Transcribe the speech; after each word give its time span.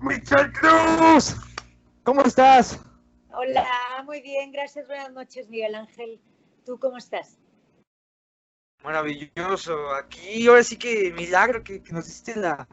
Michelle 0.00 0.52
Cruz, 0.52 1.36
¿cómo 2.04 2.22
estás? 2.22 2.80
Hola, 3.32 3.66
muy 4.04 4.22
bien, 4.22 4.52
gracias. 4.52 4.86
Buenas 4.86 5.12
noches, 5.12 5.48
Miguel 5.48 5.74
Ángel. 5.74 6.20
¿Tú 6.64 6.78
cómo 6.78 6.96
estás? 6.98 7.38
Maravilloso. 8.84 9.94
Aquí, 9.94 10.46
ahora 10.46 10.62
sí 10.62 10.76
que 10.76 11.12
milagro 11.12 11.64
que, 11.64 11.82
que 11.82 11.92
nos 11.92 12.06
hiciste 12.06 12.36
la, 12.36 12.68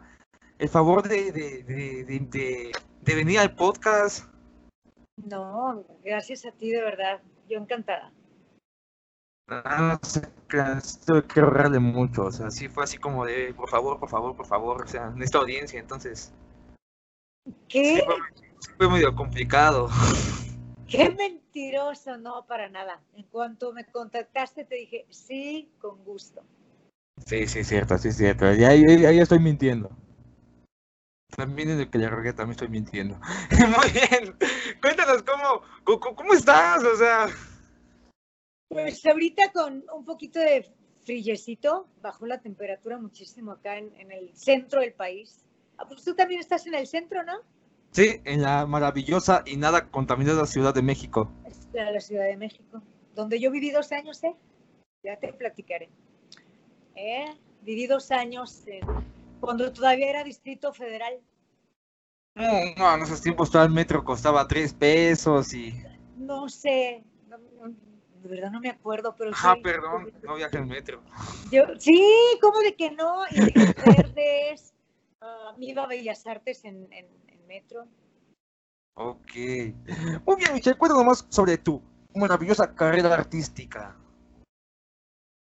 el 0.59 0.69
favor 0.69 1.07
de, 1.07 1.31
de, 1.31 2.71
de 3.01 3.15
venir 3.15 3.39
al 3.39 3.55
podcast. 3.55 4.25
No, 5.17 5.83
gracias 6.03 6.45
a 6.45 6.51
ti, 6.51 6.69
de 6.69 6.81
verdad. 6.81 7.21
Yo 7.49 7.57
encantada. 7.57 8.11
Ah, 9.47 9.99
no 10.01 10.09
sé, 10.09 10.21
tuve 11.05 11.23
que 11.23 11.39
ahorrarle 11.39 11.77
mucho, 11.79 12.23
o 12.23 12.31
sea, 12.31 12.49
sí 12.49 12.67
fue 12.67 12.83
así 12.83 12.97
como 12.97 13.25
de, 13.25 13.53
por 13.53 13.69
favor, 13.69 13.99
por 13.99 14.09
favor, 14.09 14.35
por 14.35 14.47
favor, 14.47 14.81
o 14.83 14.87
sea, 14.87 15.11
en 15.15 15.21
esta 15.21 15.37
audiencia, 15.37 15.79
entonces, 15.79 16.33
¿Qué? 17.67 17.97
sí 17.97 18.01
fue, 18.03 18.15
sí 18.59 18.69
fue 18.75 18.89
medio 18.89 19.13
complicado. 19.13 19.87
Qué 20.87 21.11
mentiroso, 21.11 22.17
no, 22.17 22.45
para 22.47 22.69
nada. 22.69 23.01
En 23.15 23.23
cuanto 23.23 23.71
me 23.71 23.85
contactaste, 23.85 24.65
te 24.65 24.75
dije, 24.75 25.05
sí, 25.09 25.69
con 25.79 26.03
gusto. 26.03 26.41
Sí, 27.25 27.47
sí, 27.47 27.63
cierto, 27.63 27.97
sí, 27.99 28.11
cierto, 28.11 28.45
ahí, 28.45 28.63
ahí, 28.63 29.05
ahí 29.05 29.19
estoy 29.19 29.39
mintiendo. 29.39 29.91
También 31.35 31.69
en 31.69 31.81
el 31.81 31.89
que 31.89 31.97
le 31.99 32.09
rogué 32.09 32.33
también 32.33 32.51
estoy 32.51 32.69
mintiendo. 32.69 33.19
Muy 33.51 33.91
bien, 33.91 34.35
cuéntanos 34.81 35.21
cómo, 35.21 35.61
cómo, 35.83 36.15
cómo 36.15 36.33
estás, 36.33 36.83
o 36.83 36.95
sea... 36.95 37.27
Pues 38.75 39.05
ahorita 39.05 39.51
con 39.53 39.85
un 39.93 40.03
poquito 40.03 40.39
de 40.39 40.69
frillecito, 41.03 41.87
bajó 42.01 42.25
la 42.25 42.41
temperatura 42.41 42.97
muchísimo 42.97 43.53
acá 43.53 43.77
en, 43.77 43.95
en 43.97 44.11
el 44.11 44.35
centro 44.35 44.81
del 44.81 44.91
país. 44.93 45.45
Ah, 45.77 45.85
pues 45.87 46.03
tú 46.03 46.13
también 46.13 46.41
estás 46.41 46.67
en 46.67 46.73
el 46.75 46.85
centro, 46.85 47.23
¿no? 47.23 47.37
Sí, 47.91 48.19
en 48.25 48.41
la 48.41 48.65
maravillosa 48.65 49.43
y 49.45 49.55
nada 49.55 49.89
contaminada 49.89 50.45
Ciudad 50.45 50.73
de 50.73 50.81
México. 50.81 51.31
De 51.71 51.89
la 51.91 51.99
Ciudad 52.01 52.25
de 52.25 52.35
México, 52.35 52.81
donde 53.13 53.39
yo 53.39 53.49
viví 53.49 53.71
dos 53.71 53.93
años, 53.93 54.21
¿eh? 54.25 54.35
Ya 55.03 55.17
te 55.17 55.31
platicaré. 55.31 55.89
¿Eh? 56.95 57.25
Viví 57.61 57.87
dos 57.87 58.11
años 58.11 58.63
en- 58.67 58.85
cuando 59.39 59.71
todavía 59.71 60.09
era 60.09 60.23
Distrito 60.25 60.73
Federal. 60.73 61.21
No, 62.35 62.51
no, 62.77 62.95
en 62.95 63.03
esos 63.03 63.21
tiempos 63.21 63.49
todo 63.49 63.63
el 63.63 63.69
metro 63.71 64.03
costaba 64.03 64.45
tres 64.47 64.73
pesos 64.73 65.53
y... 65.53 65.73
No 66.17 66.49
sé, 66.49 67.03
no- 67.29 67.37
no- 67.37 67.94
de 68.25 68.35
verdad 68.35 68.51
no 68.51 68.59
me 68.59 68.69
acuerdo, 68.69 69.15
pero 69.15 69.31
Ah, 69.35 69.55
perdón, 69.61 70.11
no 70.23 70.35
viajé 70.35 70.57
en 70.57 70.67
metro. 70.67 71.03
Yo, 71.51 71.63
sí, 71.77 72.03
¿cómo 72.41 72.59
de 72.59 72.75
que 72.75 72.89
no? 72.91 73.23
Y 73.31 73.39
Verdes, 73.79 74.73
ah, 75.21 75.53
me 75.57 75.65
iba 75.67 75.83
a 75.83 75.87
Bellas 75.87 76.25
Artes 76.25 76.65
en, 76.65 76.91
en- 76.91 77.07
en 77.27 77.47
metro. 77.47 77.87
Ok. 78.95 79.31
Muy 80.25 80.35
bien, 80.37 80.53
Michelle, 80.53 80.77
cuéntanos 80.77 81.05
más 81.05 81.25
sobre 81.29 81.57
tu 81.59 81.81
maravillosa 82.15 82.73
carrera 82.73 83.13
artística. 83.13 83.95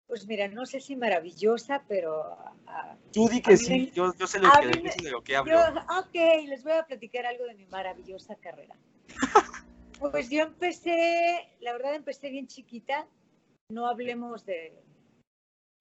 Pues 0.08 0.26
mira, 0.26 0.48
no 0.48 0.66
sé 0.66 0.80
si 0.80 0.96
maravillosa, 0.96 1.84
pero 1.88 2.24
ah, 2.68 2.96
Tú 3.12 3.28
di 3.28 3.40
A 3.40 3.42
que 3.42 3.58
sí, 3.58 3.70
me- 3.88 3.92
yo, 3.92 4.14
yo 4.16 4.26
sé 4.26 4.40
lo 4.40 4.50
que, 4.62 4.68
me- 4.68 5.04
de 5.04 5.12
lo 5.12 5.22
que 5.22 5.36
hablo. 5.36 5.52
Yo, 5.52 5.60
ok, 6.00 6.48
les 6.48 6.64
voy 6.64 6.74
a 6.74 6.86
platicar 6.86 7.26
algo 7.26 7.44
de 7.44 7.56
mi 7.56 7.66
maravillosa 7.66 8.36
carrera. 8.36 8.76
Pues 10.00 10.30
yo 10.30 10.44
empecé, 10.44 11.50
la 11.60 11.74
verdad 11.74 11.96
empecé 11.96 12.30
bien 12.30 12.48
chiquita, 12.48 13.08
no 13.70 13.86
hablemos 13.88 14.46
de, 14.46 14.82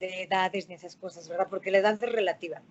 de 0.01 0.23
edades 0.25 0.69
ni 0.69 0.75
esas 0.75 0.97
cosas, 0.97 1.29
¿verdad? 1.29 1.49
Porque 1.49 1.71
la 1.71 1.79
edad 1.79 2.03
es 2.03 2.13
relativa. 2.13 2.63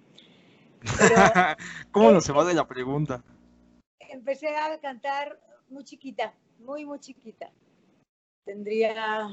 Pero 1.00 1.16
¿Cómo 1.92 2.12
no 2.12 2.22
se 2.22 2.34
va 2.34 2.44
de 2.44 2.54
la 2.54 2.68
pregunta? 2.68 3.24
empecé 4.10 4.48
a 4.56 4.80
cantar 4.80 5.40
muy 5.70 5.84
chiquita, 5.84 6.34
muy, 6.60 6.86
muy 6.86 7.00
chiquita. 7.00 7.52
Tendría 8.46 9.30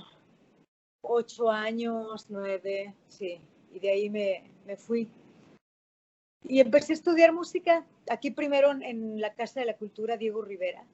ocho 1.02 1.50
años, 1.50 2.26
nueve, 2.28 2.94
sí, 3.08 3.40
y 3.72 3.78
de 3.78 3.90
ahí 3.90 4.10
me, 4.10 4.50
me 4.66 4.76
fui. 4.76 5.08
Y 6.42 6.60
empecé 6.60 6.92
a 6.92 6.94
estudiar 6.94 7.32
música, 7.32 7.86
aquí 8.10 8.30
primero 8.30 8.70
en, 8.70 8.82
en 8.82 9.20
la 9.20 9.34
Casa 9.34 9.60
de 9.60 9.66
la 9.66 9.76
Cultura 9.76 10.16
Diego 10.16 10.42
Rivera, 10.42 10.84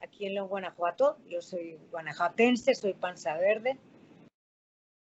aquí 0.00 0.26
en 0.26 0.34
León, 0.34 0.48
Guanajuato. 0.48 1.18
Yo 1.28 1.40
soy 1.42 1.78
guanajuatense, 1.90 2.74
soy 2.74 2.94
panza 2.94 3.36
verde. 3.36 3.78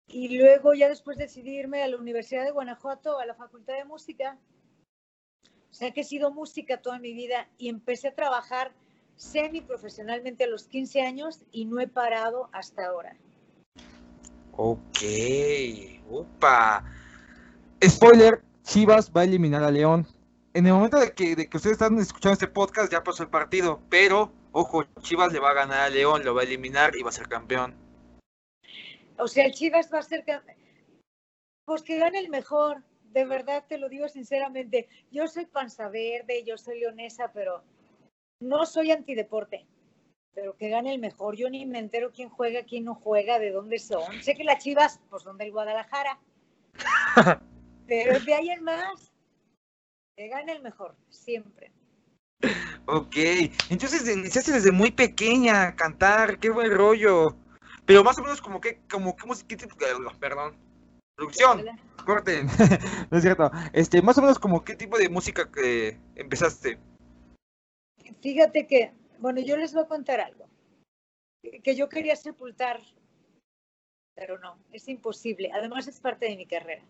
Y 0.07 0.37
luego 0.37 0.73
ya 0.73 0.87
después 0.87 1.17
decidí 1.17 1.57
irme 1.57 1.81
a 1.81 1.87
la 1.87 1.97
Universidad 1.97 2.43
de 2.43 2.51
Guanajuato, 2.51 3.19
a 3.19 3.25
la 3.25 3.33
Facultad 3.33 3.75
de 3.75 3.85
Música. 3.85 4.37
O 5.69 5.73
sea 5.73 5.91
que 5.91 6.01
he 6.01 6.05
sido 6.05 6.31
música 6.31 6.81
toda 6.81 6.99
mi 6.99 7.13
vida 7.13 7.49
y 7.57 7.69
empecé 7.69 8.09
a 8.09 8.15
trabajar 8.15 8.71
semi-profesionalmente 9.17 10.43
a 10.43 10.47
los 10.47 10.67
15 10.67 11.01
años 11.01 11.41
y 11.51 11.65
no 11.65 11.79
he 11.79 11.87
parado 11.87 12.49
hasta 12.53 12.85
ahora. 12.85 13.17
Ok, 14.53 14.99
upa. 16.09 16.83
Spoiler, 17.83 18.41
Chivas 18.63 19.11
va 19.11 19.21
a 19.21 19.23
eliminar 19.25 19.63
a 19.63 19.71
León. 19.71 20.07
En 20.53 20.65
el 20.65 20.73
momento 20.73 20.97
de 20.97 21.11
que, 21.11 21.35
de 21.35 21.49
que 21.49 21.57
ustedes 21.57 21.73
están 21.73 21.97
escuchando 21.99 22.33
este 22.33 22.47
podcast 22.47 22.91
ya 22.91 23.03
pasó 23.03 23.23
el 23.23 23.29
partido, 23.29 23.81
pero 23.89 24.31
ojo, 24.55 24.83
Chivas 25.01 25.33
le 25.33 25.39
va 25.39 25.49
a 25.51 25.53
ganar 25.53 25.79
a 25.81 25.89
León, 25.89 26.23
lo 26.23 26.33
va 26.33 26.41
a 26.41 26.45
eliminar 26.45 26.95
y 26.95 27.03
va 27.03 27.09
a 27.09 27.13
ser 27.13 27.27
campeón. 27.27 27.75
O 29.17 29.27
sea, 29.27 29.45
el 29.45 29.53
Chivas 29.53 29.91
va 29.93 29.99
a 29.99 30.03
ser... 30.03 30.25
cam- 30.25 30.43
Pues 31.65 31.83
que 31.83 31.97
gane 31.99 32.19
el 32.19 32.29
mejor, 32.29 32.83
de 33.11 33.25
verdad 33.25 33.65
te 33.67 33.77
lo 33.77 33.89
digo 33.89 34.07
sinceramente. 34.07 34.87
Yo 35.11 35.27
soy 35.27 35.45
panza 35.45 35.89
verde, 35.89 36.43
yo 36.45 36.57
soy 36.57 36.79
leonesa, 36.79 37.31
pero 37.33 37.63
no 38.41 38.65
soy 38.65 38.91
antideporte. 38.91 39.65
Pero 40.33 40.55
que 40.57 40.69
gane 40.69 40.93
el 40.93 40.99
mejor. 40.99 41.35
Yo 41.37 41.49
ni 41.49 41.65
me 41.65 41.79
entero 41.79 42.11
quién 42.11 42.29
juega, 42.29 42.63
quién 42.63 42.83
no 42.85 42.95
juega, 42.95 43.39
de 43.39 43.51
dónde 43.51 43.79
son. 43.79 44.21
Sé 44.21 44.35
que 44.35 44.43
las 44.43 44.63
Chivas, 44.63 44.99
pues 45.09 45.23
son 45.23 45.37
del 45.37 45.51
Guadalajara. 45.51 46.19
Pero 47.87 48.19
de 48.19 48.33
ahí 48.33 48.49
en 48.49 48.63
más, 48.63 49.11
que 50.17 50.27
gane 50.27 50.51
el 50.53 50.61
mejor, 50.61 50.95
siempre. 51.09 51.71
Ok, 52.85 53.15
entonces 53.69 54.07
iniciaste 54.07 54.51
desde 54.51 54.71
muy 54.71 54.91
pequeña 54.91 55.67
a 55.69 55.75
cantar, 55.75 56.39
qué 56.39 56.49
buen 56.49 56.71
rollo. 56.71 57.35
Pero 57.85 58.03
más 58.03 58.17
o 58.17 58.23
menos 58.23 58.41
como 58.41 58.61
que, 58.61 58.79
como 58.89 59.15
que 59.15 59.25
música, 59.25 59.47
qué 59.47 59.57
tipo- 59.57 59.77
perdón, 60.19 60.55
producción, 61.15 61.65
corten, 62.05 62.47
no 63.11 63.17
es 63.17 63.23
cierto. 63.23 63.51
Este, 63.73 64.01
más 64.01 64.17
o 64.17 64.21
menos 64.21 64.39
como 64.39 64.63
qué 64.63 64.75
tipo 64.75 64.97
de 64.97 65.09
música 65.09 65.51
que 65.51 65.97
empezaste. 66.15 66.77
Fíjate 68.21 68.67
que, 68.67 68.91
bueno, 69.19 69.39
yo 69.41 69.57
les 69.57 69.73
voy 69.73 69.83
a 69.83 69.87
contar 69.87 70.19
algo. 70.19 70.47
Que 71.63 71.75
yo 71.75 71.89
quería 71.89 72.15
sepultar, 72.15 72.81
pero 74.15 74.39
no, 74.39 74.57
es 74.71 74.87
imposible. 74.87 75.51
Además 75.53 75.87
es 75.87 75.99
parte 75.99 76.25
de 76.27 76.35
mi 76.37 76.45
carrera. 76.45 76.83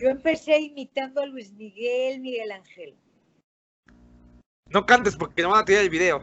Yo 0.00 0.08
empecé 0.08 0.58
imitando 0.58 1.20
a 1.20 1.26
Luis 1.26 1.52
Miguel, 1.52 2.20
Miguel 2.20 2.52
Ángel. 2.52 2.96
No 4.70 4.86
cantes 4.86 5.16
porque 5.16 5.42
no 5.42 5.50
van 5.50 5.62
a 5.62 5.64
tirar 5.64 5.82
el 5.82 5.90
video. 5.90 6.22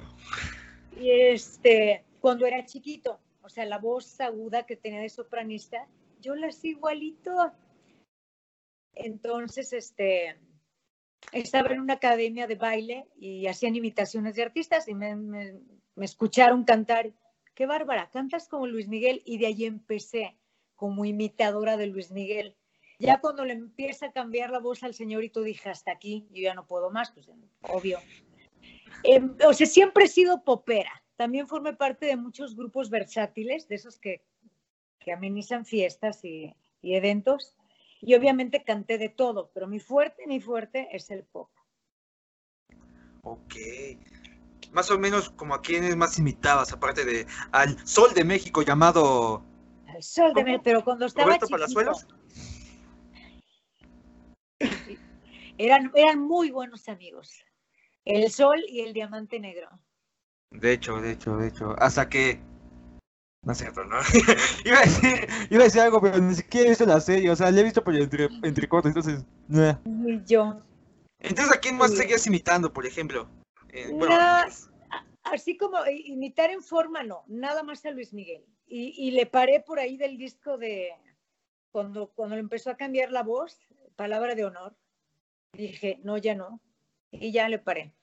Y 1.00 1.12
este, 1.12 2.04
cuando 2.22 2.46
era 2.46 2.66
chiquito, 2.66 3.20
o 3.42 3.50
sea, 3.50 3.66
la 3.66 3.78
voz 3.78 4.20
aguda 4.22 4.66
que 4.66 4.76
tenía 4.78 5.02
de 5.02 5.10
sopranista, 5.10 5.88
yo 6.22 6.36
la 6.36 6.48
hacía 6.48 6.72
igualito. 6.72 7.52
Entonces, 8.96 9.74
este, 9.74 10.38
estaba 11.32 11.70
en 11.72 11.82
una 11.82 11.94
academia 11.96 12.48
de 12.48 12.56
baile 12.56 13.06
y 13.16 13.48
hacían 13.48 13.76
imitaciones 13.76 14.36
de 14.36 14.44
artistas 14.44 14.88
y 14.88 14.96
me, 14.96 15.16
me- 15.16 15.60
me 15.96 16.06
escucharon 16.06 16.64
cantar. 16.64 17.12
Qué 17.54 17.66
bárbara, 17.66 18.10
cantas 18.12 18.48
como 18.48 18.68
Luis 18.68 18.88
Miguel 18.88 19.22
y 19.26 19.40
de 19.40 19.48
ahí 19.48 19.66
empecé 19.66 20.38
como 20.76 21.06
imitadora 21.06 21.76
de 21.76 21.88
Luis 21.88 22.12
Miguel. 22.12 22.56
Ya 23.00 23.20
cuando 23.20 23.46
le 23.46 23.54
empieza 23.54 24.08
a 24.08 24.12
cambiar 24.12 24.52
la 24.52 24.60
voz 24.60 24.84
al 24.84 24.94
señorito 24.94 25.42
dije, 25.42 25.70
hasta 25.70 25.92
aquí, 25.92 26.28
yo 26.32 26.42
ya 26.44 26.54
no 26.54 26.66
puedo 26.68 26.92
más, 26.92 27.12
pues 27.12 27.28
obvio. 27.62 28.00
Em, 29.04 29.36
o 29.46 29.54
sea, 29.54 29.68
siempre 29.68 30.06
he 30.06 30.08
sido 30.08 30.44
popera. 30.44 31.04
También 31.16 31.48
formé 31.48 31.74
parte 31.74 32.06
de 32.06 32.16
muchos 32.16 32.56
grupos 32.56 32.90
versátiles, 32.90 33.68
de 33.68 33.76
esos 33.76 34.00
que, 34.00 34.24
que 35.00 35.12
amenizan 35.12 35.66
fiestas 35.66 36.24
y, 36.24 36.54
y 36.82 36.96
eventos. 36.96 37.56
Y 38.02 38.14
obviamente 38.14 38.64
canté 38.64 38.98
de 38.98 39.10
todo, 39.10 39.50
pero 39.54 39.68
mi 39.68 39.80
fuerte, 39.80 40.28
mi 40.28 40.40
fuerte 40.40 40.88
es 40.92 41.10
el 41.10 41.24
pop. 41.24 41.50
Ok. 43.24 43.56
Más 44.72 44.92
o 44.92 45.00
menos 45.00 45.30
como 45.32 45.56
a 45.56 45.62
quienes 45.62 45.96
más 45.96 46.20
imitabas, 46.20 46.72
aparte 46.72 47.04
de 47.04 47.26
al 47.52 47.86
Sol 47.88 48.14
de 48.14 48.24
México 48.24 48.62
llamado 48.62 49.44
Al 49.88 50.04
sol 50.04 50.34
de. 50.34 50.44
México, 50.44 50.62
pero 50.64 50.84
cuando 50.84 51.06
estaba 51.06 51.26
Roberto 51.26 51.48
chiquito, 51.48 51.58
Palazuelos. 51.58 52.08
eran, 55.58 55.92
eran 55.96 56.20
muy 56.20 56.52
buenos 56.52 56.88
amigos. 56.88 57.44
El 58.08 58.32
sol 58.32 58.64
y 58.68 58.82
el 58.82 58.94
diamante 58.94 59.40
negro. 59.40 59.70
De 60.52 60.72
hecho, 60.74 61.02
de 61.02 61.12
hecho, 61.12 61.38
de 61.38 61.48
hecho. 61.50 61.76
Hasta 61.78 62.08
que 62.10 62.40
No 63.44 63.52
es 63.52 63.58
cierto, 63.60 63.84
¿no? 63.84 63.98
iba, 64.66 64.78
a 64.80 64.82
decir, 64.82 65.28
iba 65.50 65.62
a 65.62 65.66
decir 65.66 65.82
algo, 65.82 66.02
pero 66.02 66.18
ni 66.20 66.36
siquiera 66.36 66.66
he 66.68 66.70
visto 66.70 66.86
la 66.86 67.00
serie. 67.00 67.30
O 67.30 67.36
sea, 67.36 67.52
la 67.52 67.60
he 67.60 67.64
visto 67.64 67.84
por 67.84 67.96
entre, 67.96 68.30
entre 68.44 68.68
cortes, 68.68 68.90
entonces. 68.96 69.26
nah. 69.48 69.78
Yo. 70.26 70.62
Entonces, 71.20 71.56
¿a 71.56 71.60
quién 71.60 71.78
más 71.78 71.92
Sí. 71.92 71.98
seguías 71.98 72.26
imitando, 72.28 72.72
por 72.72 72.86
ejemplo? 72.86 73.30
Eh, 73.70 73.90
bueno, 73.94 74.16
así 75.24 75.58
como 75.58 75.78
i- 75.88 76.12
imitar 76.14 76.50
en 76.52 76.62
forma, 76.62 77.04
no, 77.04 77.24
nada 77.28 77.64
más 77.64 77.86
a 77.86 77.92
Luis 77.92 78.14
Miguel. 78.14 78.46
Y, 78.66 78.94
y 79.08 79.12
le 79.12 79.26
paré 79.26 79.60
por 79.62 79.80
ahí 79.80 79.98
del 79.98 80.18
disco 80.18 80.58
de 80.58 80.92
cuando, 81.72 82.10
cuando 82.12 82.36
le 82.36 82.42
empezó 82.42 82.70
a 82.70 82.78
cambiar 82.78 83.12
la 83.12 83.24
voz, 83.24 83.58
palabra 83.96 84.36
de 84.36 84.46
honor. 84.46 84.76
Dije, 85.54 86.00
no, 86.04 86.18
ya 86.18 86.36
no. 86.36 86.60
Y 87.12 87.32
ya 87.32 87.50
le 87.50 87.60
paré. 87.60 87.94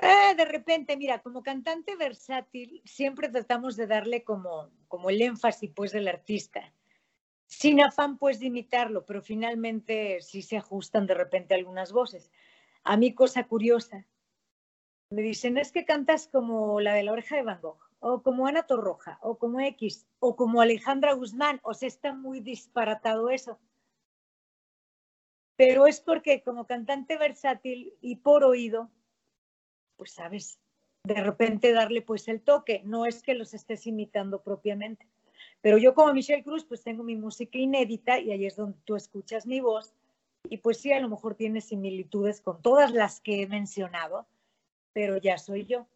Ah, 0.00 0.34
de 0.36 0.44
repente, 0.44 0.96
mira, 0.96 1.20
como 1.20 1.42
cantante 1.42 1.96
versátil, 1.96 2.80
siempre 2.84 3.28
tratamos 3.28 3.76
de 3.76 3.86
darle 3.86 4.24
como, 4.24 4.70
como 4.88 5.10
el 5.10 5.20
énfasis 5.20 5.70
pues 5.74 5.92
del 5.92 6.08
artista. 6.08 6.72
Sin 7.46 7.82
afán 7.82 8.16
pues 8.16 8.40
de 8.40 8.46
imitarlo, 8.46 9.04
pero 9.04 9.20
finalmente 9.20 10.20
sí 10.22 10.40
se 10.40 10.56
ajustan 10.56 11.06
de 11.06 11.14
repente 11.14 11.54
algunas 11.54 11.92
voces. 11.92 12.30
A 12.84 12.96
mí, 12.96 13.14
cosa 13.14 13.44
curiosa, 13.44 14.06
me 15.10 15.20
dicen, 15.20 15.58
es 15.58 15.72
que 15.72 15.84
cantas 15.84 16.26
como 16.26 16.80
la 16.80 16.94
de 16.94 17.02
la 17.02 17.12
oreja 17.12 17.36
de 17.36 17.42
Van 17.42 17.60
Gogh, 17.60 17.78
o 18.00 18.22
como 18.22 18.46
Ana 18.46 18.62
Torroja, 18.62 19.18
o 19.20 19.38
como 19.38 19.60
X, 19.60 20.06
o 20.18 20.34
como 20.36 20.62
Alejandra 20.62 21.12
Guzmán. 21.12 21.60
O 21.62 21.74
sea, 21.74 21.86
está 21.86 22.14
muy 22.14 22.40
disparatado 22.40 23.28
eso. 23.28 23.60
Pero 25.56 25.86
es 25.86 26.00
porque 26.00 26.42
como 26.42 26.66
cantante 26.66 27.16
versátil 27.16 27.94
y 28.00 28.16
por 28.16 28.44
oído, 28.44 28.90
pues 29.96 30.12
sabes, 30.12 30.58
de 31.04 31.14
repente 31.14 31.72
darle 31.72 32.02
pues 32.02 32.28
el 32.28 32.40
toque. 32.40 32.82
No 32.84 33.06
es 33.06 33.22
que 33.22 33.34
los 33.34 33.54
estés 33.54 33.86
imitando 33.86 34.42
propiamente. 34.42 35.06
Pero 35.60 35.78
yo 35.78 35.94
como 35.94 36.12
Michelle 36.12 36.42
Cruz, 36.42 36.64
pues 36.64 36.82
tengo 36.82 37.02
mi 37.02 37.16
música 37.16 37.58
inédita 37.58 38.18
y 38.18 38.32
ahí 38.32 38.46
es 38.46 38.56
donde 38.56 38.78
tú 38.84 38.96
escuchas 38.96 39.46
mi 39.46 39.60
voz. 39.60 39.94
Y 40.48 40.58
pues 40.58 40.78
sí, 40.78 40.92
a 40.92 41.00
lo 41.00 41.08
mejor 41.08 41.36
tiene 41.36 41.60
similitudes 41.60 42.40
con 42.40 42.60
todas 42.62 42.92
las 42.92 43.20
que 43.20 43.42
he 43.42 43.46
mencionado, 43.46 44.26
pero 44.92 45.18
ya 45.18 45.38
soy 45.38 45.66
yo. 45.66 45.86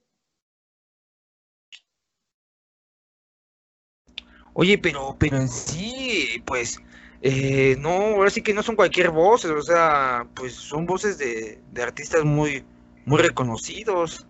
Oye, 4.58 4.78
pero, 4.78 5.16
pero 5.18 5.36
en 5.36 5.48
sí, 5.48 6.42
pues, 6.46 6.78
eh, 7.22 7.76
no, 7.78 7.90
ahora 7.90 8.30
sí 8.30 8.42
que 8.42 8.54
no 8.54 8.62
son 8.62 8.76
cualquier 8.76 9.10
voces, 9.10 9.50
o 9.50 9.62
sea, 9.62 10.28
pues 10.34 10.54
son 10.54 10.86
voces 10.86 11.18
de, 11.18 11.60
de 11.72 11.82
artistas 11.82 12.24
muy, 12.24 12.64
muy 13.04 13.20
reconocidos. 13.20 14.26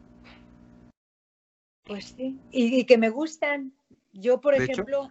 Pues 1.85 2.15
sí, 2.17 2.39
y, 2.51 2.81
y 2.81 2.85
que 2.85 2.99
me 2.99 3.11
gustan. 3.11 3.73
Yo, 4.13 4.41
por 4.41 4.55
De 4.55 4.65
hecho. 4.65 4.73
ejemplo, 4.73 5.09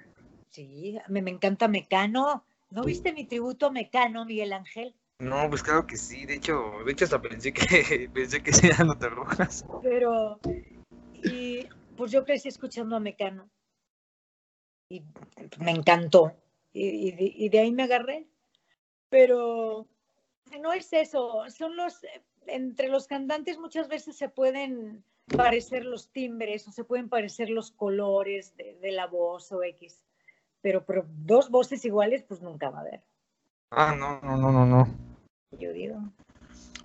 sí, 0.49 0.97
me, 1.07 1.21
me 1.21 1.31
encanta 1.31 1.67
Mecano. 1.67 2.45
¿No 2.71 2.83
viste 2.83 3.13
mi 3.13 3.25
tributo 3.25 3.67
a 3.67 3.71
Mecano, 3.71 4.25
Miguel 4.25 4.51
Ángel? 4.51 4.95
No, 5.19 5.49
pues 5.49 5.63
claro 5.63 5.87
que 5.87 5.95
sí, 5.95 6.25
de 6.25 6.35
hecho, 6.35 6.73
de 6.85 6.91
hecho 6.91 7.05
hasta 7.05 7.21
pensé 7.21 7.53
que, 7.53 8.09
pensé 8.13 8.43
que 8.43 8.51
eran 8.67 8.99
rojas. 8.99 9.65
Pero, 9.81 10.39
y 11.13 11.67
pues 11.95 12.11
yo 12.11 12.25
crecí 12.25 12.49
escuchando 12.49 12.95
a 12.97 12.99
Mecano. 12.99 13.49
Y 14.89 15.03
me 15.59 15.71
encantó. 15.71 16.33
Y, 16.75 17.07
y 17.07 17.11
de, 17.11 17.33
y 17.35 17.49
de 17.49 17.59
ahí 17.59 17.71
me 17.71 17.83
agarré. 17.83 18.27
Pero 19.09 19.87
no 20.61 20.73
es 20.73 20.91
eso, 20.91 21.43
son 21.49 21.75
los, 21.77 22.01
entre 22.47 22.89
los 22.89 23.07
cantantes 23.07 23.57
muchas 23.57 23.87
veces 23.87 24.17
se 24.17 24.29
pueden 24.29 25.03
parecer 25.35 25.85
los 25.85 26.09
timbres 26.11 26.67
o 26.67 26.71
se 26.71 26.83
pueden 26.83 27.07
parecer 27.07 27.49
los 27.49 27.71
colores 27.71 28.55
de, 28.57 28.77
de 28.81 28.91
la 28.91 29.07
voz 29.07 29.51
o 29.51 29.63
X. 29.63 30.03
Pero, 30.61 30.85
pero 30.85 31.05
dos 31.07 31.49
voces 31.49 31.85
iguales, 31.85 32.23
pues 32.23 32.41
nunca 32.41 32.69
va 32.69 32.79
a 32.79 32.81
haber, 32.81 33.03
Ah, 33.71 33.95
no, 33.97 34.19
no, 34.21 34.37
no, 34.37 34.51
no, 34.51 34.65
no. 34.65 34.87
yo 35.59 35.71
digo. 35.71 35.97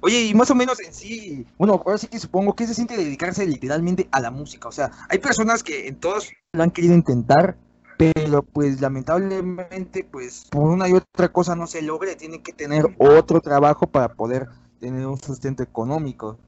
Oye, 0.02 0.22
y 0.26 0.34
más 0.34 0.50
o 0.50 0.54
menos 0.54 0.80
en 0.80 0.94
sí, 0.94 1.46
bueno, 1.58 1.82
ahora 1.84 1.98
sí 1.98 2.06
que 2.06 2.18
supongo 2.18 2.54
que 2.54 2.66
se 2.66 2.74
siente 2.74 2.96
dedicarse 2.96 3.46
literalmente 3.46 4.08
a 4.12 4.20
la 4.20 4.30
música. 4.30 4.68
O 4.68 4.72
sea, 4.72 4.90
Hay 5.08 5.18
personas 5.18 5.62
que 5.62 5.88
en 5.88 6.00
todos, 6.00 6.32
lo 6.52 6.62
han 6.62 6.70
querido 6.70 6.94
intentar, 6.94 7.56
pero 8.00 8.42
pues 8.42 8.80
lamentablemente, 8.80 10.04
pues 10.04 10.48
por 10.50 10.70
una 10.70 10.88
y 10.88 10.94
otra 10.94 11.30
cosa 11.30 11.54
no 11.54 11.66
se 11.66 11.82
logra, 11.82 12.16
tienen 12.16 12.42
que 12.42 12.54
tener 12.54 12.86
otro 12.98 13.42
trabajo 13.42 13.86
para 13.88 14.14
poder 14.14 14.48
tener 14.78 15.06
un 15.06 15.18
sustento 15.18 15.62
económico. 15.62 16.38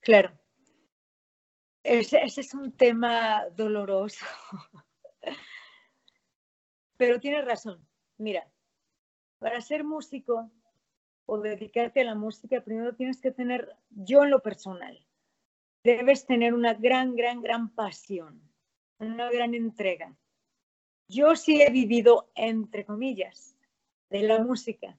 Claro. 0.00 0.32
Ese, 1.82 2.22
ese 2.22 2.40
es 2.40 2.54
un 2.54 2.72
tema 2.72 3.42
doloroso. 3.54 4.24
Pero 6.96 7.20
tienes 7.20 7.44
razón. 7.44 7.86
Mira, 8.16 8.50
para 9.40 9.60
ser 9.60 9.84
músico 9.84 10.50
o 11.26 11.40
dedicarte 11.40 12.00
a 12.00 12.04
la 12.04 12.14
música, 12.14 12.62
primero 12.62 12.94
tienes 12.94 13.20
que 13.20 13.32
tener, 13.32 13.76
yo 13.90 14.24
en 14.24 14.30
lo 14.30 14.40
personal, 14.40 15.06
debes 15.82 16.24
tener 16.24 16.54
una 16.54 16.72
gran, 16.72 17.16
gran, 17.16 17.42
gran 17.42 17.68
pasión, 17.68 18.40
una 18.98 19.30
gran 19.30 19.52
entrega. 19.52 20.16
Yo 21.08 21.36
sí 21.36 21.60
he 21.60 21.70
vivido, 21.70 22.30
entre 22.34 22.84
comillas, 22.84 23.56
de 24.10 24.22
la 24.22 24.38
música. 24.42 24.98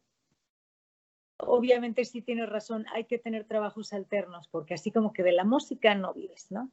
Obviamente 1.38 2.06
sí 2.06 2.22
tienes 2.22 2.50
razón, 2.50 2.86
hay 2.94 3.06
que 3.06 3.18
tener 3.18 3.46
trabajos 3.46 3.92
alternos, 3.94 4.48
porque 4.48 4.74
así 4.74 4.92
como 4.92 5.12
que 5.12 5.24
de 5.24 5.34
la 5.34 5.44
música 5.44 5.96
no 5.96 6.13
vives, 6.13 6.52
¿no? 6.52 6.69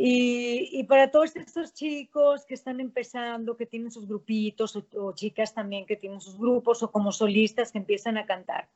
Y, 0.00 0.84
para 0.84 1.10
todos 1.10 1.34
estos 1.34 1.74
chicos 1.74 2.46
que 2.46 2.54
están 2.54 2.78
empezando, 2.78 3.56
que 3.56 3.66
tienen 3.66 3.90
sus 3.90 4.06
grupitos, 4.06 4.78
o 4.94 5.12
chicas 5.12 5.52
también 5.52 5.86
que 5.86 5.96
tienen 5.96 6.20
sus 6.20 6.38
grupos, 6.38 6.84
o 6.84 6.92
como 6.92 7.10
solistas 7.10 7.72
que 7.72 7.78
empiezan 7.78 8.16
a 8.16 8.24
cantar, 8.24 8.68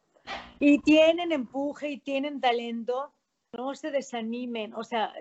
y 0.59 0.81
tienen 0.81 1.31
empuje 1.31 1.91
y 1.91 1.99
tienen 1.99 2.41
talento, 2.41 3.13
no 3.53 3.75
se 3.75 3.91
desanimen. 3.91 4.75
O 4.75 4.85
sea, 4.85 5.13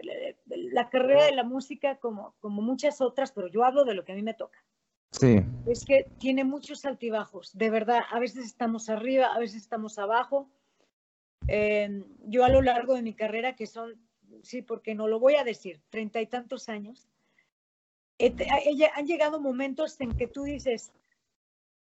la, 0.45 0.89
carrera 0.89 1.25
de 1.25 1.35
la 1.35 1.43
música, 1.43 1.97
como, 1.97 2.33
como 2.39 2.61
muchas 2.61 3.01
otras, 3.01 3.31
pero 3.31 3.47
yo 3.47 3.63
hablo 3.63 3.83
de 3.83 3.93
lo 3.93 4.03
que 4.03 4.13
a 4.13 4.15
mí 4.15 4.23
me 4.23 4.33
toca 4.33 4.63
Sí. 5.11 5.41
es 5.67 5.83
que 5.85 6.07
tiene 6.19 6.45
muchos 6.45 6.85
altibajos, 6.85 7.55
de 7.57 7.69
verdad. 7.69 8.03
A 8.09 8.19
veces 8.19 8.45
estamos 8.45 8.89
arriba, 8.89 9.27
a 9.27 9.39
veces 9.39 9.61
estamos 9.61 9.99
abajo. 9.99 10.49
Eh, 11.47 12.03
yo 12.27 12.45
a 12.45 12.49
lo 12.49 12.61
largo 12.61 12.93
de 12.95 13.01
mi 13.01 13.13
carrera, 13.13 13.55
que 13.55 13.67
son, 13.67 13.99
sí, 14.41 14.61
porque 14.61 14.95
no 14.95 15.07
lo 15.07 15.19
voy 15.19 15.35
a 15.35 15.43
decir, 15.43 15.81
treinta 15.89 16.21
y 16.21 16.27
tantos 16.27 16.69
años, 16.69 17.09
he 18.17 18.27
he- 18.27 18.91
han 18.95 19.07
llegado 19.07 19.41
momentos 19.41 19.99
en 19.99 20.15
que 20.15 20.27
tú 20.27 20.43
dices, 20.43 20.93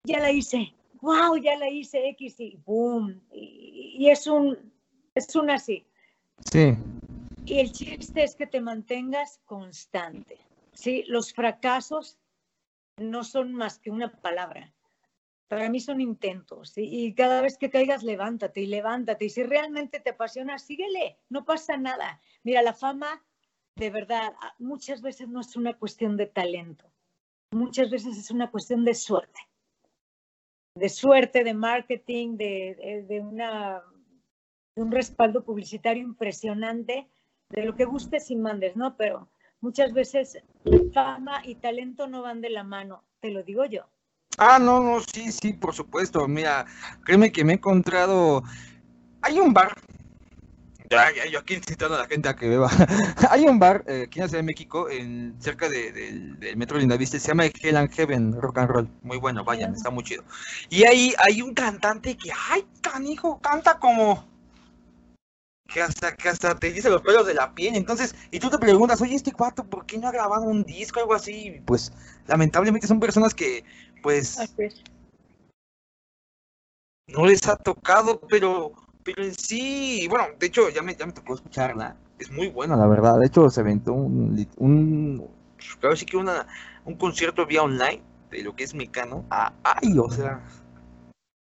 ya 0.06 0.20
la 0.20 0.32
hice, 0.32 0.74
wow, 1.02 1.36
ya 1.36 1.58
la 1.58 1.70
hice 1.70 2.08
X 2.10 2.40
y 2.40 2.58
boom. 2.66 3.22
Y, 3.34 3.96
y 4.00 4.10
es 4.10 4.26
un, 4.28 4.72
es 5.16 5.36
un 5.36 5.50
así. 5.50 5.86
Sí. 6.50 6.76
Y 7.46 7.60
el 7.60 7.72
chiste 7.72 8.24
es 8.24 8.36
que 8.36 8.48
te 8.48 8.62
mantengas 8.62 9.40
constante. 9.46 10.38
¿sí? 10.74 11.04
Los 11.08 11.34
fracasos 11.34 12.18
no 12.98 13.24
son 13.24 13.54
más 13.54 13.80
que 13.80 13.90
una 13.92 14.12
palabra. 14.22 14.74
Para 15.48 15.70
mí 15.70 15.82
son 15.82 16.00
intentos. 16.00 16.74
Y 16.78 17.14
cada 17.14 17.42
vez 17.42 17.58
que 17.58 17.70
caigas, 17.70 18.04
levántate 18.04 18.62
y 18.62 18.68
levántate. 18.68 19.26
Y 19.26 19.30
si 19.30 19.44
realmente 19.44 20.00
te 20.00 20.12
apasiona, 20.12 20.58
síguele. 20.60 21.18
No 21.30 21.44
pasa 21.44 21.76
nada. 21.76 22.22
Mira, 22.44 22.62
la 22.62 22.74
fama, 22.74 23.22
de 23.76 23.90
verdad, 23.90 24.34
a- 24.42 24.56
muchas 24.60 25.02
veces 25.02 25.28
no 25.28 25.42
es 25.42 25.56
una 25.58 25.74
cuestión 25.74 26.16
de 26.16 26.28
talento. 26.28 26.86
Muchas 27.52 27.90
veces 27.90 28.18
es 28.18 28.32
una 28.32 28.50
cuestión 28.50 28.86
de 28.86 28.96
suerte. 28.96 29.42
De 30.76 30.88
suerte, 30.88 31.44
de 31.44 31.54
marketing, 31.54 32.38
de- 32.38 33.06
de 33.10 33.20
una, 33.20 33.84
de 34.76 34.82
un 34.82 34.92
respaldo 34.92 35.44
publicitario 35.44 36.04
impresionante 36.04 37.08
de 37.50 37.66
lo 37.66 37.76
que 37.76 37.86
gustes 37.86 38.32
y 38.32 38.36
mandes, 38.36 38.76
¿no? 38.76 38.96
Pero 38.96 39.28
muchas 39.60 39.94
veces 39.94 40.38
fama 40.94 41.42
y 41.46 41.56
talento 41.56 42.08
no 42.08 42.22
van 42.22 42.42
de 42.42 42.50
la 42.50 42.64
mano, 42.64 43.04
te 43.20 43.32
lo 43.32 43.44
digo 43.44 43.66
yo. 43.66 43.86
Ah, 44.38 44.58
no, 44.60 44.80
no, 44.82 45.02
sí, 45.02 45.32
sí, 45.32 45.54
por 45.54 45.74
supuesto. 45.76 46.28
Mira, 46.28 46.66
créeme 47.04 47.32
que 47.32 47.44
me 47.44 47.52
he 47.54 47.56
encontrado. 47.56 48.44
Hay 49.22 49.40
un 49.40 49.54
bar. 49.54 49.74
Ya, 50.90 51.10
ya, 51.16 51.26
yo 51.30 51.40
aquí 51.40 51.54
incitando 51.54 51.96
a 51.96 52.00
la 52.00 52.08
gente 52.08 52.28
a 52.28 52.36
que 52.36 52.50
beba. 52.50 52.70
Hay 53.30 53.46
un 53.46 53.60
bar 53.60 53.84
eh, 53.88 54.04
aquí 54.08 54.20
en 54.20 54.24
la 54.24 54.28
Ciudad 54.30 54.40
de 54.44 54.46
México, 54.48 54.90
en, 54.90 55.36
cerca 55.40 55.70
de- 55.70 55.92
del- 55.94 56.38
del 56.40 56.58
metro 56.58 56.78
Lindavista, 56.78 57.18
se 57.18 57.28
llama 57.30 57.46
Hell 57.46 57.78
and 57.78 57.90
Heaven 57.94 58.34
Rock 58.42 58.58
and 58.58 58.70
Roll. 58.70 58.90
Muy 59.02 59.18
bueno, 59.18 59.46
vayan, 59.46 59.74
está 59.74 59.90
muy 59.90 60.04
chido. 60.04 60.24
Y 60.70 60.84
ahí 60.84 61.14
hay 61.20 61.42
un 61.42 61.54
cantante 61.54 62.18
que, 62.18 62.32
ay, 62.50 62.66
canijo, 62.82 63.40
canta 63.40 63.80
como. 63.80 64.31
Que 65.74 65.82
hasta, 65.82 66.16
que 66.16 66.28
hasta 66.28 66.56
te 66.56 66.72
dice 66.72 66.90
los 66.90 67.02
pelos 67.02 67.26
de 67.26 67.34
la 67.34 67.54
piel. 67.54 67.76
Entonces, 67.76 68.14
y 68.30 68.40
tú 68.40 68.50
te 68.50 68.58
preguntas, 68.58 69.02
oye, 69.02 69.16
este 69.16 69.32
cuarto, 69.32 69.64
¿por 69.64 69.86
qué 69.86 69.98
no 69.98 70.08
ha 70.08 70.12
grabado 70.12 70.44
un 70.44 70.64
disco 70.64 71.00
o 71.00 71.04
algo 71.04 71.14
así? 71.14 71.62
Pues, 71.66 71.94
lamentablemente 72.28 72.88
son 72.88 73.00
personas 73.00 73.34
que, 73.34 73.64
pues, 74.04 74.38
Así 74.40 74.54
es. 74.58 74.84
no 77.08 77.26
les 77.26 77.48
ha 77.48 77.56
tocado, 77.56 78.20
pero, 78.20 78.74
pero 79.04 79.24
en 79.24 79.34
sí, 79.34 80.08
bueno, 80.10 80.26
de 80.38 80.48
hecho 80.48 80.70
ya 80.70 80.82
me, 80.82 80.96
ya 80.96 81.06
me 81.06 81.14
tocó 81.14 81.36
escucharla, 81.36 81.96
es 82.20 82.30
muy 82.32 82.50
buena, 82.50 82.76
la 82.76 82.88
verdad, 82.88 83.20
de 83.20 83.28
hecho 83.28 83.50
se 83.50 83.62
aventó 83.62 83.94
un, 83.94 84.48
un 84.58 85.28
claro, 85.80 85.96
sí 85.96 86.06
que 86.06 86.18
una, 86.18 86.48
un 86.86 86.96
concierto 86.96 87.46
vía 87.46 87.64
online 87.64 88.02
de 88.30 88.44
lo 88.44 88.56
que 88.56 88.64
es 88.64 88.74
Mecano. 88.74 89.26
Ah, 89.30 89.54
ay, 89.64 89.98
o 89.98 90.10
sea. 90.10 90.42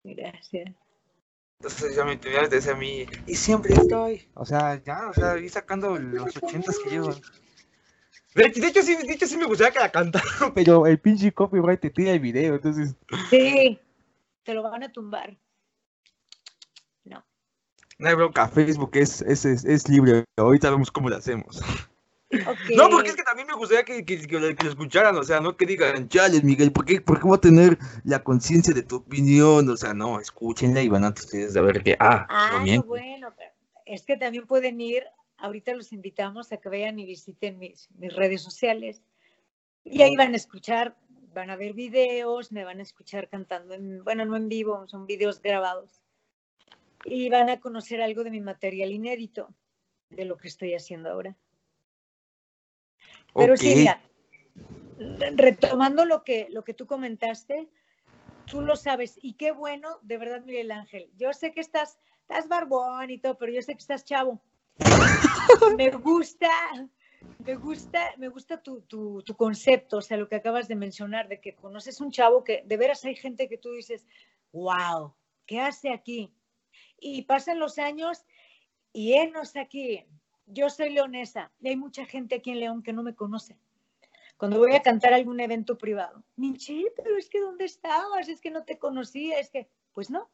Gracias. 0.04 0.74
Entonces 1.62 1.94
ya 1.94 2.04
me 2.04 2.16
tuvieron 2.16 2.50
desde 2.50 2.72
a 2.72 2.74
mí. 2.74 3.06
Y 3.24 3.36
siempre 3.36 3.72
estoy. 3.72 4.28
O 4.34 4.44
sea, 4.44 4.82
ya, 4.82 5.08
o 5.08 5.14
sea, 5.14 5.34
vi 5.34 5.48
sacando 5.48 5.96
los 5.96 6.36
ochentas 6.42 6.76
que 6.82 6.90
llevo. 6.90 7.14
De, 8.34 8.48
de 8.48 8.66
hecho, 8.66 8.82
sí, 8.82 8.96
de 8.96 9.12
hecho, 9.12 9.28
sí 9.28 9.36
me 9.36 9.46
gustaría 9.46 9.72
que 9.72 9.78
la 9.78 9.92
cantaran. 9.92 10.26
Pero 10.56 10.88
el 10.88 10.98
pinche 10.98 11.30
copyright 11.30 11.78
te 11.78 11.90
tira 11.90 12.10
el 12.10 12.18
video, 12.18 12.56
entonces. 12.56 12.96
Sí, 13.30 13.78
te 14.42 14.54
lo 14.54 14.64
van 14.64 14.82
a 14.82 14.90
tumbar. 14.90 15.38
No. 17.04 17.24
No 17.96 18.08
hay 18.08 18.14
bronca, 18.16 18.48
Facebook 18.48 18.90
es, 18.94 19.22
es, 19.22 19.44
es, 19.44 19.64
es 19.64 19.88
libre. 19.88 20.24
Ahorita 20.36 20.68
vemos 20.68 20.90
cómo 20.90 21.10
lo 21.10 21.16
hacemos. 21.16 21.62
No, 22.74 22.88
porque 22.88 23.10
es 23.10 23.16
que 23.16 23.22
también 23.22 23.46
me 23.46 23.54
gustaría 23.54 23.84
que, 23.84 24.04
que, 24.04 24.26
que 24.26 24.40
lo, 24.40 24.48
escucharan, 24.48 25.16
o 25.16 25.22
sea, 25.22 25.40
no 25.40 25.56
que 25.56 25.66
digan, 25.66 26.08
chales, 26.08 26.42
Miguel, 26.42 26.72
¿por 26.72 26.84
qué, 26.84 27.00
por 27.00 27.18
qué 27.18 27.26
voy 27.26 27.36
a 27.36 27.40
tener 27.40 27.78
la 28.04 28.22
conciencia 28.22 28.72
de 28.72 28.82
tu 28.82 28.96
opinión? 28.96 29.68
O 29.68 29.76
sea, 29.76 29.92
no, 29.92 30.18
escúchenla 30.18 30.80
y 30.80 30.88
van 30.88 31.04
antes 31.04 31.24
ustedes 31.24 31.56
a 31.56 31.60
ver 31.60 31.82
que, 31.82 31.96
ah, 32.00 32.26
Ah, 32.30 32.64
no 32.66 32.82
bueno, 32.84 33.34
es 33.84 34.04
que 34.04 34.16
también 34.16 34.46
pueden 34.46 34.80
ir, 34.80 35.04
ahorita 35.36 35.74
los 35.74 35.92
invitamos 35.92 36.52
a 36.52 36.56
que 36.56 36.68
vayan 36.68 36.98
y 36.98 37.04
visiten 37.04 37.58
mis, 37.58 37.90
mis 37.98 38.14
redes 38.14 38.42
sociales. 38.42 39.02
Y 39.84 40.02
ahí 40.02 40.16
van 40.16 40.32
a 40.32 40.36
escuchar, 40.36 40.96
van 41.34 41.50
a 41.50 41.56
ver 41.56 41.74
videos, 41.74 42.52
me 42.52 42.64
van 42.64 42.78
a 42.78 42.82
escuchar 42.82 43.28
cantando, 43.28 43.74
en, 43.74 44.04
bueno, 44.04 44.24
no 44.24 44.36
en 44.36 44.48
vivo, 44.48 44.86
son 44.88 45.06
videos 45.06 45.42
grabados. 45.42 46.00
Y 47.04 47.28
van 47.30 47.50
a 47.50 47.60
conocer 47.60 48.00
algo 48.00 48.22
de 48.22 48.30
mi 48.30 48.40
material 48.40 48.92
inédito, 48.92 49.52
de 50.10 50.24
lo 50.24 50.36
que 50.36 50.48
estoy 50.48 50.74
haciendo 50.74 51.10
ahora. 51.10 51.36
Pero 53.34 53.56
sí, 53.56 53.70
Ok. 53.70 53.76
mira, 53.76 54.02
re- 54.98 55.32
retomando 55.36 56.04
lo 56.04 56.22
que, 56.24 56.48
lo 56.50 56.64
que 56.64 56.74
tú 56.74 56.86
comentaste, 56.86 57.68
tú 58.44 58.60
lo 58.62 58.76
sabes, 58.76 59.18
y 59.22 59.34
qué 59.34 59.52
bueno, 59.52 59.98
de 60.02 60.18
verdad, 60.18 60.42
Miguel 60.42 60.70
Ángel. 60.70 61.10
Yo 61.16 61.32
sé 61.32 61.52
que 61.52 61.60
estás, 61.60 61.98
estás 62.20 62.48
barbón 62.48 63.10
y 63.10 63.18
todo, 63.18 63.38
pero 63.38 63.52
yo 63.52 63.62
sé 63.62 63.74
que 63.74 63.80
estás 63.80 64.04
chavo. 64.04 64.42
me 65.78 65.90
gusta, 65.90 66.50
me 67.38 67.54
gusta, 67.56 68.00
me 68.18 68.28
gusta 68.28 68.62
tu, 68.62 68.82
tu, 68.82 69.22
tu 69.22 69.36
concepto, 69.36 69.98
o 69.98 70.02
sea, 70.02 70.16
lo 70.16 70.28
que 70.28 70.36
acabas 70.36 70.68
de 70.68 70.76
mencionar, 70.76 71.28
de 71.28 71.40
que 71.40 71.56
conoces 71.56 72.00
un 72.00 72.10
chavo 72.10 72.44
que 72.44 72.62
de 72.66 72.76
veras 72.76 73.04
hay 73.04 73.16
gente 73.16 73.48
que 73.48 73.58
tú 73.58 73.72
dices, 73.72 74.06
wow, 74.52 75.14
¿qué 75.46 75.60
hace 75.60 75.90
aquí? 75.90 76.34
Y 76.98 77.22
pasan 77.22 77.58
los 77.58 77.78
años 77.78 78.24
y 78.92 79.14
está 79.14 79.60
aquí. 79.62 80.04
Yo 80.46 80.68
soy 80.70 80.90
leonesa 80.90 81.50
y 81.60 81.68
hay 81.68 81.76
mucha 81.76 82.04
gente 82.04 82.36
aquí 82.36 82.50
en 82.50 82.60
León 82.60 82.82
que 82.82 82.92
no 82.92 83.02
me 83.02 83.14
conoce. 83.14 83.56
Cuando 84.36 84.58
voy 84.58 84.74
a 84.74 84.82
cantar 84.82 85.12
algún 85.12 85.38
evento 85.40 85.78
privado, 85.78 86.24
Michi, 86.36 86.86
pero 86.96 87.16
es 87.16 87.28
que 87.28 87.40
¿dónde 87.40 87.64
estabas? 87.64 88.28
Es 88.28 88.40
que 88.40 88.50
no 88.50 88.64
te 88.64 88.78
conocía, 88.78 89.38
es 89.38 89.50
que, 89.50 89.68
pues 89.92 90.10
no. 90.10 90.30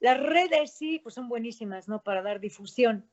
Las 0.00 0.20
redes 0.20 0.72
sí, 0.74 0.98
pues 0.98 1.14
son 1.14 1.28
buenísimas, 1.28 1.88
¿no? 1.88 2.02
Para 2.02 2.22
dar 2.22 2.40
difusión, 2.40 3.08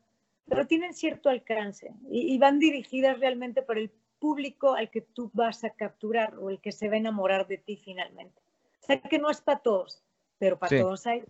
pero 0.47 0.67
tienen 0.67 0.93
cierto 0.93 1.29
alcance 1.29 1.93
y, 2.11 2.33
y 2.33 2.37
van 2.37 2.59
dirigidas 2.59 3.19
realmente 3.19 3.61
para 3.61 3.79
el 3.79 3.89
público 4.19 4.73
al 4.73 4.89
que 4.89 5.01
tú 5.01 5.31
vas 5.33 5.63
a 5.63 5.69
capturar 5.69 6.35
o 6.37 6.49
el 6.49 6.59
que 6.59 6.71
se 6.71 6.89
va 6.89 6.95
a 6.95 6.97
enamorar 6.97 7.47
de 7.47 7.57
ti 7.57 7.77
finalmente. 7.77 8.41
O 8.81 8.85
sea 8.85 9.01
que 9.01 9.17
no 9.17 9.29
es 9.29 9.41
para 9.41 9.59
todos, 9.59 10.03
pero 10.37 10.59
para 10.59 10.69
Sí. 10.69 10.79
todos 10.79 11.07
hay. 11.07 11.23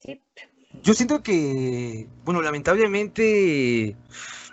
Sí. 0.00 0.20
Yo 0.82 0.94
siento 0.94 1.22
que, 1.22 2.08
bueno, 2.24 2.40
lamentablemente, 2.42 3.96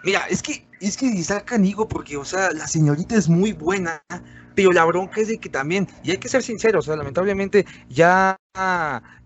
mira, 0.03 0.27
es 0.29 0.41
que, 0.43 0.67
es 0.81 0.97
que 0.97 1.07
está 1.07 1.41
canigo 1.45 1.87
porque, 1.87 2.17
o 2.17 2.25
sea, 2.25 2.51
la 2.51 2.67
señorita 2.67 3.15
es 3.15 3.29
muy 3.29 3.53
buena, 3.53 4.03
pero 4.55 4.71
la 4.71 4.85
bronca 4.85 5.21
es 5.21 5.29
de 5.29 5.39
que 5.39 5.49
también, 5.49 5.87
y 6.03 6.11
hay 6.11 6.17
que 6.17 6.29
ser 6.29 6.43
sinceros, 6.43 6.85
o 6.85 6.91
sea, 6.91 6.97
lamentablemente 6.97 7.65
ya 7.89 8.37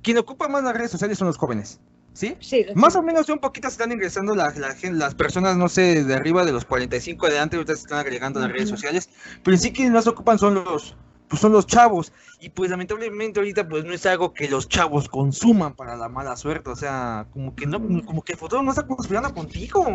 quien 0.03 0.17
ocupa 0.17 0.48
más 0.48 0.63
las 0.63 0.75
redes 0.75 0.91
sociales 0.91 1.17
son 1.17 1.27
los 1.27 1.38
jóvenes, 1.38 1.79
¿sí? 2.13 2.38
Sí, 2.39 2.65
Más 2.75 2.96
o 2.96 3.03
menos 3.03 3.29
un 3.29 3.39
poquito 3.39 3.67
se 3.70 3.74
están 3.74 3.91
ingresando 3.91 4.36
la, 4.36 4.53
la 4.58 4.74
gen- 4.75 5.00
las 5.00 5.15
personas, 5.15 5.58
no 5.58 5.70
sé, 5.70 6.03
de 6.03 6.13
arriba 6.15 6.46
de 6.46 6.51
los 6.51 6.65
45 6.65 7.27
adelante, 7.27 7.55
ahorita 7.55 7.75
se 7.75 7.81
están 7.81 8.00
agregando 8.00 8.39
a 8.39 8.43
las 8.43 8.51
redes 8.51 8.70
sociales, 8.70 9.10
pero 9.43 9.58
sí 9.58 9.72
quienes 9.72 9.93
más 9.93 10.08
ocupan 10.08 10.38
son 10.39 10.55
los, 10.55 10.96
pues 11.32 11.40
son 11.40 11.54
los 11.54 11.66
chavos, 11.66 12.12
y 12.42 12.50
pues 12.50 12.70
lamentablemente 12.70 13.40
ahorita 13.40 13.66
pues 13.70 13.86
no 13.86 13.94
es 13.94 14.06
algo 14.06 14.34
que 14.34 14.50
los 14.50 14.68
chavos 14.68 15.08
consuman 15.08 15.78
para 15.78 15.96
la 15.96 16.10
mala 16.10 16.36
suerte, 16.36 16.70
o 16.70 16.76
sea, 16.76 17.26
como 17.32 17.56
que 17.56 17.66
no, 17.66 17.80
como 18.06 18.22
que 18.22 18.34
el 18.34 18.66
no 18.66 18.70
está 18.70 18.86
conspirando 18.86 19.34
contigo. 19.34 19.86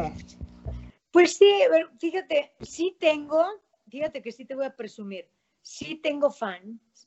Pues 1.10 1.36
sí, 1.36 1.52
fíjate, 2.00 2.54
sí 2.62 2.96
tengo, 2.98 3.44
fíjate 3.86 4.22
que 4.22 4.32
sí 4.32 4.46
te 4.46 4.54
voy 4.54 4.64
a 4.64 4.74
presumir, 4.74 5.28
sí 5.60 5.96
tengo 6.02 6.30
fans 6.30 7.06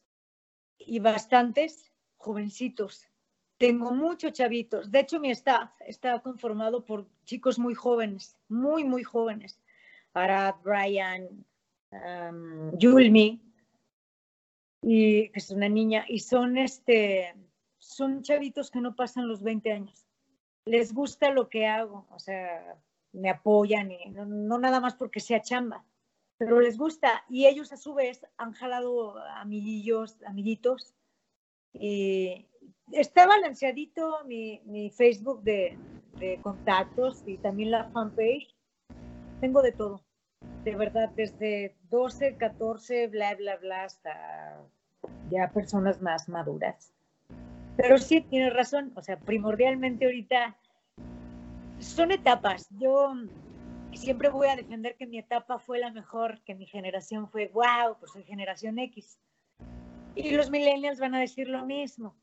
y 0.77 0.99
bastantes 0.99 1.91
jovencitos. 2.17 3.07
Tengo 3.57 3.91
muchos 3.91 4.33
chavitos. 4.33 4.91
De 4.91 4.99
hecho, 4.99 5.19
mi 5.19 5.31
staff 5.31 5.71
está 5.87 6.19
conformado 6.19 6.85
por 6.85 7.07
chicos 7.25 7.57
muy 7.57 7.73
jóvenes, 7.73 8.37
muy, 8.47 8.83
muy 8.83 9.03
jóvenes. 9.03 9.59
Arad, 10.13 10.53
Brian, 10.63 11.45
um, 11.91 12.77
Yulmi, 12.77 13.48
y 14.81 15.29
que 15.29 15.39
es 15.39 15.51
una 15.51 15.69
niña, 15.69 16.05
y 16.07 16.19
son 16.19 16.57
este, 16.57 17.35
son 17.77 18.21
chavitos 18.21 18.71
que 18.71 18.81
no 18.81 18.95
pasan 18.95 19.27
los 19.27 19.43
20 19.43 19.71
años. 19.71 20.05
Les 20.65 20.93
gusta 20.93 21.31
lo 21.31 21.49
que 21.49 21.65
hago, 21.65 22.07
o 22.11 22.19
sea, 22.19 22.77
me 23.11 23.29
apoyan, 23.29 23.89
no, 24.11 24.25
no 24.25 24.59
nada 24.59 24.79
más 24.79 24.95
porque 24.95 25.19
sea 25.19 25.41
chamba, 25.41 25.85
pero 26.37 26.59
les 26.61 26.77
gusta. 26.77 27.25
Y 27.29 27.47
ellos 27.47 27.71
a 27.71 27.77
su 27.77 27.93
vez 27.93 28.25
han 28.37 28.53
jalado 28.53 29.17
amiguillos, 29.35 30.21
amiguitos. 30.23 30.93
Y 31.73 32.47
está 32.91 33.27
balanceadito 33.27 34.23
mi, 34.25 34.61
mi 34.65 34.89
Facebook 34.89 35.43
de, 35.43 35.77
de 36.19 36.39
contactos 36.41 37.23
y 37.25 37.37
también 37.37 37.71
la 37.71 37.89
fanpage. 37.89 38.55
Tengo 39.41 39.61
de 39.61 39.71
todo, 39.71 40.03
de 40.69 40.75
verdad, 40.75 41.09
desde 41.15 41.75
12, 41.89 42.35
14, 42.37 43.07
bla, 43.07 43.35
bla, 43.35 43.57
bla, 43.57 43.83
hasta 43.85 44.61
ya 45.31 45.49
personas 45.51 46.01
más 46.01 46.29
maduras. 46.29 46.93
Pero 47.75 47.97
sí, 47.97 48.21
tienes 48.21 48.53
razón, 48.53 48.91
o 48.95 49.01
sea, 49.01 49.17
primordialmente 49.17 50.05
ahorita 50.05 50.55
son 51.79 52.11
etapas. 52.11 52.67
Yo 52.79 53.13
siempre 53.93 54.29
voy 54.29 54.47
a 54.47 54.55
defender 54.55 54.95
que 54.95 55.07
mi 55.07 55.17
etapa 55.17 55.57
fue 55.57 55.79
la 55.79 55.91
mejor, 55.91 56.39
que 56.43 56.53
mi 56.53 56.67
generación 56.67 57.29
fue, 57.29 57.47
wow, 57.47 57.97
pues 57.99 58.11
soy 58.11 58.23
generación 58.23 58.77
X. 58.79 59.17
Y 60.15 60.31
los 60.31 60.51
millennials 60.51 60.99
van 60.99 61.15
a 61.15 61.19
decir 61.19 61.47
lo 61.47 61.65
mismo. 61.65 62.15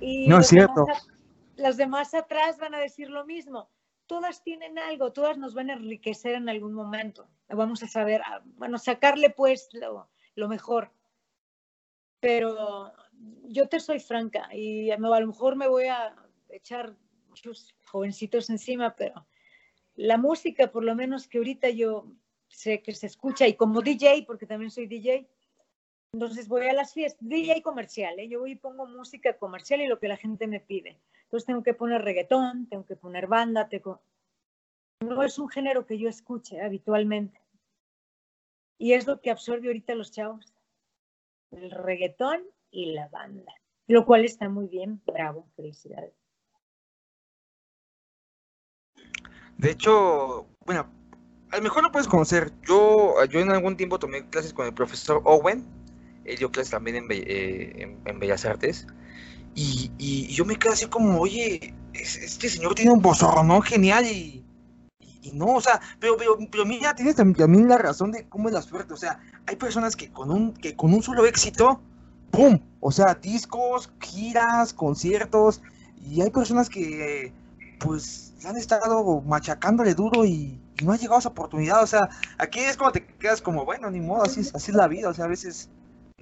Y 0.00 0.28
No 0.28 0.36
es 0.36 0.40
los 0.40 0.48
cierto. 0.48 0.84
demás 0.84 1.08
las 1.56 1.76
demás 1.76 2.14
atrás 2.14 2.58
van 2.58 2.74
a 2.74 2.78
decir 2.78 3.10
lo 3.10 3.24
mismo. 3.24 3.68
Todas 4.12 4.42
tienen 4.42 4.78
algo, 4.78 5.10
todas 5.10 5.38
nos 5.38 5.54
van 5.54 5.70
a 5.70 5.72
enriquecer 5.72 6.34
en 6.34 6.50
algún 6.50 6.74
momento. 6.74 7.30
Vamos 7.48 7.82
a 7.82 7.88
saber, 7.88 8.20
ah, 8.26 8.42
bueno, 8.44 8.76
sacarle 8.76 9.30
pues 9.30 9.70
lo, 9.72 10.10
lo 10.34 10.48
mejor. 10.48 10.92
Pero 12.20 12.92
yo 13.44 13.70
te 13.70 13.80
soy 13.80 14.00
franca 14.00 14.50
y 14.54 14.90
a 14.90 14.98
lo 14.98 15.26
mejor 15.26 15.56
me 15.56 15.66
voy 15.66 15.86
a 15.86 16.14
echar 16.50 16.94
muchos 17.26 17.74
jovencitos 17.86 18.50
encima, 18.50 18.94
pero 18.94 19.26
la 19.94 20.18
música, 20.18 20.70
por 20.70 20.84
lo 20.84 20.94
menos 20.94 21.26
que 21.26 21.38
ahorita 21.38 21.70
yo 21.70 22.12
sé 22.48 22.82
que 22.82 22.92
se 22.92 23.06
escucha, 23.06 23.48
y 23.48 23.54
como 23.54 23.80
DJ, 23.80 24.24
porque 24.26 24.44
también 24.44 24.70
soy 24.70 24.88
DJ, 24.88 25.26
entonces 26.12 26.46
voy 26.46 26.66
a 26.66 26.74
las 26.74 26.92
fiestas, 26.92 27.26
DJ 27.26 27.62
comercial, 27.62 28.18
¿eh? 28.18 28.28
yo 28.28 28.40
voy 28.40 28.52
y 28.52 28.56
pongo 28.56 28.86
música 28.86 29.36
comercial 29.38 29.80
y 29.80 29.86
lo 29.86 29.98
que 29.98 30.08
la 30.08 30.18
gente 30.18 30.46
me 30.46 30.60
pide. 30.60 31.00
Entonces 31.24 31.46
tengo 31.46 31.62
que 31.62 31.72
poner 31.72 32.02
reggaetón, 32.02 32.68
tengo 32.68 32.84
que 32.84 32.96
poner 32.96 33.26
banda, 33.26 33.68
tengo... 33.68 34.02
no 35.00 35.22
es 35.22 35.38
un 35.38 35.48
género 35.48 35.86
que 35.86 35.98
yo 35.98 36.10
escuche 36.10 36.60
habitualmente. 36.60 37.40
Y 38.78 38.92
es 38.92 39.06
lo 39.06 39.20
que 39.22 39.30
absorbe 39.30 39.68
ahorita 39.68 39.94
los 39.94 40.12
chavos, 40.12 40.52
el 41.50 41.70
reggaetón 41.70 42.42
y 42.70 42.92
la 42.92 43.08
banda, 43.08 43.54
lo 43.86 44.04
cual 44.04 44.26
está 44.26 44.50
muy 44.50 44.66
bien, 44.66 45.00
bravo, 45.06 45.46
felicidades. 45.56 46.12
De 49.56 49.70
hecho, 49.70 50.46
bueno, 50.66 50.90
a 51.52 51.56
lo 51.56 51.62
mejor 51.62 51.82
no 51.82 51.92
puedes 51.92 52.08
conocer. 52.08 52.52
Yo, 52.66 53.14
yo 53.26 53.40
en 53.40 53.50
algún 53.50 53.76
tiempo 53.76 53.98
tomé 53.98 54.28
clases 54.28 54.52
con 54.52 54.66
el 54.66 54.74
profesor 54.74 55.22
Owen. 55.24 55.81
Él 56.24 56.36
dio 56.38 56.50
clases 56.50 56.70
también 56.70 57.04
eh, 57.10 57.72
en- 57.76 58.00
en 58.04 58.18
Bellas 58.18 58.44
Artes. 58.44 58.86
Y, 59.54 59.90
y 59.98 60.28
yo 60.28 60.44
me 60.44 60.56
quedé 60.56 60.72
así 60.72 60.86
como, 60.86 61.20
oye, 61.20 61.74
es- 61.92 62.16
este 62.16 62.48
señor 62.48 62.74
tiene 62.74 62.92
un 62.92 63.02
¿no? 63.02 63.60
genial 63.62 64.06
y, 64.06 64.44
y- 65.22 65.32
no, 65.32 65.46
o 65.56 65.60
sea, 65.60 65.80
pero, 66.00 66.16
pero, 66.16 66.38
pero 66.50 66.64
mira, 66.64 66.94
tienes 66.94 67.16
tam- 67.16 67.36
también 67.36 67.68
la 67.68 67.78
razón 67.78 68.12
de 68.12 68.28
cómo 68.28 68.48
es 68.48 68.54
la 68.54 68.62
suerte. 68.62 68.94
O 68.94 68.96
sea, 68.96 69.20
hay 69.46 69.56
personas 69.56 69.96
que 69.96 70.10
con 70.10 70.30
un, 70.30 70.52
que 70.54 70.74
con 70.74 70.92
un 70.92 71.02
solo 71.02 71.26
éxito, 71.26 71.80
¡pum! 72.30 72.58
O 72.80 72.90
sea, 72.90 73.14
discos, 73.14 73.90
giras, 74.00 74.72
conciertos. 74.72 75.62
Y 76.04 76.20
hay 76.22 76.30
personas 76.30 76.68
que 76.68 77.32
pues 77.78 78.34
han 78.44 78.56
estado 78.56 79.20
machacándole 79.22 79.94
duro 79.94 80.24
y, 80.24 80.58
no 80.82 80.92
ha 80.92 80.96
llegado 80.96 81.20
esa 81.20 81.28
oportunidad. 81.28 81.82
O 81.82 81.86
sea, 81.86 82.08
aquí 82.38 82.58
es 82.60 82.76
como 82.76 82.90
te 82.90 83.04
quedas 83.06 83.40
como, 83.40 83.64
bueno, 83.64 83.90
ni 83.90 84.00
modo, 84.00 84.24
así 84.24 84.40
es, 84.40 84.52
así 84.54 84.72
es 84.72 84.76
la 84.76 84.88
vida. 84.88 85.08
O 85.08 85.14
sea, 85.14 85.26
a 85.26 85.28
veces 85.28 85.68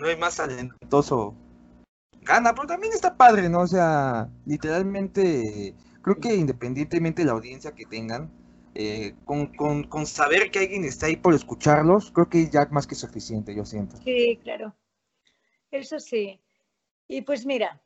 no 0.01 0.09
hay 0.09 0.17
más 0.17 0.37
talentoso 0.37 1.37
gana, 2.23 2.55
pero 2.55 2.67
también 2.67 2.93
está 2.93 3.17
padre, 3.17 3.49
¿no? 3.49 3.61
O 3.61 3.67
sea, 3.67 4.29
literalmente, 4.47 5.75
creo 6.03 6.17
que 6.21 6.35
independientemente 6.35 7.23
de 7.23 7.27
la 7.27 7.33
audiencia 7.33 7.75
que 7.75 7.87
tengan, 7.87 8.31
eh, 8.75 9.15
con, 9.25 9.47
con, 9.55 9.85
con, 9.85 10.07
saber 10.07 10.51
que 10.51 10.61
alguien 10.61 10.85
está 10.85 11.07
ahí 11.07 11.17
por 11.17 11.35
escucharlos, 11.35 12.11
creo 12.13 12.29
que 12.29 12.49
ya 12.51 12.67
más 12.71 12.87
que 12.87 12.95
suficiente, 12.95 13.55
yo 13.55 13.65
siento. 13.65 13.97
Sí, 13.99 14.39
claro. 14.43 14.75
Eso 15.71 15.99
sí. 15.99 16.41
Y 17.09 17.23
pues 17.23 17.47
mira, 17.47 17.81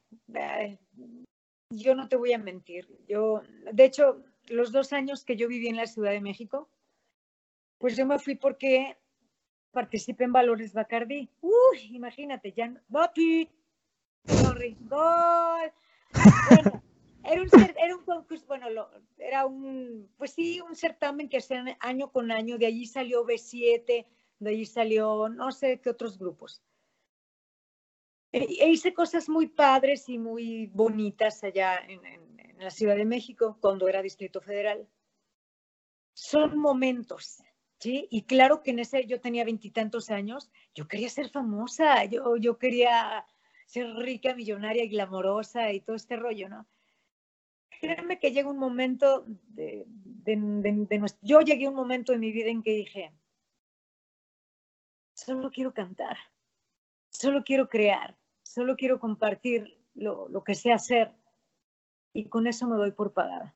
yo 1.71 1.95
no 1.95 2.09
te 2.09 2.17
voy 2.17 2.33
a 2.33 2.39
mentir. 2.39 2.87
Yo, 3.09 3.43
de 3.73 3.85
hecho, 3.85 4.23
los 4.49 4.73
dos 4.73 4.93
años 4.93 5.25
que 5.25 5.37
yo 5.37 5.49
viví 5.49 5.69
en 5.69 5.77
la 5.77 5.87
Ciudad 5.87 6.11
de 6.11 6.21
México, 6.21 6.69
pues 7.79 7.97
yo 7.97 8.05
me 8.05 8.19
fui 8.19 8.35
porque 8.35 8.99
participé 9.75 10.25
en 10.25 10.33
Valores 10.33 10.73
Bacardi. 10.73 11.29
Uy, 11.43 11.91
imagínate, 11.91 12.53
ya 12.53 12.69
no. 12.69 12.81
Sorry, 14.27 14.77
gol. 14.81 15.73
Bueno, 16.49 16.83
era 17.25 17.43
un, 17.43 17.49
era 17.77 17.97
un 17.97 18.05
concurso, 18.05 18.47
bueno, 18.47 18.71
lo, 18.71 18.91
era 19.19 19.45
un, 19.45 20.09
pues 20.17 20.33
sí, 20.33 20.61
un 20.61 20.75
certamen 20.75 21.29
que 21.29 21.39
hacían 21.39 21.77
año 21.81 22.11
con 22.11 22.31
año, 22.31 22.57
de 22.57 22.67
allí 22.67 22.87
salió 22.87 23.27
B7, 23.27 24.07
de 24.39 24.51
allí 24.51 24.65
salió 24.65 25.29
no 25.29 25.53
sé 25.53 25.81
qué 25.81 25.91
otros 25.91 26.19
grupos. 26.19 26.63
E, 28.33 28.47
e 28.61 28.69
hice 28.69 28.95
cosas 28.95 29.29
muy 29.29 29.49
padres 29.49 30.09
y 30.09 30.19
muy 30.19 30.67
bonitas 30.69 31.45
allá 31.45 31.77
en, 31.87 32.05
en, 32.05 32.41
en, 32.41 32.59
la 32.59 32.71
Ciudad 32.71 32.97
de 32.97 33.05
México 33.05 33.59
cuando 33.61 33.89
era 33.89 34.03
Distrito 34.03 34.41
Federal. 34.41 34.89
Son 36.15 36.57
momentos, 36.59 37.43
¿sí? 37.79 38.09
Y 38.11 38.23
claro 38.23 38.63
que 38.63 38.71
en 38.71 38.79
ese 38.79 39.07
yo 39.07 39.21
tenía 39.21 39.45
veintitantos 39.45 40.11
años, 40.11 40.51
yo 40.75 40.89
quería 40.89 41.09
ser 41.09 41.31
famosa, 41.31 42.05
yo, 42.05 42.37
yo 42.37 42.59
quería 42.59 43.27
ser 43.67 43.95
rica, 43.97 44.35
millonaria 44.35 44.85
y 44.85 44.89
glamorosa 44.89 45.73
y 45.73 45.81
todo 45.81 45.97
este 45.97 46.17
rollo, 46.17 46.49
¿no? 46.49 46.67
Créanme 47.81 48.19
que 48.19 48.33
llega 48.33 48.49
un 48.49 48.59
momento 48.59 49.25
de, 49.27 49.85
de, 49.87 50.37
de, 50.37 50.99
nuestro... 50.99 51.21
Yo 51.23 51.41
llegué 51.41 51.67
a 51.67 51.71
un 51.71 51.75
momento 51.75 52.13
en 52.13 52.21
mi 52.21 52.33
vida 52.33 52.49
en 52.49 52.63
que 52.63 52.71
dije, 52.71 53.13
solo 55.15 55.51
quiero 55.51 55.75
cantar, 55.75 56.17
solo 57.11 57.45
quiero 57.45 57.69
crear, 57.69 58.17
solo 58.43 58.77
quiero 58.77 59.01
compartir 59.01 59.79
lo, 59.95 60.29
lo 60.29 60.45
que 60.45 60.55
sé 60.55 60.73
hacer 60.73 61.13
y 62.13 62.29
con 62.29 62.47
eso 62.47 62.67
me 62.67 62.77
doy 62.77 62.93
por 62.93 63.13
pagada. 63.13 63.55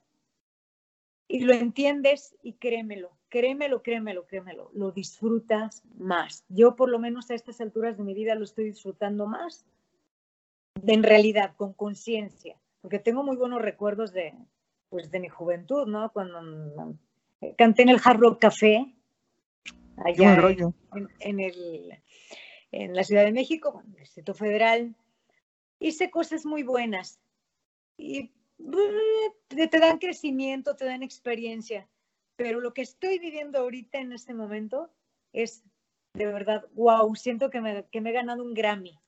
Y 1.29 1.41
lo 1.41 1.53
entiendes 1.53 2.37
y 2.43 2.55
créemelo, 2.55 3.18
créemelo, 3.29 3.83
créemelo, 3.83 4.27
créemelo, 4.27 4.71
lo 4.75 4.93
disfrutas 4.93 5.83
más. 5.99 6.45
Yo 6.49 6.77
por 6.77 6.89
lo 6.89 6.99
menos 6.99 7.31
a 7.31 7.35
estas 7.35 7.61
alturas 7.61 7.97
de 7.97 8.05
mi 8.05 8.15
vida 8.15 8.35
lo 8.35 8.45
estoy 8.45 8.65
disfrutando 8.65 9.27
más 9.27 9.67
en 10.87 11.03
realidad, 11.03 11.55
con 11.57 11.73
conciencia, 11.73 12.57
porque 12.81 12.99
tengo 12.99 13.23
muy 13.23 13.37
buenos 13.37 13.61
recuerdos 13.61 14.13
de, 14.13 14.35
pues, 14.89 15.11
de 15.11 15.21
mi 15.21 15.29
juventud, 15.29 15.87
¿no? 15.87 16.13
Cuando 16.13 16.41
mm, 16.43 17.53
canté 17.57 17.83
en 17.83 17.89
el 17.89 18.01
Hard 18.03 18.21
Rock 18.21 18.41
Café, 18.41 18.95
allá 20.05 20.35
en, 20.35 21.09
en, 21.21 21.41
el, 21.41 21.99
en 22.71 22.95
la 22.95 23.03
Ciudad 23.03 23.25
de 23.25 23.33
México, 23.33 23.83
en 23.85 23.93
el 23.93 24.01
Distrito 24.01 24.35
Federal, 24.35 24.95
hice 25.81 26.11
cosas 26.11 26.45
muy 26.47 26.63
buenas 26.63 27.19
y 27.97 28.31
te, 29.49 29.69
te 29.69 29.79
dan 29.79 29.99
crecimiento, 29.99 30.77
te 30.77 30.85
dan 30.85 31.03
experiencia, 31.03 31.89
pero 32.39 32.61
lo 32.61 32.73
que 32.73 32.83
estoy 32.83 33.19
viviendo 33.19 33.59
ahorita 33.59 33.99
en 33.99 34.13
este 34.13 34.33
momento 34.33 34.91
es 35.33 35.65
de 36.15 36.25
verdad, 36.25 36.65
wow, 36.75 37.15
siento 37.17 37.51
que 37.51 37.61
me, 37.61 37.85
que 37.91 38.01
me 38.01 38.11
he 38.11 38.13
ganado 38.13 38.45
un 38.45 38.55
Grammy. 38.55 38.99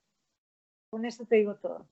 Con 0.91 1.05
eso 1.05 1.25
te 1.25 1.37
digo 1.37 1.55
todo. 1.55 1.87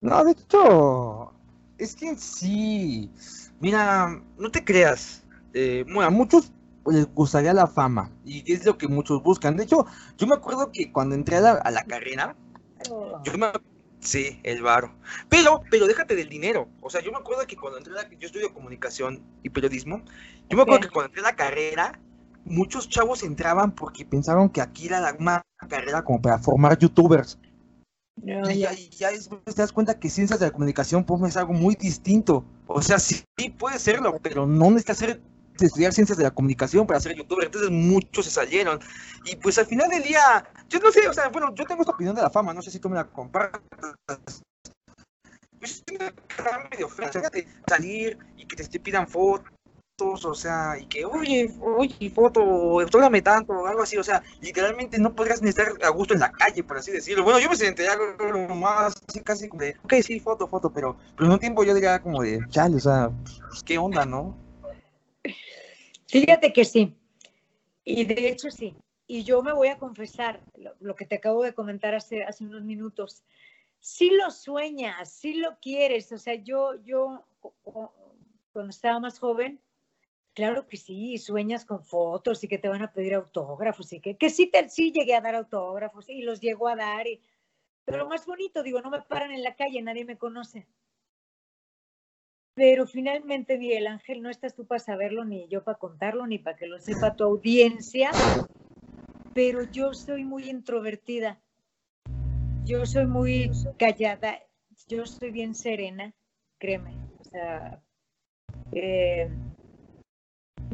No, 0.00 0.24
de 0.24 0.32
hecho, 0.32 1.34
es 1.76 1.94
que 1.94 2.16
sí. 2.16 3.10
Mira, 3.60 4.22
no 4.38 4.50
te 4.50 4.64
creas. 4.64 5.26
Eh, 5.52 5.84
bueno, 5.84 6.04
a 6.04 6.10
muchos 6.10 6.52
les 6.86 7.06
gustaría 7.14 7.52
la 7.52 7.66
fama 7.66 8.10
y 8.24 8.50
es 8.50 8.64
lo 8.64 8.78
que 8.78 8.88
muchos 8.88 9.22
buscan. 9.22 9.58
De 9.58 9.64
hecho, 9.64 9.84
yo 10.16 10.26
me 10.26 10.36
acuerdo 10.36 10.72
que 10.72 10.90
cuando 10.90 11.14
entré 11.14 11.36
a 11.36 11.40
la, 11.42 11.52
a 11.52 11.70
la 11.70 11.84
carrera, 11.84 12.34
oh. 12.90 13.22
yo 13.24 13.36
me, 13.36 13.48
sí, 14.00 14.40
el 14.42 14.62
varo. 14.62 14.94
Pero, 15.28 15.62
pero 15.70 15.86
déjate 15.86 16.16
del 16.16 16.28
dinero. 16.28 16.68
O 16.80 16.90
sea, 16.90 17.00
yo 17.00 17.12
me 17.12 17.18
acuerdo 17.18 17.46
que 17.46 17.56
cuando 17.56 17.78
entré 17.78 17.92
a 17.92 18.02
la, 18.02 18.08
yo 18.10 18.26
estudio 18.26 18.52
comunicación 18.52 19.22
y 19.42 19.50
periodismo, 19.50 20.02
yo 20.48 20.56
me 20.56 20.62
acuerdo 20.62 20.78
okay. 20.78 20.88
que 20.88 20.92
cuando 20.92 21.08
entré 21.08 21.20
a 21.20 21.30
la 21.30 21.36
carrera, 21.36 22.00
muchos 22.44 22.88
chavos 22.88 23.22
entraban 23.22 23.72
porque 23.72 24.04
pensaron 24.04 24.48
que 24.48 24.60
aquí 24.60 24.86
era 24.86 25.14
una 25.18 25.42
carrera 25.68 26.02
como 26.02 26.20
para 26.20 26.38
formar 26.38 26.78
youtubers. 26.78 27.38
Y 28.22 28.58
ya, 28.58 28.72
ya 28.72 29.10
después 29.10 29.40
te 29.44 29.62
das 29.62 29.72
cuenta 29.72 29.98
que 29.98 30.10
ciencias 30.10 30.40
de 30.40 30.46
la 30.46 30.52
comunicación 30.52 31.04
pues 31.04 31.22
es 31.22 31.36
algo 31.36 31.52
muy 31.52 31.74
distinto. 31.74 32.44
O 32.66 32.82
sea, 32.82 32.98
sí, 32.98 33.24
puede 33.58 33.78
serlo, 33.78 34.18
pero 34.22 34.46
no 34.46 34.70
necesitas 34.70 35.02
hacer, 35.02 35.20
estudiar 35.66 35.92
ciencias 35.92 36.18
de 36.18 36.24
la 36.24 36.30
comunicación 36.30 36.86
para 36.86 37.00
ser 37.00 37.14
youtuber. 37.14 37.46
Entonces 37.46 37.70
muchos 37.70 38.24
se 38.24 38.30
salieron. 38.30 38.80
Y 39.24 39.36
pues 39.36 39.58
al 39.58 39.66
final 39.66 39.88
del 39.88 40.02
día, 40.02 40.48
yo 40.68 40.78
no 40.80 40.90
sé, 40.90 41.08
o 41.08 41.12
sea, 41.12 41.28
bueno, 41.28 41.54
yo 41.54 41.64
tengo 41.64 41.82
esta 41.82 41.92
opinión 41.92 42.14
de 42.14 42.22
la 42.22 42.30
fama, 42.30 42.54
no 42.54 42.62
sé 42.62 42.70
si 42.70 42.78
tú 42.78 42.88
me 42.88 42.96
la 42.96 43.04
compartas. 43.04 43.60
Pues 45.58 45.84
es 45.86 46.70
medio 46.70 46.88
fea, 46.88 47.10
salir 47.68 48.18
y 48.36 48.46
que 48.46 48.56
te 48.56 48.80
pidan 48.80 49.06
fotos 49.06 49.50
o 50.02 50.34
sea, 50.34 50.78
y 50.78 50.86
que, 50.86 51.04
oye, 51.04 51.52
oye, 51.60 52.10
foto, 52.10 52.80
autógrame 52.80 53.22
tanto, 53.22 53.52
o 53.52 53.66
algo 53.66 53.82
así, 53.82 53.96
o 53.96 54.04
sea, 54.04 54.22
literalmente 54.40 54.98
no 54.98 55.14
podrías 55.14 55.42
ni 55.42 55.50
estar 55.50 55.72
a 55.82 55.88
gusto 55.90 56.14
en 56.14 56.20
la 56.20 56.32
calle, 56.32 56.62
por 56.62 56.78
así 56.78 56.90
decirlo. 56.90 57.24
Bueno, 57.24 57.38
yo 57.38 57.48
me 57.50 57.56
sentiría 57.56 57.92
algo 57.92 58.54
más 58.54 58.94
así 59.08 59.20
casi 59.20 59.48
como 59.48 59.62
de, 59.62 59.76
ok, 59.84 59.94
sí, 60.02 60.20
foto, 60.20 60.48
foto, 60.48 60.70
pero, 60.70 60.96
pero 61.16 61.26
en 61.26 61.32
un 61.32 61.38
tiempo 61.38 61.64
yo 61.64 61.74
diría 61.74 62.00
como 62.00 62.22
de, 62.22 62.40
chale, 62.48 62.76
o 62.76 62.80
sea, 62.80 63.10
pues, 63.48 63.62
¿qué 63.62 63.78
onda, 63.78 64.04
no? 64.04 64.36
Fíjate 66.06 66.52
que 66.52 66.64
sí, 66.64 66.96
y 67.84 68.04
de 68.04 68.28
hecho 68.28 68.50
sí, 68.50 68.74
y 69.06 69.22
yo 69.24 69.42
me 69.42 69.52
voy 69.52 69.68
a 69.68 69.78
confesar 69.78 70.40
lo, 70.80 70.94
que 70.94 71.06
te 71.06 71.16
acabo 71.16 71.42
de 71.42 71.54
comentar 71.54 71.94
hace, 71.94 72.26
unos 72.40 72.62
minutos. 72.64 73.22
Sí 73.78 74.10
lo 74.10 74.30
sueñas, 74.30 75.12
sí 75.12 75.34
lo 75.34 75.58
quieres, 75.60 76.12
o 76.12 76.18
sea, 76.18 76.34
yo, 76.34 76.74
yo, 76.84 77.24
cuando 78.52 78.70
estaba 78.70 79.00
más 79.00 79.18
joven, 79.18 79.60
Claro 80.32 80.66
que 80.68 80.76
sí, 80.76 81.18
sueñas 81.18 81.64
con 81.64 81.84
fotos 81.84 82.42
y 82.44 82.48
que 82.48 82.58
te 82.58 82.68
van 82.68 82.82
a 82.82 82.92
pedir 82.92 83.14
autógrafos 83.14 83.92
y 83.92 84.00
que, 84.00 84.16
que 84.16 84.30
sí, 84.30 84.46
te, 84.46 84.68
sí 84.68 84.92
llegué 84.92 85.14
a 85.14 85.20
dar 85.20 85.34
autógrafos 85.34 86.08
y 86.08 86.22
los 86.22 86.40
llego 86.40 86.68
a 86.68 86.76
dar. 86.76 87.04
Pero 87.84 87.98
lo 87.98 88.08
más 88.08 88.24
bonito, 88.26 88.62
digo, 88.62 88.80
no 88.80 88.90
me 88.90 89.02
paran 89.02 89.32
en 89.32 89.42
la 89.42 89.56
calle, 89.56 89.82
nadie 89.82 90.04
me 90.04 90.18
conoce. 90.18 90.66
Pero 92.54 92.86
finalmente, 92.86 93.58
Miguel 93.58 93.86
Ángel, 93.86 94.22
no 94.22 94.28
estás 94.28 94.54
tú 94.54 94.66
para 94.66 94.80
saberlo, 94.80 95.24
ni 95.24 95.48
yo 95.48 95.62
para 95.62 95.78
contarlo, 95.78 96.26
ni 96.26 96.38
para 96.38 96.56
que 96.56 96.66
lo 96.66 96.78
sepa 96.78 97.14
tu 97.14 97.24
audiencia, 97.24 98.10
pero 99.34 99.62
yo 99.70 99.94
soy 99.94 100.24
muy 100.24 100.50
introvertida. 100.50 101.40
Yo 102.64 102.84
soy 102.86 103.06
muy 103.06 103.50
callada, 103.78 104.40
yo 104.88 105.06
soy 105.06 105.30
bien 105.30 105.54
serena, 105.54 106.12
créeme. 106.58 106.94
O 107.20 107.24
sea, 107.24 107.82
eh, 108.72 109.30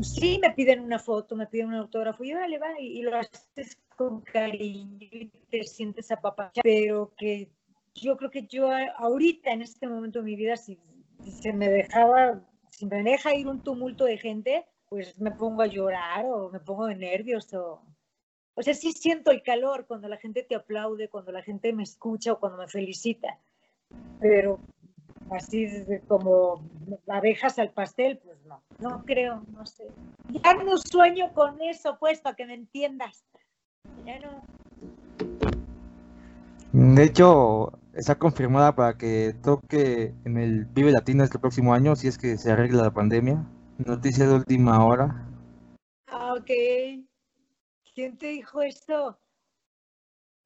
sí 0.03 0.39
me 0.43 0.51
piden 0.53 0.81
una 0.81 0.99
foto, 0.99 1.37
me 1.37 1.47
piden 1.47 1.69
un 1.69 1.75
autógrafo, 1.75 2.25
y 2.25 2.33
vale, 2.33 2.59
va, 2.59 2.81
y, 2.81 2.99
y 2.99 3.03
lo 3.03 3.17
haces 3.17 3.79
con 3.97 4.21
cariño 4.21 5.09
y 5.11 5.31
te 5.51 5.65
sientes 5.65 6.11
apapachado, 6.11 6.63
pero 6.63 7.13
que 7.17 7.51
yo 7.95 8.17
creo 8.17 8.31
que 8.31 8.47
yo 8.47 8.69
ahorita, 8.99 9.53
en 9.53 9.63
este 9.63 9.89
momento 9.89 10.19
de 10.19 10.25
mi 10.25 10.37
vida, 10.37 10.57
si 10.57 10.79
se 11.31 11.53
me 11.53 11.69
dejaba, 11.69 12.41
si 12.71 12.87
me 12.87 13.03
deja 13.03 13.35
ir 13.35 13.47
un 13.49 13.63
tumulto 13.63 14.05
de 14.05 14.19
gente, 14.19 14.67
pues 14.89 15.19
me 15.19 15.31
pongo 15.31 15.63
a 15.63 15.67
llorar 15.67 16.25
o 16.27 16.51
me 16.51 16.61
pongo 16.61 16.87
de 16.87 16.97
nervios 16.97 17.53
o... 17.55 17.83
O 18.59 18.63
sea, 18.63 18.73
sí 18.73 18.93
siento 18.93 19.31
el 19.31 19.43
calor 19.43 19.87
cuando 19.87 20.09
la 20.09 20.17
gente 20.17 20.43
te 20.43 20.55
aplaude, 20.55 21.11
cuando 21.11 21.31
la 21.31 21.43
gente 21.43 21.75
me 21.75 21.83
escucha 21.83 22.33
o 22.33 22.41
cuando 22.41 22.57
me 22.57 22.69
felicita, 22.69 23.39
pero 24.19 24.59
así 25.31 25.67
como 26.09 26.65
abejas 27.09 27.59
al 27.59 27.71
pastel, 27.73 28.19
pues 28.19 28.43
no, 28.47 28.63
no 28.79 29.05
creo, 29.05 29.43
no 29.49 29.67
sé. 29.67 29.85
Ya 30.29 30.55
no 30.55 30.79
sueño 30.79 31.33
con 31.35 31.61
eso, 31.61 31.99
pues, 31.99 32.21
para 32.21 32.37
que 32.37 32.47
me 32.47 32.55
entiendas. 32.55 33.25
Ya 34.05 34.19
no. 34.21 34.43
De 36.73 37.05
hecho, 37.05 37.73
está 37.95 38.19
confirmada 38.19 38.75
para 38.75 38.99
que 38.99 39.35
toque 39.43 40.15
en 40.25 40.37
el 40.37 40.65
Vive 40.67 40.93
Latino 40.93 41.25
este 41.25 41.39
próximo 41.39 41.75
año, 41.75 41.97
si 41.97 42.09
es 42.09 42.19
que 42.19 42.37
se 42.37 42.53
arregla 42.53 42.85
la 42.85 42.95
pandemia. 42.95 43.45
Noticia 43.79 44.27
de 44.27 44.35
última 44.35 44.85
hora. 44.85 45.27
Ah, 46.07 46.35
ok. 46.35 46.51
¿Quién 47.95 48.19
te 48.19 48.27
dijo 48.29 48.63
esto? 48.63 49.19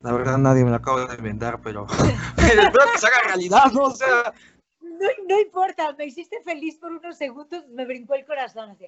La 0.00 0.12
verdad 0.12 0.38
nadie 0.38 0.64
me 0.64 0.70
lo 0.70 0.76
acabo 0.76 1.04
de 1.04 1.14
inventar, 1.14 1.61
pero, 1.61 1.87
pero 2.37 2.62
espero 2.62 2.85
que 2.92 2.98
se 2.98 3.06
haga 3.06 3.26
realidad, 3.26 3.66
¿no? 3.72 3.83
O 3.85 3.90
sea, 3.90 4.33
no, 4.80 5.40
importa, 5.40 5.92
me 5.98 6.06
hiciste 6.06 6.40
feliz 6.42 6.76
por 6.76 6.92
unos 6.92 7.16
segundos, 7.16 7.66
me 7.68 7.85
brincó 7.85 8.14
el 8.14 8.24
corazón. 8.24 8.70
Así. 8.70 8.87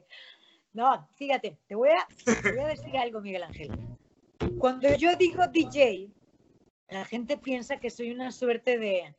No, 0.73 1.09
fíjate, 1.16 1.59
te 1.66 1.75
voy, 1.75 1.90
a, 1.90 2.07
te 2.25 2.53
voy 2.53 2.61
a 2.61 2.68
decir 2.68 2.97
algo, 2.97 3.21
Miguel 3.21 3.42
Ángel. 3.42 3.71
Cuando 4.59 4.95
yo 4.97 5.14
digo 5.16 5.47
DJ, 5.47 6.11
la 6.93 7.05
gente 7.05 7.37
piensa 7.39 7.81
que 7.81 7.91
soy 7.91 8.11
una 8.11 8.31
suerte 8.31 8.79
de, 8.79 9.15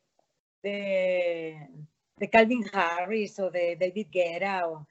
de, 0.62 2.30
Calvin 2.32 2.64
Harris 2.72 3.40
o 3.40 3.50
de 3.50 3.76
David 3.76 4.08
Guerra 4.12 4.70
o 4.70 4.88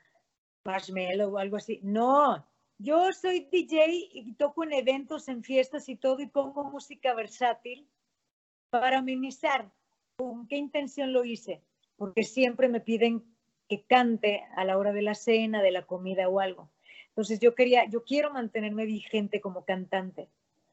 Marshmello 0.64 1.30
o 1.30 1.38
algo 1.38 1.56
así. 1.56 1.80
No, 1.82 2.46
yo 2.78 3.12
soy 3.12 3.48
DJ 3.50 4.08
y 4.12 4.34
toco 4.34 4.64
en 4.64 4.72
eventos, 4.72 5.28
en 5.28 5.42
fiestas 5.42 5.88
y 5.88 5.96
todo 5.96 6.20
y 6.20 6.26
pongo 6.26 6.64
música 6.64 7.14
versátil 7.14 7.88
para 8.70 8.98
amenizar. 8.98 9.70
¿Con 10.16 10.46
qué 10.46 10.56
intención 10.56 11.12
lo 11.12 11.24
hice? 11.24 11.62
Porque 11.96 12.24
siempre 12.24 12.68
me 12.68 12.80
piden 12.80 13.24
que 13.68 13.84
cante 13.84 14.44
a 14.56 14.64
la 14.64 14.76
hora 14.76 14.92
de 14.92 15.02
la 15.02 15.14
cena, 15.14 15.62
de 15.62 15.70
la 15.70 15.86
comida 15.86 16.28
o 16.28 16.40
algo. 16.40 16.70
Entonces 17.08 17.40
yo 17.40 17.54
quería, 17.54 17.84
yo 17.88 18.04
quiero 18.04 18.30
mantenerme 18.32 18.86
vigente 18.86 19.40
como 19.40 19.64
cantante. 19.64 20.28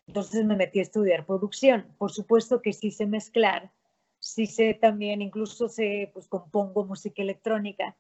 Entonces 0.10 0.44
me 0.44 0.56
metí 0.56 0.80
a 0.80 0.82
estudiar 0.82 1.24
producción. 1.24 1.86
Por 2.00 2.12
supuesto 2.12 2.64
que 2.64 2.74
sí 2.74 2.90
sé 2.90 3.06
mezclar, 3.06 3.72
sí 4.18 4.48
sé 4.48 4.74
también, 4.74 5.22
incluso 5.22 5.70
sé, 5.70 6.10
pues 6.12 6.28
compongo 6.28 6.84
música 6.84 7.22
electrónica, 7.22 7.96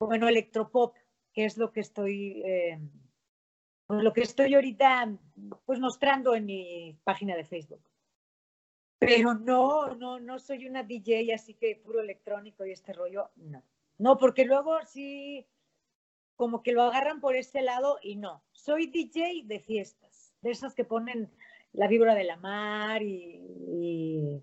bueno, 0.00 0.26
electropop, 0.26 0.96
que 1.32 1.44
es 1.44 1.56
lo 1.56 1.70
que 1.70 1.78
estoy, 1.78 2.42
eh, 2.44 2.80
pues, 3.86 4.02
lo 4.02 4.12
que 4.12 4.22
estoy 4.22 4.52
ahorita, 4.56 5.16
pues 5.64 5.78
mostrando 5.78 6.34
en 6.34 6.44
mi 6.44 6.98
página 7.04 7.36
de 7.36 7.44
Facebook. 7.44 7.88
Pero 8.98 9.34
no, 9.34 9.94
no, 9.94 10.18
no 10.18 10.40
soy 10.40 10.66
una 10.66 10.82
DJ, 10.82 11.32
así 11.32 11.54
que 11.54 11.76
puro 11.76 12.00
electrónico 12.00 12.66
y 12.66 12.72
este 12.72 12.92
rollo, 12.92 13.30
no. 13.36 13.62
No, 13.98 14.18
porque 14.18 14.44
luego 14.44 14.76
sí, 14.86 15.46
como 16.34 16.64
que 16.64 16.72
lo 16.72 16.82
agarran 16.82 17.20
por 17.20 17.36
este 17.36 17.62
lado 17.62 18.00
y 18.02 18.16
no. 18.16 18.42
Soy 18.50 18.88
DJ 18.88 19.44
de 19.44 19.60
fiestas 19.60 20.07
de 20.42 20.50
esas 20.50 20.74
que 20.74 20.84
ponen 20.84 21.30
la 21.72 21.88
víbora 21.88 22.14
de 22.14 22.24
la 22.24 22.36
mar 22.36 23.02
y, 23.02 24.42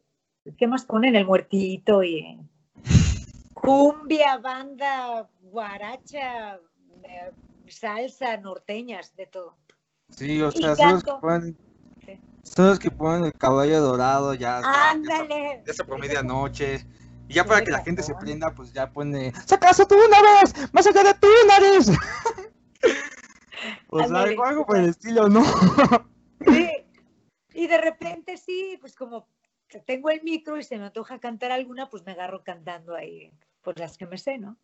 ¿qué 0.57 0.67
más 0.67 0.85
ponen? 0.85 1.15
El 1.15 1.25
muertito 1.25 2.03
y 2.03 2.39
cumbia, 3.53 4.37
banda, 4.37 5.27
guaracha, 5.41 6.59
eh, 7.03 7.31
salsa, 7.67 8.37
norteñas, 8.37 9.15
de 9.15 9.25
todo. 9.25 9.57
Sí, 10.09 10.41
o 10.41 10.51
sea, 10.51 10.75
son 10.75 10.91
los, 10.91 11.03
que 11.03 11.11
ponen, 11.19 11.57
son 12.43 12.67
los 12.67 12.79
que 12.79 12.91
ponen 12.91 13.25
el 13.25 13.33
caballo 13.33 13.81
dorado 13.81 14.33
ya. 14.35 14.61
Ándale. 14.91 15.63
Ya, 15.65 15.83
por 15.83 15.99
medianoche. 15.99 16.85
Y 17.27 17.33
ya 17.33 17.43
para 17.43 17.63
que 17.63 17.71
la 17.71 17.83
gente 17.83 18.03
se 18.03 18.13
prenda, 18.13 18.53
pues 18.53 18.71
ya 18.71 18.91
pone. 18.91 19.33
¡Sacaso 19.45 19.87
tú 19.87 19.95
una 19.95 20.21
vez! 20.21 20.53
¡Más 20.71 20.85
allá 20.85 21.03
de 21.03 21.13
tu 21.15 21.27
nariz! 21.47 21.87
O 23.89 24.03
sea, 24.03 24.21
algo, 24.21 24.65
por 24.65 24.77
el 24.77 24.89
estilo, 24.89 25.29
¿no? 25.29 25.43
Sí. 26.47 26.69
Y 27.53 27.67
de 27.67 27.77
repente 27.77 28.37
sí, 28.37 28.77
pues 28.79 28.93
como 28.93 29.27
tengo 29.85 30.09
el 30.09 30.21
micro 30.21 30.57
y 30.57 30.63
se 30.63 30.77
me 30.77 30.85
antoja 30.85 31.19
cantar 31.19 31.51
alguna, 31.51 31.89
pues 31.89 32.05
me 32.05 32.11
agarro 32.11 32.43
cantando 32.43 32.93
ahí, 32.93 33.31
pues 33.61 33.79
las 33.79 33.97
que 33.97 34.05
me 34.05 34.17
sé, 34.17 34.37
¿no? 34.37 34.57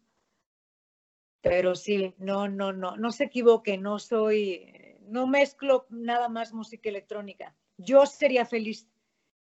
Pero 1.41 1.73
sí, 1.75 2.13
no, 2.17 2.47
no, 2.47 2.71
no, 2.71 2.97
no 2.97 3.12
se 3.12 3.23
equivoque, 3.23 3.77
no 3.77 3.97
soy, 3.97 4.97
no 5.07 5.25
mezclo 5.25 5.88
nada 5.89 6.29
más 6.29 6.53
música 6.53 6.89
electrónica. 6.89 7.55
Yo 7.77 8.05
sería 8.05 8.45
feliz, 8.45 8.88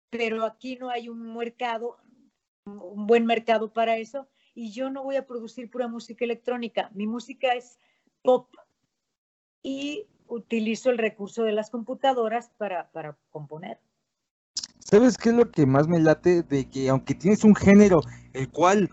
pero 0.09 0.45
aquí 0.45 0.75
no 0.75 0.89
hay 0.89 1.09
un 1.09 1.35
mercado, 1.35 1.97
un 2.65 3.07
buen 3.07 3.25
mercado 3.25 3.73
para 3.73 3.97
eso, 3.97 4.27
y 4.53 4.71
yo 4.71 4.89
no 4.89 5.03
voy 5.03 5.15
a 5.15 5.25
producir 5.25 5.71
pura 5.71 5.87
música 5.87 6.25
electrónica. 6.25 6.91
Mi 6.93 7.07
música 7.07 7.53
es 7.53 7.79
pop, 8.21 8.53
y 9.63 10.07
utilizo 10.27 10.89
el 10.89 10.97
recurso 10.97 11.43
de 11.43 11.51
las 11.51 11.69
computadoras 11.69 12.51
para, 12.57 12.89
para 12.91 13.17
componer. 13.31 13.79
¿Sabes 14.79 15.17
qué 15.17 15.29
es 15.29 15.35
lo 15.35 15.51
que 15.51 15.65
más 15.65 15.87
me 15.87 15.99
late? 15.99 16.43
De 16.43 16.69
que 16.69 16.89
aunque 16.89 17.13
tienes 17.13 17.43
un 17.43 17.55
género, 17.55 18.01
el 18.33 18.49
cual 18.49 18.89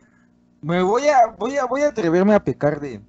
me 0.60 0.82
voy 0.82 1.04
a, 1.08 1.28
voy 1.38 1.56
a, 1.56 1.64
voy 1.64 1.82
a 1.82 1.88
atreverme 1.88 2.34
a 2.34 2.44
pecar 2.44 2.80
de, 2.80 3.00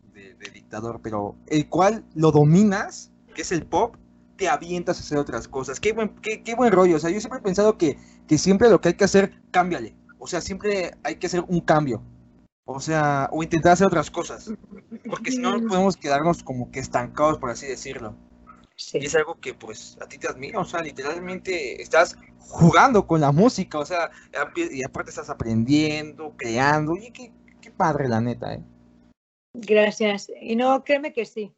dictador, 0.54 1.02
pero 1.02 1.36
el 1.48 1.68
cual 1.68 2.06
lo 2.16 2.32
dominas, 2.32 3.12
que 3.36 3.42
es 3.42 3.52
el 3.52 3.66
pop, 3.66 3.96
te 4.38 4.48
avientas 4.48 4.98
a 4.98 5.02
hacer 5.02 5.18
otras 5.18 5.48
cosas. 5.48 5.80
Qué 5.80 5.94
buen, 5.94 6.10
qué, 6.22 6.44
qué 6.44 6.56
buen 6.56 6.72
rollo. 6.72 6.96
O 6.96 7.00
sea, 7.00 7.10
yo 7.10 7.20
siempre 7.20 7.40
he 7.40 7.44
pensado 7.44 7.78
que, 7.78 7.98
que 8.28 8.38
siempre 8.38 8.70
lo 8.70 8.80
que 8.80 8.90
hay 8.90 8.94
que 8.94 9.04
hacer, 9.04 9.42
cámbiale. 9.52 9.96
O 10.20 10.28
sea, 10.28 10.42
siempre 10.42 10.92
hay 11.04 11.16
que 11.16 11.28
hacer 11.28 11.44
un 11.48 11.60
cambio. 11.62 12.02
O 12.70 12.82
sea, 12.82 13.30
o 13.32 13.42
intentar 13.42 13.72
hacer 13.72 13.88
otras 13.88 14.12
cosas. 14.12 14.52
Porque 15.10 15.32
si 15.32 15.38
no, 15.38 15.58
podemos 15.68 15.96
quedarnos 15.96 16.44
como 16.44 16.70
que 16.70 16.82
estancados, 16.82 17.40
por 17.40 17.50
así 17.50 17.66
decirlo. 17.66 18.14
Y 18.94 19.06
es 19.06 19.16
algo 19.16 19.40
que, 19.40 19.54
pues, 19.54 19.98
a 20.02 20.08
ti 20.08 20.18
te 20.18 20.28
admira. 20.28 20.60
O 20.60 20.66
sea, 20.66 20.82
literalmente 20.82 21.82
estás 21.82 22.18
jugando 22.40 23.08
con 23.08 23.22
la 23.22 23.32
música. 23.32 23.80
O 23.80 23.86
sea, 23.86 24.12
y 24.56 24.84
aparte 24.84 25.12
estás 25.12 25.30
aprendiendo, 25.30 26.36
creando. 26.36 26.92
Oye, 26.92 27.14
qué, 27.14 27.32
qué 27.62 27.72
padre, 27.72 28.10
la 28.10 28.20
neta, 28.20 28.56
¿eh? 28.56 28.64
Gracias. 29.54 30.30
Y 30.42 30.58
no, 30.58 30.84
créeme 30.84 31.14
que 31.14 31.26
sí. 31.26 31.56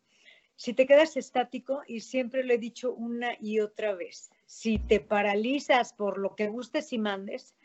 Si 0.56 0.74
te 0.74 0.86
quedas 0.86 1.18
estático, 1.18 1.82
y 1.88 2.02
siempre 2.02 2.44
lo 2.44 2.54
he 2.54 2.60
dicho 2.60 2.94
una 2.94 3.32
y 3.40 3.62
otra 3.62 3.96
vez, 3.96 4.30
si 4.46 4.78
te 4.78 5.00
paralizas 5.00 5.94
por 5.94 6.20
lo 6.20 6.36
que 6.36 6.50
gustes 6.50 6.94
y 6.94 7.00
mandes, 7.00 7.56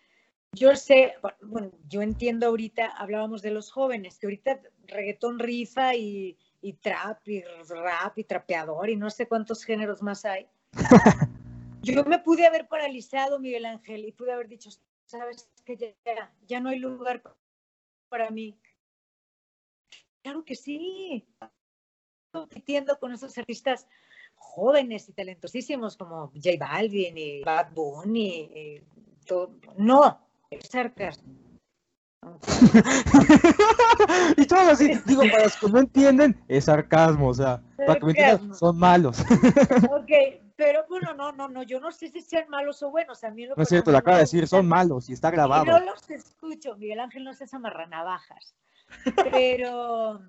yo 0.55 0.77
sé, 0.77 1.14
bueno, 1.43 1.71
yo 1.88 2.03
entiendo 2.03 2.47
ahorita, 2.47 2.87
hablábamos 2.87 3.43
de 3.43 3.51
los 3.51 3.71
jóvenes, 3.71 4.19
que 4.19 4.27
ahorita 4.27 4.61
reggaetón 4.87 5.38
rifa 5.38 5.95
y, 5.95 6.37
trap 6.81 7.29
y 7.29 7.43
rap 7.69 8.19
y 8.19 8.25
trapeador 8.25 8.88
y 8.88 8.97
no 8.97 9.11
sé 9.11 9.27
cuántos 9.27 9.64
géneros 9.64 10.03
más 10.03 10.25
hay. 10.25 10.47
Yo 11.83 12.03
me 12.05 12.19
pude 12.19 12.47
haber 12.47 12.67
paralizado, 12.67 13.38
Miguel 13.38 13.67
Ángel, 13.67 14.07
y 14.07 14.12
pude 14.12 14.33
haber 14.33 14.49
dicho, 14.49 14.71
sabes 15.05 15.51
que 15.67 15.77
ya, 15.77 16.33
ya 16.47 16.61
no 16.61 16.71
hay 16.71 16.79
lugar 16.79 17.23
para 18.09 18.31
mí. 18.31 18.59
Claro 20.23 20.43
que 20.45 20.55
sí. 20.55 21.27
Compitiendo 22.33 22.99
con 22.99 23.12
esos 23.12 23.37
artistas 23.37 23.87
jóvenes 24.35 25.09
y 25.11 25.12
talentosísimos 25.12 25.99
como 25.99 26.33
J 26.35 26.51
Balvin 26.59 27.19
y 27.19 27.43
Bad 27.43 27.73
Bunny 27.73 28.51
y 28.55 28.83
todo. 29.27 29.55
No, 29.77 30.25
sarcasmo. 30.61 31.44
y 34.37 34.46
todo 34.46 34.70
así, 34.70 34.94
digo, 35.04 35.22
para 35.30 35.44
los 35.44 35.57
que 35.57 35.68
no 35.68 35.78
entienden, 35.78 36.42
es 36.48 36.64
sarcasmo, 36.64 37.28
o 37.28 37.35
sea, 37.35 37.62
para 37.76 37.94
que 37.96 38.07
me 38.07 38.12
entiendan, 38.12 38.54
son 38.54 38.78
malos. 38.78 39.20
ok, 39.90 40.11
pero 40.57 40.85
bueno, 40.88 41.12
no, 41.14 41.33
no, 41.33 41.48
no, 41.48 41.62
yo 41.62 41.80
no 41.80 41.92
sé 41.92 42.09
si 42.09 42.22
sean 42.22 42.48
malos 42.48 42.83
o 42.83 42.90
buenos, 42.90 43.22
a 43.24 43.30
mí 43.30 43.46
lo 43.46 43.54
No 43.57 43.62
es 43.62 43.68
cierto, 43.68 43.90
le 43.90 43.98
acaba 43.98 44.18
de 44.18 44.22
decir, 44.22 44.46
son 44.46 44.66
malos 44.66 45.11
y 45.11 45.12
está 45.12 45.30
grabado. 45.30 45.66
no 45.66 45.80
los 45.80 46.09
escucho, 46.11 46.76
Miguel 46.76 47.00
Ángel 47.00 47.24
no 47.24 47.35
se 47.35 47.44
amarra 47.52 47.87
navajas, 47.87 48.54
pero 49.30 50.20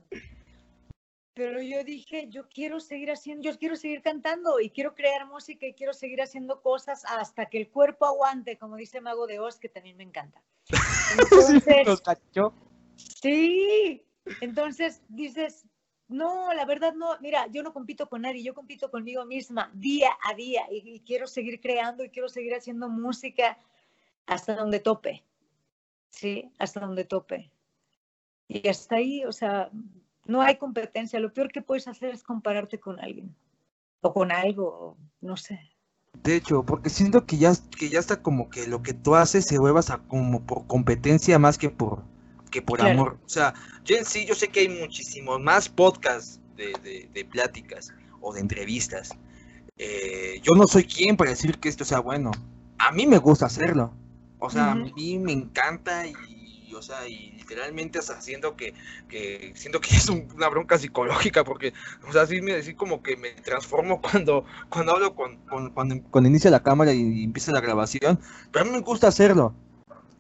pero 1.36 1.62
yo 1.62 1.84
dije, 1.84 2.30
yo 2.30 2.48
quiero 2.48 2.80
seguir 2.80 3.12
haciendo, 3.12 3.43
yo 3.43 3.58
quiero 3.60 3.76
seguir 3.76 4.02
cantando 4.02 4.62
y 4.62 4.69
quiero 4.69 4.95
crear 4.95 5.28
música 5.28 5.67
y 5.67 5.74
quiero 5.74 5.93
seguir 5.93 6.21
haciendo 6.21 6.62
cosas 6.62 7.04
hasta 7.06 7.48
que 7.48 7.58
el 7.58 7.69
cuerpo 7.69 8.06
aguante, 8.06 8.58
como 8.58 8.78
dice 8.78 9.02
Mago 9.02 9.28
de 9.28 9.39
Oz, 9.39 9.60
que 9.60 9.67
también 9.67 9.98
me 9.98 10.04
encanta. 10.04 10.41
Entonces, 11.19 12.02
sí, 12.95 14.02
entonces 14.41 15.04
dices, 15.10 15.67
no, 16.08 16.54
la 16.54 16.65
verdad 16.65 16.93
no, 16.93 17.17
mira, 17.19 17.48
yo 17.48 17.62
no 17.62 17.74
compito 17.74 18.08
con 18.08 18.21
nadie, 18.21 18.41
yo 18.41 18.54
compito 18.54 18.89
conmigo 18.89 19.26
misma 19.26 19.69
día 19.74 20.10
a 20.24 20.34
día 20.34 20.63
y, 20.71 20.95
y 20.95 21.00
quiero 21.02 21.28
seguir 21.28 21.62
creando 21.62 22.04
y 22.04 22.10
quiero 22.10 22.28
seguir 22.28 22.56
haciendo 22.56 22.89
música 22.89 23.60
hasta 24.26 24.56
donde 24.56 24.80
tope, 24.80 25.24
sí, 26.10 26.52
hasta 26.58 26.80
donde 26.80 27.04
tope. 27.04 27.52
Y 28.48 28.67
hasta 28.67 28.95
ahí, 28.95 29.26
o 29.26 29.32
sea, 29.32 29.69
no 30.26 30.42
hay 30.42 30.58
competencia. 30.58 31.20
Lo 31.20 31.34
peor 31.34 31.52
que 31.52 31.62
puedes 31.62 31.88
hacer 31.88 32.14
es 32.14 32.24
compararte 32.24 32.80
con 32.80 33.00
alguien 33.00 33.36
o 34.02 34.14
con 34.14 34.32
algo, 34.32 34.98
no 35.22 35.38
sé. 35.38 35.60
De 36.24 36.36
hecho, 36.36 36.64
porque 36.64 36.90
siento 36.90 37.26
que 37.26 37.38
ya, 37.38 37.54
que 37.78 37.90
ya 37.90 38.00
está 38.00 38.22
como 38.22 38.50
que 38.50 38.68
lo 38.68 38.82
que 38.82 38.94
tú 38.94 39.16
haces 39.16 39.46
se 39.46 39.58
vuelvas 39.58 39.90
a 39.90 40.00
como 40.00 40.42
por 40.46 40.66
competencia 40.68 41.40
más 41.40 41.58
que 41.58 41.70
por 41.70 42.04
que 42.52 42.62
por 42.62 42.82
amor. 42.82 43.18
O 43.26 43.30
sea, 43.30 43.54
yo 43.84 43.98
en 43.98 44.06
sí, 44.06 44.26
yo 44.26 44.34
sé 44.34 44.48
que 44.48 44.62
hay 44.62 44.70
muchísimos 44.70 45.42
más 45.42 45.68
podcasts 45.68 46.40
de, 46.56 47.10
de, 47.14 47.26
pláticas 47.26 47.94
o 48.22 48.34
de 48.34 48.40
entrevistas. 48.40 49.10
Eh, 49.78 50.40
yo 50.42 50.54
no 50.56 50.66
soy 50.66 50.86
quien 50.86 51.18
para 51.18 51.32
decir 51.32 51.60
que 51.60 51.68
esto 51.68 51.84
sea 51.84 52.00
bueno. 52.00 52.32
A 52.78 52.94
mí 52.94 53.06
me 53.08 53.18
gusta 53.18 53.48
hacerlo. 53.48 53.94
O 54.40 54.50
sea, 54.50 54.72
a 54.72 54.76
mí 54.76 55.20
me 55.20 55.34
encanta 55.34 56.08
y 56.08 56.14
o 56.76 56.82
sea, 56.82 57.08
y 57.08 57.32
literalmente 57.32 58.00
hasta 58.00 58.22
siento 58.22 58.56
que, 58.56 58.74
que 59.08 59.54
siento 59.56 59.82
que 59.82 59.90
es 59.96 60.10
una 60.10 60.50
bronca 60.50 60.78
psicológica, 60.78 61.44
porque, 61.44 61.74
o 62.08 62.12
sea, 62.12 62.24
así 62.24 62.40
decir 62.42 62.76
como 62.76 63.02
que 63.02 63.18
me 63.18 63.32
transformo 63.32 64.02
cuando, 64.12 64.46
cuando 64.70 64.94
hablo 64.94 65.16
con, 65.16 65.38
cuando, 65.48 66.02
cuando 66.12 66.30
inicia 66.30 66.52
la 66.52 66.64
cámara 66.64 66.94
y, 66.94 67.24
empieza 67.24 67.52
la 67.52 67.62
grabación, 67.62 68.20
pero 68.52 68.66
a 68.66 68.68
mí 68.68 68.74
me 68.74 68.82
gusta 68.82 69.08
hacerlo. 69.08 69.56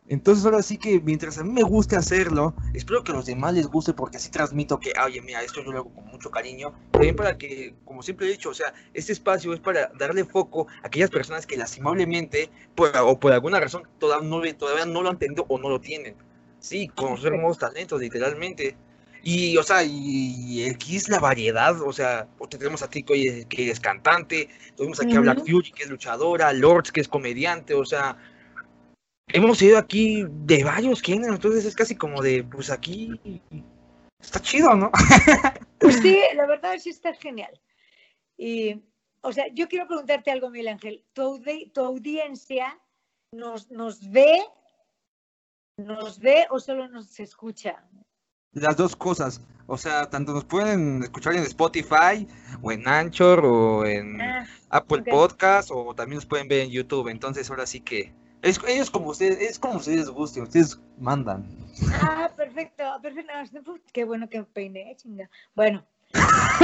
Entonces 0.07 0.45
ahora 0.45 0.61
sí 0.61 0.77
que 0.77 0.99
mientras 0.99 1.39
a 1.39 1.43
mí 1.43 1.51
me 1.51 1.63
guste 1.63 1.95
hacerlo, 1.95 2.53
espero 2.75 3.03
que 3.03 3.11
a 3.11 3.15
los 3.15 3.25
demás 3.25 3.55
les 3.55 3.65
guste 3.65 3.91
porque 3.91 4.17
así 4.17 4.29
transmito 4.29 4.79
que, 4.79 4.93
oye, 5.03 5.19
mira, 5.19 5.41
esto 5.41 5.63
yo 5.63 5.71
lo 5.71 5.79
hago 5.79 5.93
con 5.95 6.05
mucho 6.05 6.29
cariño. 6.29 6.73
También 6.91 7.15
para 7.15 7.39
que, 7.39 7.73
como 7.85 8.03
siempre 8.03 8.27
he 8.27 8.31
dicho, 8.31 8.49
o 8.49 8.53
sea, 8.53 8.71
este 8.93 9.13
espacio 9.13 9.51
es 9.53 9.59
para 9.59 9.91
darle 9.97 10.23
foco 10.23 10.67
a 10.83 10.87
aquellas 10.87 11.09
personas 11.09 11.47
que 11.47 11.57
lastimablemente, 11.57 12.51
o 12.77 13.19
por 13.19 13.31
alguna 13.33 13.59
razón, 13.59 13.87
todavía 13.97 14.29
no, 14.29 14.41
todavía 14.55 14.85
no 14.85 15.01
lo 15.01 15.09
han 15.09 15.17
tenido 15.17 15.45
o 15.49 15.57
no 15.57 15.69
lo 15.69 15.81
tienen. 15.81 16.15
Sí, 16.65 16.87
conocer 16.87 17.31
nuevos 17.31 17.59
talentos, 17.59 18.01
literalmente. 18.01 18.75
Y, 19.21 19.55
o 19.55 19.61
sea, 19.61 19.83
y, 19.83 20.67
aquí 20.67 20.95
es 20.95 21.09
la 21.09 21.19
variedad, 21.19 21.79
o 21.79 21.93
sea, 21.93 22.27
tenemos 22.49 22.81
a 22.81 22.89
Tico 22.89 23.13
que 23.13 23.69
es 23.69 23.79
cantante, 23.79 24.49
tenemos 24.75 24.99
aquí 24.99 25.15
a 25.15 25.19
Black 25.19 25.45
Fury, 25.45 25.71
que 25.71 25.83
es 25.83 25.89
luchadora, 25.91 26.51
Lords, 26.53 26.91
que 26.91 27.01
es 27.01 27.07
comediante, 27.07 27.75
o 27.75 27.85
sea, 27.85 28.17
hemos 29.27 29.61
ido 29.61 29.77
aquí 29.77 30.25
de 30.27 30.63
varios 30.63 31.03
géneros, 31.03 31.35
entonces 31.35 31.65
es 31.65 31.75
casi 31.75 31.95
como 31.95 32.23
de, 32.23 32.43
pues 32.43 32.71
aquí 32.71 33.19
está 34.19 34.39
chido, 34.39 34.73
¿no? 34.75 34.91
Pues 35.77 35.97
sí, 36.01 36.19
la 36.35 36.47
verdad 36.47 36.79
sí 36.79 36.89
está 36.89 37.13
genial. 37.13 37.61
Y, 38.37 38.81
o 39.21 39.31
sea, 39.31 39.45
yo 39.53 39.67
quiero 39.67 39.85
preguntarte 39.85 40.31
algo, 40.31 40.49
Miguel 40.49 40.69
Ángel. 40.69 41.03
¿Tu, 41.13 41.43
tu 41.73 41.81
audiencia 41.81 42.79
nos, 43.31 43.69
nos 43.69 44.09
ve, 44.09 44.41
nos 45.77 46.19
ve 46.19 46.45
o 46.49 46.59
solo 46.59 46.87
nos 46.87 47.19
escucha? 47.19 47.83
Las 48.53 48.77
dos 48.77 48.95
cosas. 48.95 49.41
O 49.67 49.77
sea, 49.77 50.09
tanto 50.09 50.31
nos 50.31 50.45
pueden 50.45 51.03
escuchar 51.03 51.33
en 51.33 51.43
Spotify 51.43 52.27
o 52.61 52.71
en 52.71 52.87
Anchor 52.87 53.43
o 53.43 53.85
en 53.85 54.21
ah, 54.21 54.47
Apple 54.69 55.01
Podcast 55.01 55.71
o 55.71 55.93
también 55.95 56.17
nos 56.17 56.25
pueden 56.25 56.47
ver 56.47 56.61
en 56.61 56.69
YouTube. 56.69 57.09
Entonces 57.09 57.49
ahora 57.49 57.65
sí 57.65 57.81
que 57.81 58.13
es, 58.41 58.59
ellos 58.67 58.91
como 58.91 59.09
ustedes, 59.09 59.41
es 59.41 59.59
como 59.59 59.77
ustedes 59.77 60.07
gusten, 60.09 60.43
ustedes 60.43 60.79
mandan. 60.99 61.45
Ah, 62.01 62.31
perfecto, 62.37 62.83
perfecto. 63.01 63.79
Qué 63.91 64.03
bueno 64.05 64.29
que 64.29 64.43
peiné, 64.43 64.95
chinga. 64.97 65.29
Bueno, 65.55 65.83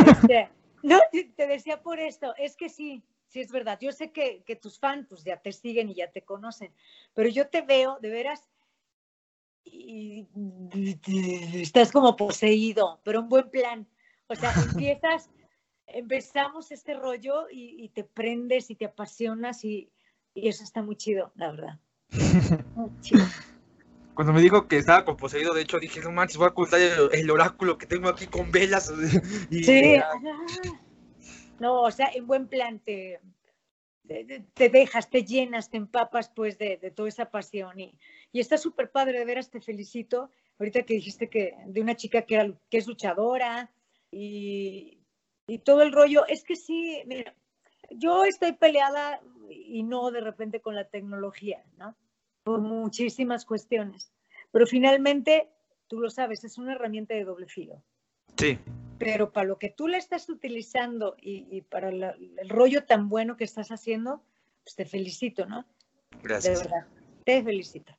este, 0.07 0.49
no, 0.83 0.99
te 1.35 1.47
decía 1.47 1.81
por 1.81 1.99
esto, 1.99 2.35
es 2.37 2.55
que 2.55 2.69
sí, 2.69 3.03
sí 3.27 3.41
es 3.41 3.51
verdad. 3.51 3.79
Yo 3.81 3.91
sé 3.91 4.11
que, 4.11 4.43
que 4.45 4.55
tus 4.55 4.79
fans 4.79 5.07
pues, 5.09 5.23
ya 5.23 5.37
te 5.37 5.51
siguen 5.51 5.89
y 5.89 5.95
ya 5.95 6.11
te 6.11 6.21
conocen, 6.21 6.71
pero 7.15 7.29
yo 7.29 7.47
te 7.47 7.63
veo, 7.63 7.97
de 7.99 8.11
veras, 8.11 8.47
y, 9.63 10.27
estás 11.61 11.91
como 11.91 12.15
poseído, 12.15 12.99
pero 13.03 13.21
un 13.21 13.29
buen 13.29 13.49
plan. 13.49 13.87
O 14.27 14.35
sea, 14.35 14.53
empiezas, 14.71 15.29
empezamos 15.87 16.71
este 16.71 16.93
rollo 16.93 17.49
y, 17.49 17.83
y 17.83 17.89
te 17.89 18.03
prendes 18.03 18.69
y 18.69 18.75
te 18.75 18.85
apasionas 18.85 19.63
y, 19.63 19.91
y 20.33 20.47
eso 20.47 20.63
está 20.63 20.81
muy 20.81 20.95
chido, 20.95 21.31
la 21.35 21.51
verdad. 21.51 21.79
Cuando 24.13 24.33
me 24.33 24.41
dijo 24.41 24.67
que 24.67 24.77
estaba 24.77 25.05
composeído, 25.05 25.53
de 25.53 25.61
hecho 25.61 25.79
dije, 25.79 26.01
no 26.01 26.11
manches, 26.11 26.37
voy 26.37 26.47
a 26.47 26.49
ocultar 26.49 26.79
el, 26.79 27.31
oráculo 27.31 27.77
que 27.77 27.85
tengo 27.85 28.09
aquí 28.09 28.27
con 28.27 28.51
velas. 28.51 28.91
sí. 29.49 29.95
No, 31.59 31.81
o 31.81 31.91
sea, 31.91 32.09
en 32.13 32.27
buen 32.27 32.47
plan 32.47 32.79
te, 32.79 33.21
te, 34.53 34.69
dejas, 34.69 35.09
te 35.09 35.23
llenas, 35.23 35.69
te 35.69 35.77
empapas 35.77 36.29
pues 36.29 36.57
de, 36.57 36.77
toda 36.95 37.09
esa 37.09 37.31
pasión 37.31 37.79
y, 37.79 37.97
y 38.31 38.39
está 38.39 38.57
súper 38.57 38.91
padre, 38.91 39.19
de 39.19 39.25
veras 39.25 39.49
te 39.49 39.61
felicito. 39.61 40.29
Ahorita 40.59 40.83
que 40.83 40.95
dijiste 40.95 41.29
que 41.29 41.55
de 41.65 41.81
una 41.81 41.95
chica 41.95 42.23
que, 42.23 42.35
era, 42.35 42.53
que 42.69 42.77
es 42.77 42.87
luchadora 42.87 43.71
y, 44.11 44.99
y 45.47 45.59
todo 45.59 45.81
el 45.81 45.91
rollo, 45.91 46.25
es 46.27 46.43
que 46.43 46.55
sí, 46.55 47.01
mira, 47.05 47.33
yo 47.89 48.23
estoy 48.25 48.53
peleada 48.53 49.21
y 49.49 49.83
no 49.83 50.11
de 50.11 50.21
repente 50.21 50.61
con 50.61 50.75
la 50.75 50.87
tecnología, 50.87 51.63
¿no? 51.77 51.95
Por 52.43 52.61
muchísimas 52.61 53.45
cuestiones. 53.45 54.11
Pero 54.51 54.65
finalmente, 54.65 55.49
tú 55.87 55.99
lo 55.99 56.09
sabes, 56.09 56.43
es 56.43 56.57
una 56.57 56.73
herramienta 56.73 57.13
de 57.13 57.25
doble 57.25 57.47
filo. 57.47 57.83
Sí. 58.37 58.57
Pero 59.03 59.31
para 59.31 59.47
lo 59.47 59.57
que 59.57 59.69
tú 59.69 59.87
la 59.87 59.97
estás 59.97 60.29
utilizando 60.29 61.15
y, 61.19 61.61
para 61.61 61.89
el 61.89 62.49
rollo 62.49 62.85
tan 62.85 63.09
bueno 63.09 63.35
que 63.35 63.43
estás 63.43 63.71
haciendo, 63.71 64.23
pues 64.63 64.75
te 64.75 64.85
felicito, 64.85 65.45
¿no? 65.45 65.65
Gracias. 66.21 66.59
De 66.59 66.65
verdad, 66.65 66.87
te 67.25 67.43
felicito. 67.43 67.97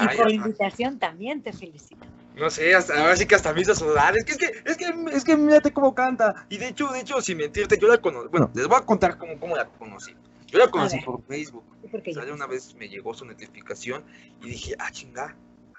y 0.00 0.16
por 0.16 0.28
la 0.28 0.34
invitación 0.34 0.98
también 0.98 1.42
te 1.42 1.52
felicito. 1.52 2.06
No 2.36 2.50
sé, 2.50 2.74
hasta, 2.74 3.00
ahora 3.00 3.16
sí 3.16 3.26
que 3.26 3.34
hasta 3.34 3.54
me 3.54 3.62
hizo 3.62 3.74
sudar. 3.74 4.14
Es 4.14 4.24
que, 4.24 4.32
es 4.32 4.38
que, 4.38 4.46
es 4.66 4.76
que, 4.76 4.94
es 5.12 5.24
que 5.24 5.36
mírate 5.36 5.72
cómo 5.72 5.94
canta. 5.94 6.46
Y 6.50 6.58
de 6.58 6.68
hecho, 6.68 6.88
de 6.88 7.00
hecho, 7.00 7.22
sin 7.22 7.38
mentirte, 7.38 7.78
yo 7.78 7.88
la 7.88 7.96
conocí. 7.96 8.28
Bueno, 8.28 8.50
les 8.54 8.68
voy 8.68 8.78
a 8.78 8.84
contar 8.84 9.16
cómo, 9.16 9.40
cómo 9.40 9.56
la 9.56 9.66
conocí. 9.66 10.14
Yo 10.46 10.58
la 10.58 10.70
conocí 10.70 11.00
por 11.00 11.22
Facebook. 11.24 11.64
¿Por 11.90 12.30
una 12.30 12.46
vez 12.46 12.74
me 12.74 12.88
llegó 12.88 13.14
su 13.14 13.24
notificación 13.24 14.04
y 14.42 14.50
dije, 14.50 14.74
ah, 14.78 14.90
chinga. 14.90 15.34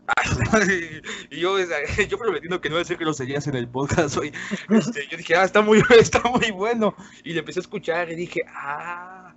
y 1.31 1.39
yo, 1.39 1.57
yo 2.09 2.17
prometiendo 2.17 2.61
que 2.61 2.69
no 2.69 2.75
iba 2.75 2.79
a 2.79 2.83
decir 2.83 2.97
que 2.97 3.05
lo 3.05 3.13
seguías 3.13 3.47
en 3.47 3.55
el 3.55 3.67
podcast 3.67 4.17
hoy. 4.17 4.33
Este, 4.69 5.07
yo 5.07 5.17
dije, 5.17 5.35
ah, 5.35 5.43
está 5.43 5.61
muy, 5.61 5.83
está 5.99 6.21
muy 6.29 6.51
bueno. 6.51 6.95
Y 7.23 7.33
le 7.33 7.39
empecé 7.39 7.59
a 7.59 7.61
escuchar 7.61 8.09
y 8.11 8.15
dije, 8.15 8.41
ah. 8.47 9.33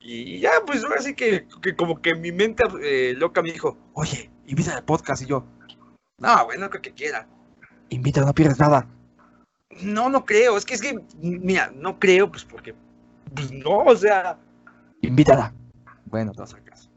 Y 0.00 0.38
ya, 0.38 0.52
pues 0.64 0.84
ahora 0.84 1.02
sí 1.02 1.14
que, 1.14 1.46
que 1.60 1.74
como 1.74 2.00
que 2.00 2.14
mi 2.14 2.30
mente 2.30 2.64
eh, 2.82 3.14
loca 3.16 3.42
me 3.42 3.52
dijo, 3.52 3.76
oye, 3.94 4.30
invita 4.46 4.76
al 4.76 4.84
podcast. 4.84 5.22
Y 5.22 5.26
yo, 5.26 5.44
no, 6.18 6.44
bueno, 6.46 6.70
que, 6.70 6.80
que 6.80 6.92
quiera. 6.92 7.26
Invita, 7.90 8.20
no 8.20 8.34
pierdes 8.34 8.58
nada. 8.58 8.86
No, 9.82 10.08
no 10.08 10.24
creo. 10.24 10.56
Es 10.56 10.64
que, 10.64 10.74
es 10.74 10.80
que, 10.80 10.98
mira, 11.20 11.72
no 11.74 11.98
creo, 11.98 12.30
pues 12.30 12.44
porque, 12.44 12.74
pues 13.34 13.50
no, 13.52 13.78
o 13.78 13.96
sea. 13.96 14.38
Invítala. 15.02 15.52
Bueno, 16.06 16.32
te 16.32 16.40
vas 16.40 16.54
a 16.54 16.60
casa. 16.60 16.88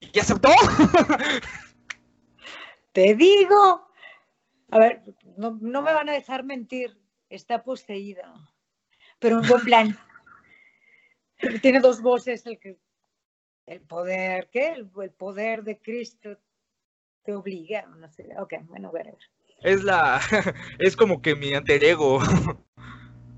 ¿Y 0.00 0.18
aceptó? 0.18 0.50
Te 2.92 3.14
digo. 3.14 3.86
A 4.70 4.78
ver, 4.78 5.02
no, 5.36 5.58
no, 5.60 5.82
me 5.82 5.92
van 5.92 6.08
a 6.08 6.12
dejar 6.12 6.44
mentir. 6.44 6.98
Está 7.28 7.62
poseído. 7.62 8.22
Pero 9.18 9.40
en 9.40 9.48
buen 9.48 9.62
plan. 9.62 9.98
Tiene 11.62 11.80
dos 11.80 12.02
voces. 12.02 12.46
El, 12.46 12.58
que, 12.58 12.78
el 13.66 13.80
poder, 13.82 14.48
¿qué? 14.50 14.68
El, 14.68 14.90
el 15.02 15.10
poder 15.10 15.62
de 15.62 15.78
Cristo 15.78 16.36
te 17.22 17.34
obliga, 17.34 17.86
no 17.86 18.08
sé, 18.08 18.28
ok, 18.38 18.54
bueno, 18.64 18.90
ver. 18.90 19.16
Es 19.62 19.84
la, 19.84 20.20
es 20.78 20.96
como 20.96 21.20
que 21.20 21.36
mi 21.36 21.52
alter 21.54 21.84
ego. 21.84 22.20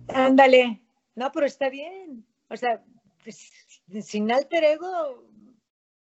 Ándale, 0.09 0.83
no, 1.15 1.33
pero 1.33 1.47
está 1.47 1.69
bien, 1.69 2.25
o 2.49 2.57
sea, 2.57 2.83
pues, 3.23 3.53
sin 4.03 4.31
alter 4.31 4.65
ego, 4.65 5.29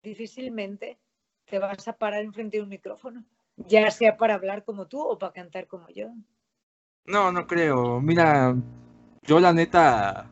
difícilmente 0.02 0.98
te 1.46 1.58
vas 1.58 1.86
a 1.88 1.92
parar 1.94 2.22
enfrente 2.22 2.58
de 2.58 2.62
un 2.62 2.68
micrófono, 2.68 3.24
ya 3.56 3.90
sea 3.90 4.16
para 4.16 4.34
hablar 4.34 4.64
como 4.64 4.86
tú 4.86 5.00
o 5.00 5.18
para 5.18 5.32
cantar 5.32 5.66
como 5.66 5.88
yo. 5.88 6.08
No, 7.04 7.30
no 7.32 7.46
creo, 7.46 8.00
mira, 8.00 8.54
yo 9.22 9.40
la 9.40 9.52
neta, 9.52 10.28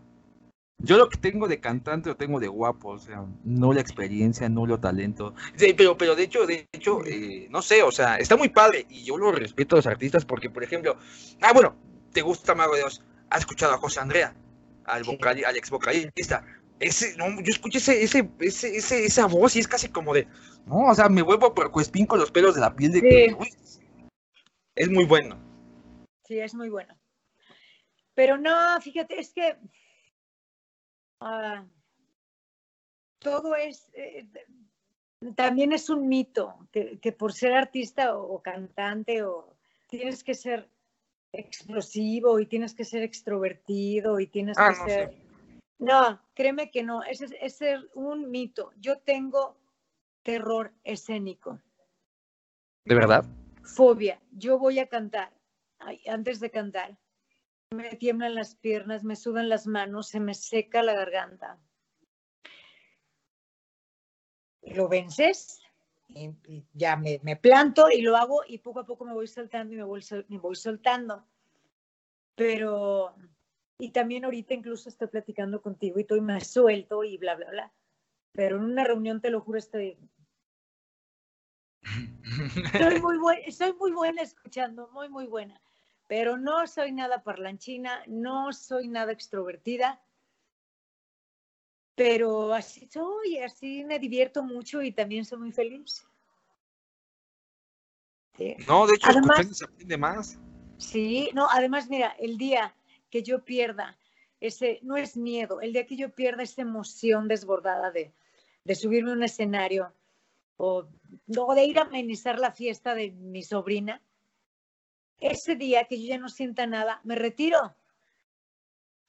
yo 0.78 0.98
lo 0.98 1.08
que 1.08 1.18
tengo 1.18 1.46
de 1.46 1.60
cantante 1.60 2.08
lo 2.08 2.16
tengo 2.16 2.40
de 2.40 2.48
guapo, 2.48 2.90
o 2.90 2.98
sea, 2.98 3.24
no 3.44 3.72
la 3.72 3.80
experiencia, 3.80 4.48
no 4.48 4.66
lo 4.66 4.80
talento. 4.80 5.34
Sí, 5.54 5.72
pero, 5.74 5.96
pero 5.96 6.16
de 6.16 6.24
hecho, 6.24 6.46
de 6.46 6.68
hecho, 6.72 7.04
eh, 7.06 7.46
no 7.50 7.62
sé, 7.62 7.82
o 7.82 7.92
sea, 7.92 8.16
está 8.16 8.36
muy 8.36 8.48
padre 8.48 8.86
y 8.88 9.04
yo 9.04 9.16
lo 9.16 9.30
respeto 9.30 9.76
a 9.76 9.78
los 9.78 9.86
artistas 9.86 10.24
porque, 10.24 10.50
por 10.50 10.64
ejemplo, 10.64 10.96
ah, 11.42 11.52
bueno, 11.52 11.76
te 12.12 12.22
gusta 12.22 12.54
Mago 12.54 12.74
de 12.74 12.80
Dios, 12.80 13.02
has 13.30 13.40
escuchado 13.40 13.74
a 13.74 13.78
José 13.78 14.00
Andrea, 14.00 14.34
al, 14.84 15.04
vocal, 15.04 15.42
al 15.44 15.56
ex 15.56 15.70
vocalista. 15.70 16.44
Ese, 16.80 17.16
no, 17.16 17.40
yo 17.40 17.50
escuché 17.52 17.78
ese, 17.78 18.02
ese, 18.02 18.30
ese, 18.40 19.04
esa 19.04 19.26
voz 19.26 19.56
y 19.56 19.60
es 19.60 19.68
casi 19.68 19.88
como 19.88 20.12
de, 20.12 20.26
no, 20.66 20.90
o 20.90 20.94
sea, 20.94 21.08
me 21.08 21.22
vuelvo 21.22 21.54
por 21.54 21.70
cuespín 21.70 22.06
con 22.06 22.18
los 22.18 22.30
pelos 22.30 22.54
de 22.54 22.60
la 22.60 22.74
piel 22.74 22.92
de 22.92 23.00
que, 23.00 23.36
es 24.74 24.90
muy 24.90 25.06
bueno. 25.06 25.38
Sí, 26.26 26.38
es 26.38 26.54
muy 26.54 26.68
bueno. 26.68 26.98
Pero 28.14 28.38
no, 28.38 28.80
fíjate, 28.80 29.20
es 29.20 29.32
que 29.32 29.56
Ah, 31.26 31.64
todo 33.18 33.54
es, 33.56 33.90
eh, 33.94 34.26
también 35.34 35.72
es 35.72 35.88
un 35.88 36.06
mito, 36.06 36.68
que, 36.70 37.12
por 37.12 37.32
ser 37.32 37.54
artista 37.54 38.18
o, 38.18 38.42
cantante 38.42 39.22
o 39.22 39.56
tienes 39.88 40.22
que 40.22 40.34
ser 40.34 40.68
explosivo 41.32 42.38
y 42.40 42.46
tienes 42.46 42.74
que 42.74 42.84
ser 42.84 43.02
extrovertido 43.02 44.20
y 44.20 44.26
tienes 44.26 44.58
ah, 44.58 44.68
que 44.68 44.90
ser... 44.90 45.23
No, 45.78 46.22
créeme 46.34 46.70
que 46.70 46.82
no, 46.82 47.02
es, 47.02 47.20
es 47.20 47.60
un 47.94 48.30
mito. 48.30 48.72
Yo 48.76 48.98
tengo 48.98 49.58
terror 50.22 50.72
escénico. 50.84 51.60
¿De 52.84 52.94
verdad? 52.94 53.24
Fobia. 53.62 54.20
Yo 54.32 54.58
voy 54.58 54.78
a 54.78 54.88
cantar, 54.88 55.32
antes 56.06 56.40
de 56.40 56.50
cantar, 56.50 56.98
me 57.70 57.96
tiemblan 57.96 58.34
las 58.34 58.54
piernas, 58.56 59.04
me 59.04 59.16
sudan 59.16 59.48
las 59.48 59.66
manos, 59.66 60.08
se 60.08 60.20
me 60.20 60.34
seca 60.34 60.82
la 60.82 60.94
garganta. 60.94 61.58
Lo 64.62 64.88
vences, 64.88 65.60
y 66.08 66.64
ya 66.72 66.96
me, 66.96 67.36
planto 67.36 67.90
y 67.90 68.02
lo 68.02 68.16
hago 68.16 68.42
y 68.46 68.58
poco 68.58 68.80
a 68.80 68.86
poco 68.86 69.04
me 69.04 69.14
voy 69.14 69.26
soltando 69.26 69.74
y 69.74 69.76
me 69.76 69.84
voy, 69.84 70.04
me 70.28 70.38
voy 70.38 70.54
soltando. 70.54 71.26
Pero, 72.34 73.14
y 73.78 73.90
también 73.90 74.24
ahorita 74.24 74.54
incluso 74.54 74.88
estoy 74.88 75.08
platicando 75.08 75.60
contigo 75.60 75.98
y 75.98 76.02
estoy 76.02 76.20
más 76.20 76.46
suelto 76.46 77.04
y 77.04 77.16
bla, 77.18 77.34
bla, 77.34 77.50
bla. 77.50 77.72
Pero 78.32 78.56
en 78.56 78.64
una 78.64 78.84
reunión, 78.84 79.20
te 79.20 79.30
lo 79.30 79.40
juro, 79.40 79.58
estoy 79.58 79.98
Soy 82.78 83.00
muy, 83.00 83.52
soy 83.52 83.72
muy 83.74 83.92
buena 83.92 84.22
escuchando, 84.22 84.88
muy, 84.92 85.08
muy 85.08 85.26
buena. 85.26 85.60
Pero 86.06 86.36
no 86.36 86.66
soy 86.66 86.92
nada 86.92 87.22
parlanchina, 87.22 88.02
no 88.06 88.52
soy 88.52 88.88
nada 88.88 89.12
extrovertida. 89.12 90.02
Pero 91.94 92.52
así 92.52 92.88
soy, 92.90 93.38
así 93.38 93.84
me 93.84 93.98
divierto 93.98 94.42
mucho 94.42 94.82
y 94.82 94.92
también 94.92 95.24
soy 95.24 95.38
muy 95.38 95.52
feliz. 95.52 96.06
No, 98.66 98.86
de 98.86 98.94
hecho, 98.94 99.10
además, 99.10 99.56
se 99.56 99.64
aprende 99.64 99.96
más. 99.96 100.38
Sí, 100.76 101.30
no, 101.34 101.46
además, 101.50 101.88
mira, 101.88 102.16
el 102.18 102.36
día 102.36 102.74
que 103.14 103.22
yo 103.22 103.44
pierda 103.44 103.96
ese, 104.40 104.80
no 104.82 104.96
es 104.96 105.16
miedo, 105.16 105.60
el 105.60 105.72
día 105.72 105.86
que 105.86 105.94
yo 105.94 106.10
pierda 106.10 106.42
esa 106.42 106.62
emoción 106.62 107.28
desbordada 107.28 107.92
de, 107.92 108.12
de 108.64 108.74
subirme 108.74 109.12
a 109.12 109.14
un 109.14 109.22
escenario 109.22 109.92
o, 110.56 110.88
o 111.38 111.54
de 111.54 111.64
ir 111.64 111.78
a 111.78 111.82
amenizar 111.82 112.40
la 112.40 112.50
fiesta 112.50 112.92
de 112.96 113.12
mi 113.12 113.44
sobrina, 113.44 114.02
ese 115.20 115.54
día 115.54 115.84
que 115.84 116.02
yo 116.02 116.08
ya 116.08 116.18
no 116.18 116.28
sienta 116.28 116.66
nada, 116.66 117.00
me 117.04 117.14
retiro. 117.14 117.76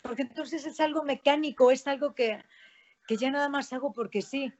Porque 0.04 0.22
entonces 0.22 0.68
es 0.68 0.80
algo 0.80 1.02
mecánico, 1.02 1.72
es 1.72 1.88
algo 1.88 2.14
que, 2.14 2.44
que 3.08 3.18
ya 3.18 3.32
nada 3.32 3.50
más 3.50 3.74
hago 3.74 3.92
porque 3.92 4.22
sí. 4.22 4.54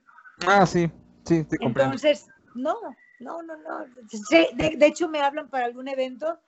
Ah, 0.48 0.66
sí, 0.66 0.90
sí, 1.24 1.44
te 1.44 1.60
comprendo. 1.60 1.94
Entonces, 1.94 2.28
no, 2.56 2.76
no, 3.20 3.44
no, 3.44 3.56
no. 3.58 3.86
De, 4.58 4.76
de, 4.76 4.86
hecho, 4.88 5.08
me 5.08 5.22
hablan 5.22 5.52
para 5.52 5.66
algún 5.66 5.88
evento, 5.88 6.40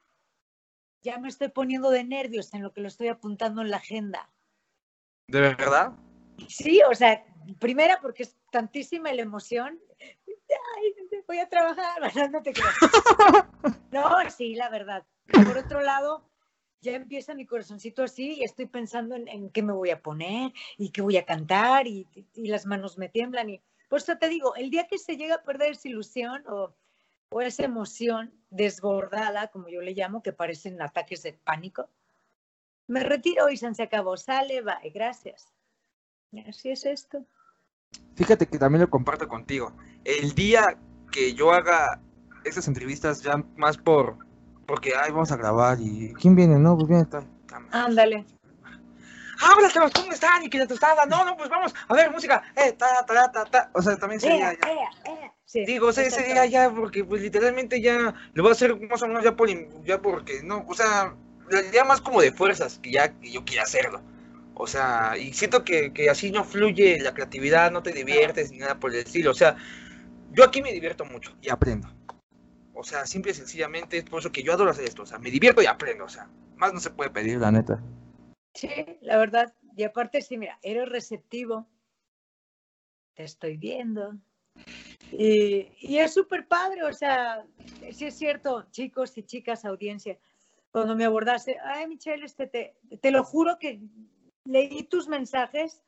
ya 1.01 1.17
me 1.19 1.27
estoy 1.27 1.49
poniendo 1.49 1.89
de 1.89 2.03
nervios 2.03 2.53
en 2.53 2.63
lo 2.63 2.73
que 2.73 2.81
lo 2.81 2.87
estoy 2.87 3.07
apuntando 3.07 3.61
en 3.61 3.71
la 3.71 3.77
agenda. 3.77 4.29
¿De 5.27 5.41
verdad? 5.41 5.93
Sí, 6.47 6.81
o 6.89 6.95
sea, 6.95 7.25
primera 7.59 7.99
porque 8.01 8.23
es 8.23 8.37
tantísima 8.51 9.11
la 9.11 9.21
emoción. 9.21 9.79
Ay, 9.99 10.95
voy 11.27 11.39
a 11.39 11.49
trabajar, 11.49 12.01
no 12.31 12.41
te 12.41 12.53
creo. 12.53 12.67
No, 13.91 14.29
sí, 14.29 14.55
la 14.55 14.69
verdad. 14.69 15.05
Por 15.31 15.57
otro 15.57 15.81
lado, 15.81 16.29
ya 16.81 16.93
empieza 16.93 17.33
mi 17.33 17.45
corazoncito 17.45 18.03
así 18.03 18.35
y 18.35 18.43
estoy 18.43 18.67
pensando 18.67 19.15
en, 19.15 19.49
qué 19.49 19.61
me 19.61 19.73
voy 19.73 19.89
a 19.89 20.01
poner 20.01 20.53
y 20.77 20.91
qué 20.91 21.01
voy 21.01 21.17
a 21.17 21.25
cantar 21.25 21.87
y, 21.87 22.07
y, 22.33 22.47
las 22.47 22.65
manos 22.65 22.97
me 22.97 23.09
tiemblan. 23.09 23.49
Y 23.49 23.61
por 23.89 23.99
eso 23.99 24.17
te 24.17 24.29
digo, 24.29 24.55
el 24.55 24.69
día 24.69 24.87
que 24.87 24.97
se 24.97 25.17
llega 25.17 25.35
a 25.35 25.43
perder 25.43 25.71
esa 25.71 25.87
ilusión 25.87 26.43
o, 26.47 26.73
o 27.29 27.41
esa 27.41 27.63
emoción 27.63 28.33
desbordada, 28.49 29.47
como 29.47 29.69
yo 29.69 29.81
le 29.81 29.93
llamo, 29.93 30.21
que 30.21 30.33
parecen 30.33 30.81
ataques 30.81 31.23
de 31.23 31.33
pánico, 31.33 31.89
me 32.87 33.03
retiro 33.03 33.49
y 33.49 33.57
se 33.57 33.83
acabó. 33.83 34.15
Sale, 34.17 34.61
bye, 34.61 34.89
gracias. 34.93 35.53
Así 36.47 36.69
es 36.69 36.85
esto. 36.85 37.25
Fíjate 38.15 38.47
que 38.47 38.57
también 38.57 38.81
lo 38.81 38.89
comparto 38.89 39.27
contigo. 39.27 39.73
El 40.03 40.33
día 40.33 40.77
que 41.11 41.33
yo 41.33 41.51
haga 41.51 42.01
esas 42.43 42.67
entrevistas 42.67 43.21
ya 43.21 43.37
más 43.55 43.77
por 43.77 44.17
porque 44.65 44.93
ay 44.95 45.11
vamos 45.11 45.31
a 45.31 45.37
grabar 45.37 45.77
y 45.79 46.13
quién 46.13 46.35
viene 46.35 46.57
no 46.59 46.75
pues 46.75 46.87
viene 46.87 47.03
está, 47.03 47.23
ándale. 47.71 48.25
Habla 49.39 49.69
Sebas 49.69 49.91
cómo 49.93 50.11
están 50.11 50.43
y 50.43 50.49
que 50.49 50.57
la 50.57 50.67
tostada 50.67 51.05
no 51.05 51.23
no 51.23 51.37
pues 51.37 51.49
vamos 51.49 51.73
a 51.87 51.93
ver 51.93 52.11
música 52.11 52.43
eh 52.55 52.73
ta 52.73 53.05
ta 53.05 53.31
ta 53.31 53.45
ta. 53.45 53.71
O 53.73 53.81
sea 53.81 53.97
también 53.97 54.19
sería 54.19 54.53
ya 54.53 55.36
sí, 55.47 55.65
digo 55.65 55.87
o 55.87 55.91
sea 55.91 56.05
ese 56.05 56.23
día 56.23 56.45
ya 56.45 56.69
porque 56.69 57.03
pues 57.03 57.23
literalmente 57.23 57.81
ya 57.81 58.13
le 58.33 58.41
voy 58.41 58.49
a 58.49 58.51
hacer 58.51 58.79
más 58.87 59.01
o 59.01 59.07
menos 59.07 59.23
ya 59.23 59.35
por 59.35 59.49
ya 59.83 59.99
porque 59.99 60.43
no 60.43 60.63
o 60.67 60.75
sea 60.75 61.15
ya 61.73 61.83
más 61.83 62.01
como 62.01 62.21
de 62.21 62.31
fuerzas 62.31 62.77
que 62.77 62.91
ya 62.91 63.19
que 63.19 63.31
yo 63.31 63.43
quiera 63.43 63.63
hacerlo 63.63 63.99
o 64.59 64.65
sea, 64.65 65.15
y 65.17 65.33
siento 65.33 65.63
que, 65.63 65.93
que, 65.93 66.09
así 66.09 66.31
no 66.31 66.43
fluye 66.43 66.99
la 66.99 67.13
creatividad, 67.13 67.71
no 67.71 67.83
te 67.83 67.91
diviertes 67.91 68.51
ni 68.51 68.57
nada 68.57 68.79
por 68.79 68.89
el 68.89 68.97
estilo. 68.97 69.29
O 69.29 69.35
sea, 69.35 69.55
yo 70.31 70.43
aquí 70.43 70.63
me 70.63 70.73
divierto 70.73 71.05
mucho 71.05 71.37
y 71.43 71.49
aprendo. 71.49 71.87
O 72.73 72.83
sea, 72.83 73.05
simple 73.05 73.33
y 73.33 73.35
sencillamente 73.35 73.99
es 73.99 74.05
por 74.05 74.19
eso 74.19 74.31
que 74.31 74.41
yo 74.41 74.53
adoro 74.53 74.71
hacer 74.71 74.85
esto. 74.85 75.03
O 75.03 75.05
sea, 75.05 75.19
me 75.19 75.29
divierto 75.29 75.61
y 75.61 75.67
aprendo. 75.67 76.05
O 76.05 76.09
sea, 76.09 76.27
más 76.55 76.73
no 76.73 76.79
se 76.79 76.89
puede 76.89 77.11
pedir, 77.11 77.37
la 77.37 77.51
neta. 77.51 77.79
Sí, 78.55 78.69
la 79.01 79.17
verdad. 79.17 79.53
Y 79.75 79.83
aparte, 79.83 80.23
sí, 80.23 80.39
mira, 80.39 80.57
eres 80.63 80.89
receptivo. 80.89 81.67
Te 83.13 83.25
estoy 83.25 83.57
viendo. 83.57 84.15
Y, 85.11 85.97
es 85.97 86.13
súper 86.13 86.47
padre. 86.47 86.83
O 86.83 86.93
sea, 86.93 87.45
sí 87.91 88.05
es 88.05 88.17
cierto, 88.17 88.67
chicos 88.71 89.17
y 89.17 89.23
chicas, 89.23 89.65
audiencia. 89.65 90.17
Cuando 90.71 90.95
me 90.95 91.05
abordaste, 91.05 91.57
ay, 91.63 91.87
Michelle, 91.87 92.25
este, 92.25 92.47
te, 92.47 93.11
lo 93.11 93.23
juro 93.23 93.57
que 93.59 93.81
leí 94.45 94.83
tus 94.83 95.07
mensajes, 95.07 95.83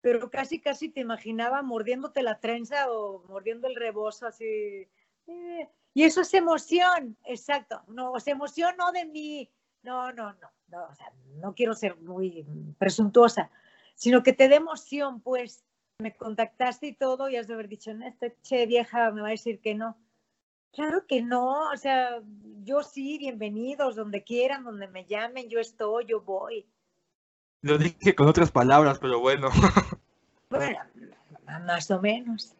pero 0.00 0.30
casi, 0.30 0.60
casi 0.60 0.88
te 0.88 1.00
imaginaba 1.00 1.62
mordiéndote 1.62 2.22
la 2.22 2.40
trenza 2.40 2.90
o 2.90 3.24
mordiendo 3.28 3.68
el 3.68 3.76
rebozo 3.76 4.26
así. 4.26 4.44
Eh, 5.26 5.68
y 5.94 6.02
eso 6.02 6.22
es 6.22 6.34
emoción, 6.34 7.16
exacto. 7.24 7.82
No, 7.86 8.16
es 8.16 8.26
emoción 8.26 8.74
no 8.76 8.92
de 8.92 9.04
mí. 9.06 9.50
No, 9.82 10.12
no, 10.12 10.34
no, 10.68 10.88
no 11.40 11.54
quiero 11.54 11.74
ser 11.74 11.96
muy 11.96 12.46
presuntuosa, 12.78 13.50
sino 13.94 14.22
que 14.22 14.32
te 14.32 14.48
dé 14.48 14.56
emoción, 14.56 15.20
pues. 15.20 15.64
Me 15.98 16.16
contactaste 16.16 16.88
y 16.88 16.94
todo 16.94 17.28
y 17.28 17.36
has 17.36 17.46
de 17.46 17.54
haber 17.54 17.68
dicho, 17.68 17.94
no, 17.94 18.06
esta 18.06 18.28
che 18.42 18.66
vieja 18.66 19.10
me 19.10 19.20
va 19.20 19.28
a 19.28 19.32
decir 19.32 19.60
que 19.60 19.74
no. 19.74 19.96
Claro 20.72 21.06
que 21.06 21.22
no, 21.22 21.70
o 21.70 21.76
sea, 21.76 22.22
yo 22.62 22.82
sí, 22.82 23.18
bienvenidos, 23.18 23.94
donde 23.94 24.24
quieran, 24.24 24.64
donde 24.64 24.88
me 24.88 25.04
llamen, 25.04 25.48
yo 25.48 25.60
estoy, 25.60 26.06
yo 26.06 26.22
voy. 26.22 26.66
Lo 27.60 27.78
dije 27.78 28.14
con 28.14 28.26
otras 28.26 28.50
palabras, 28.50 28.98
pero 28.98 29.20
bueno. 29.20 29.48
Bueno, 30.50 30.80
más 31.64 31.90
o 31.90 31.98
menos. 31.98 32.54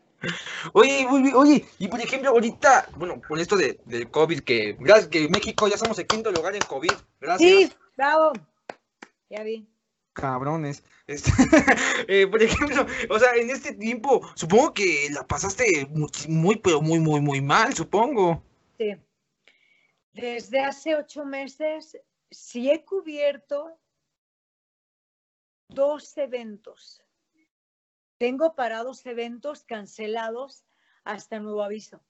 Oye, 0.73 1.07
oye, 1.35 1.67
y 1.79 1.89
por 1.89 2.01
ejemplo, 2.01 2.31
ahorita, 2.31 2.89
bueno, 2.97 3.21
con 3.29 3.39
esto 3.39 3.55
de, 3.55 3.81
del 3.85 4.11
COVID, 4.11 4.41
que 4.41 4.77
gracias 4.79 5.09
que 5.09 5.29
México 5.29 5.69
ya 5.69 5.77
somos 5.77 5.99
el 5.99 6.07
quinto 6.07 6.33
lugar 6.33 6.55
en 6.55 6.63
COVID, 6.63 6.93
gracias. 7.21 7.51
Sí, 7.51 7.73
bravo. 7.97 8.33
Ya 9.29 9.43
vi. 9.43 9.69
Cabrones. 10.13 10.85
Este, 11.07 11.31
eh, 12.09 12.27
por 12.27 12.43
ejemplo, 12.43 12.87
o 13.11 13.19
sea, 13.19 13.35
en 13.35 13.51
este 13.51 13.75
tiempo, 13.75 14.21
supongo 14.35 14.73
que 14.73 15.09
la 15.11 15.27
pasaste 15.27 15.87
muy, 15.91 16.09
muy, 16.29 16.57
pero 16.57 16.81
muy, 16.81 16.99
muy, 16.99 17.21
muy 17.21 17.41
mal, 17.41 17.75
supongo. 17.75 18.43
Sí. 18.79 18.97
Desde 20.13 20.61
hace 20.61 20.95
ocho 20.95 21.25
meses, 21.25 21.99
sí 22.31 22.71
he 22.71 22.85
cubierto 22.85 23.79
dos 25.69 26.17
eventos. 26.19 27.03
Tengo 28.19 28.55
parados 28.55 29.05
eventos 29.07 29.65
cancelados 29.65 30.65
hasta 31.05 31.41
nuevo 31.41 31.63
aviso. 31.63 32.01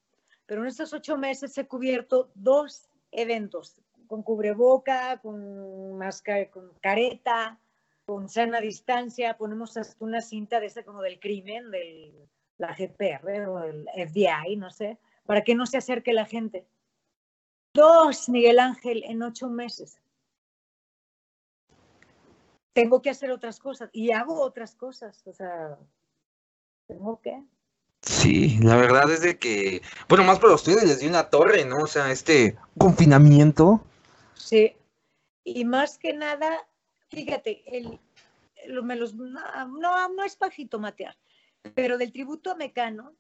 Pero 0.47 0.62
en 0.62 0.69
estos 0.69 0.93
ocho 0.93 1.17
meses 1.17 1.57
he 1.57 1.67
cubierto 1.67 2.31
dos 2.35 2.88
eventos, 3.11 3.77
con 4.07 4.23
cubreboca, 4.23 5.19
con 5.21 5.97
máscara, 5.97 6.51
con 6.51 6.73
careta, 6.81 7.59
con 8.05 8.29
sana 8.29 8.61
distancia. 8.61 9.37
Ponemos 9.37 9.77
hasta 9.77 10.05
una 10.05 10.21
cinta 10.21 10.61
de 10.61 10.67
ese 10.67 10.85
como 10.85 11.03
del 11.03 11.21
crimen, 11.21 11.71
de 11.71 12.29
la 12.59 12.75
GPR 12.75 13.49
o 13.49 13.62
el 13.65 13.87
FBI, 13.95 14.57
no 14.57 14.71
sé, 14.71 14.99
para 15.27 15.43
que 15.43 15.55
no 15.55 15.67
se 15.67 15.79
acerque 15.79 16.12
la 16.12 16.27
gente. 16.27 16.67
Dos, 17.75 18.29
Miguel 18.29 18.59
Ángel, 18.59 19.03
en 19.05 19.23
ocho 19.23 19.49
meses 19.49 20.03
tengo 22.73 23.03
que 23.03 23.11
hacer 23.11 23.31
otras 23.31 23.59
cosas 23.59 23.91
y 23.93 24.12
hago 24.12 24.41
otras 24.41 24.75
cosas, 24.75 25.23
o 25.27 25.33
sea, 25.33 25.79
tengo 26.87 27.21
que. 27.21 27.43
Sí, 28.03 28.59
la 28.61 28.77
verdad 28.77 29.11
es 29.11 29.21
de 29.21 29.38
que, 29.38 29.83
bueno, 30.09 30.25
más 30.25 30.41
para 30.41 30.55
ustedes 30.55 30.83
les 30.85 31.01
dio 31.01 31.09
una 31.09 31.31
torre, 31.31 31.65
¿no? 31.65 31.79
O 31.79 31.87
sea, 31.87 32.11
este 32.11 32.57
confinamiento. 32.77 33.81
Sí, 34.35 34.75
y 35.45 35.65
más 35.65 35.99
que 35.99 36.12
nada, 36.12 36.67
fíjate, 37.12 37.62
el, 37.66 38.01
me 38.83 38.96
los, 38.96 39.14
no, 39.14 40.09
no 40.09 40.25
es 40.25 40.38
bajito 40.38 40.79
matear, 40.79 41.16
pero 41.75 41.98
del 41.98 42.12
tributo 42.12 42.51
a 42.51 42.57
Mecano, 42.57 43.14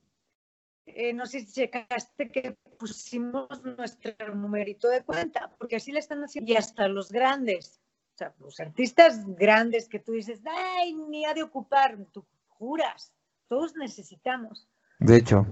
eh, 0.86 1.12
no 1.12 1.26
sé 1.26 1.40
si 1.40 1.52
checaste 1.52 2.30
que 2.30 2.56
pusimos 2.78 3.62
nuestro 3.62 4.12
numerito 4.34 4.88
de 4.88 5.04
cuenta, 5.04 5.54
porque 5.58 5.76
así 5.76 5.92
le 5.92 6.00
están 6.00 6.22
haciendo, 6.22 6.52
y 6.52 6.56
hasta 6.56 6.88
los 6.88 7.12
grandes 7.12 7.82
o 8.14 8.18
sea, 8.18 8.34
los 8.40 8.60
artistas 8.60 9.24
grandes 9.36 9.88
que 9.88 9.98
tú 9.98 10.12
dices, 10.12 10.42
ay, 10.44 10.94
ni 10.94 11.24
ha 11.24 11.32
de 11.32 11.42
ocupar, 11.42 11.96
tú 12.12 12.26
juras, 12.48 13.12
todos 13.48 13.74
necesitamos. 13.74 14.68
De 14.98 15.16
hecho. 15.16 15.46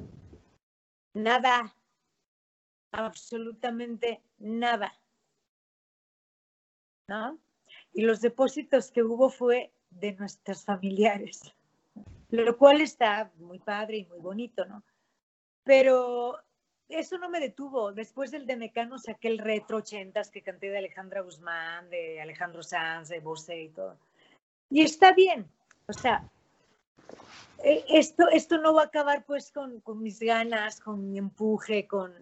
Nada, 1.15 1.75
absolutamente 2.93 4.23
nada. 4.39 4.93
¿No? 7.09 7.41
Y 7.93 8.03
los 8.03 8.21
depósitos 8.21 8.91
que 8.91 9.03
hubo 9.03 9.31
fue 9.31 9.73
de 9.91 10.13
nuestros 10.13 10.65
familiares, 10.65 11.55
lo 12.29 12.57
cual 12.57 12.81
está 12.81 13.31
muy 13.39 13.59
padre 13.59 13.99
y 13.99 14.05
muy 14.07 14.21
bonito, 14.21 14.65
¿no? 14.65 14.85
Pero 15.65 16.39
eso 16.89 17.19
no 17.19 17.29
me 17.29 17.41
detuvo. 17.41 17.93
Después 17.93 18.31
del 18.31 18.47
de 18.47 18.57
Mecano 18.57 18.99
saqué 18.99 19.29
el 19.29 19.39
retro 19.39 19.79
ochentas 19.79 20.31
que 20.31 20.43
canté 20.43 20.71
de 20.71 20.79
Alejandra 20.79 21.21
Guzmán, 21.23 21.89
de 21.91 22.21
Alejandro 22.21 22.63
Sanz, 22.63 23.09
de 23.09 23.21
Bosé 23.21 23.63
y 23.63 23.69
todo. 23.71 23.97
Y 24.71 24.83
está 24.83 25.13
bien. 25.13 25.49
O 25.87 25.93
sea, 25.93 26.29
eh, 27.63 27.85
esto, 27.89 28.29
esto 28.29 28.59
no 28.59 28.75
va 28.75 28.83
a 28.83 28.87
acabar 28.87 29.25
pues 29.25 29.51
con, 29.53 29.81
con 29.81 30.03
mis 30.03 30.21
ganas, 30.21 30.81
con 30.81 31.11
mi 31.11 31.19
empuje, 31.19 31.87
con... 31.87 32.13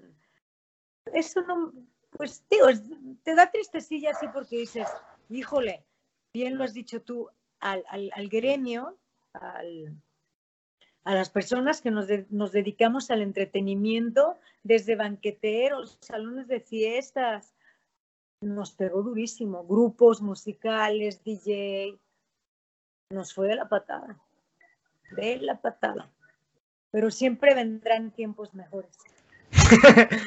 Eso 1.13 1.43
no, 1.43 1.73
pues 2.11 2.45
digo, 2.51 2.67
te 3.23 3.35
da 3.35 3.51
tristecilla 3.51 4.11
así 4.11 4.27
porque 4.29 4.59
dices, 4.59 4.89
híjole, 5.29 5.85
bien 6.33 6.57
lo 6.57 6.65
has 6.65 6.75
dicho 6.75 7.03
tú, 7.03 7.29
al, 7.61 7.85
al, 7.89 8.11
al 8.15 8.29
gremio, 8.29 8.99
al, 9.33 9.97
a 11.05 11.15
las 11.15 11.31
personas 11.31 11.81
que 11.81 11.91
nos, 11.91 12.07
nos, 12.31 12.53
dedicamos 12.53 13.11
al 13.11 13.23
entretenimiento, 13.23 14.37
desde 14.63 14.97
banqueteros, 14.97 15.99
salones 16.01 16.49
de 16.49 16.61
fiestas, 16.61 17.55
nos 18.41 18.73
pegó 18.73 19.03
durísimo, 19.03 19.65
grupos 19.65 20.21
musicales, 20.21 21.25
DJ, 21.25 21.99
nos 23.11 23.35
fue 23.35 23.49
de 23.49 23.57
la 23.57 23.69
patada, 23.69 24.19
de 25.17 25.39
la 25.39 25.61
patada. 25.61 26.11
Pero 26.91 27.11
siempre 27.11 27.55
vendrán 27.55 28.11
tiempos 28.11 28.55
mejores. 28.55 28.97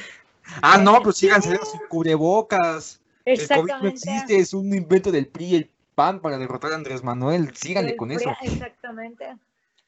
ah, 0.62 0.78
no, 0.78 1.02
pues 1.02 1.18
sigan 1.18 1.42
sin 1.42 1.58
cubrebocas. 1.90 3.01
Exactamente. 3.26 3.74
El 3.74 3.80
COVID 3.80 3.84
no 3.84 3.90
existe, 3.90 4.38
es 4.38 4.54
un 4.54 4.74
invento 4.74 5.12
del 5.12 5.28
PRI, 5.28 5.56
el 5.56 5.72
PAN 5.96 6.22
para 6.22 6.38
derrotar 6.38 6.72
a 6.72 6.76
Andrés 6.76 7.04
Manuel. 7.04 7.56
Síganle 7.56 7.96
con 7.96 8.12
eso. 8.12 8.34
Exactamente 8.42 9.36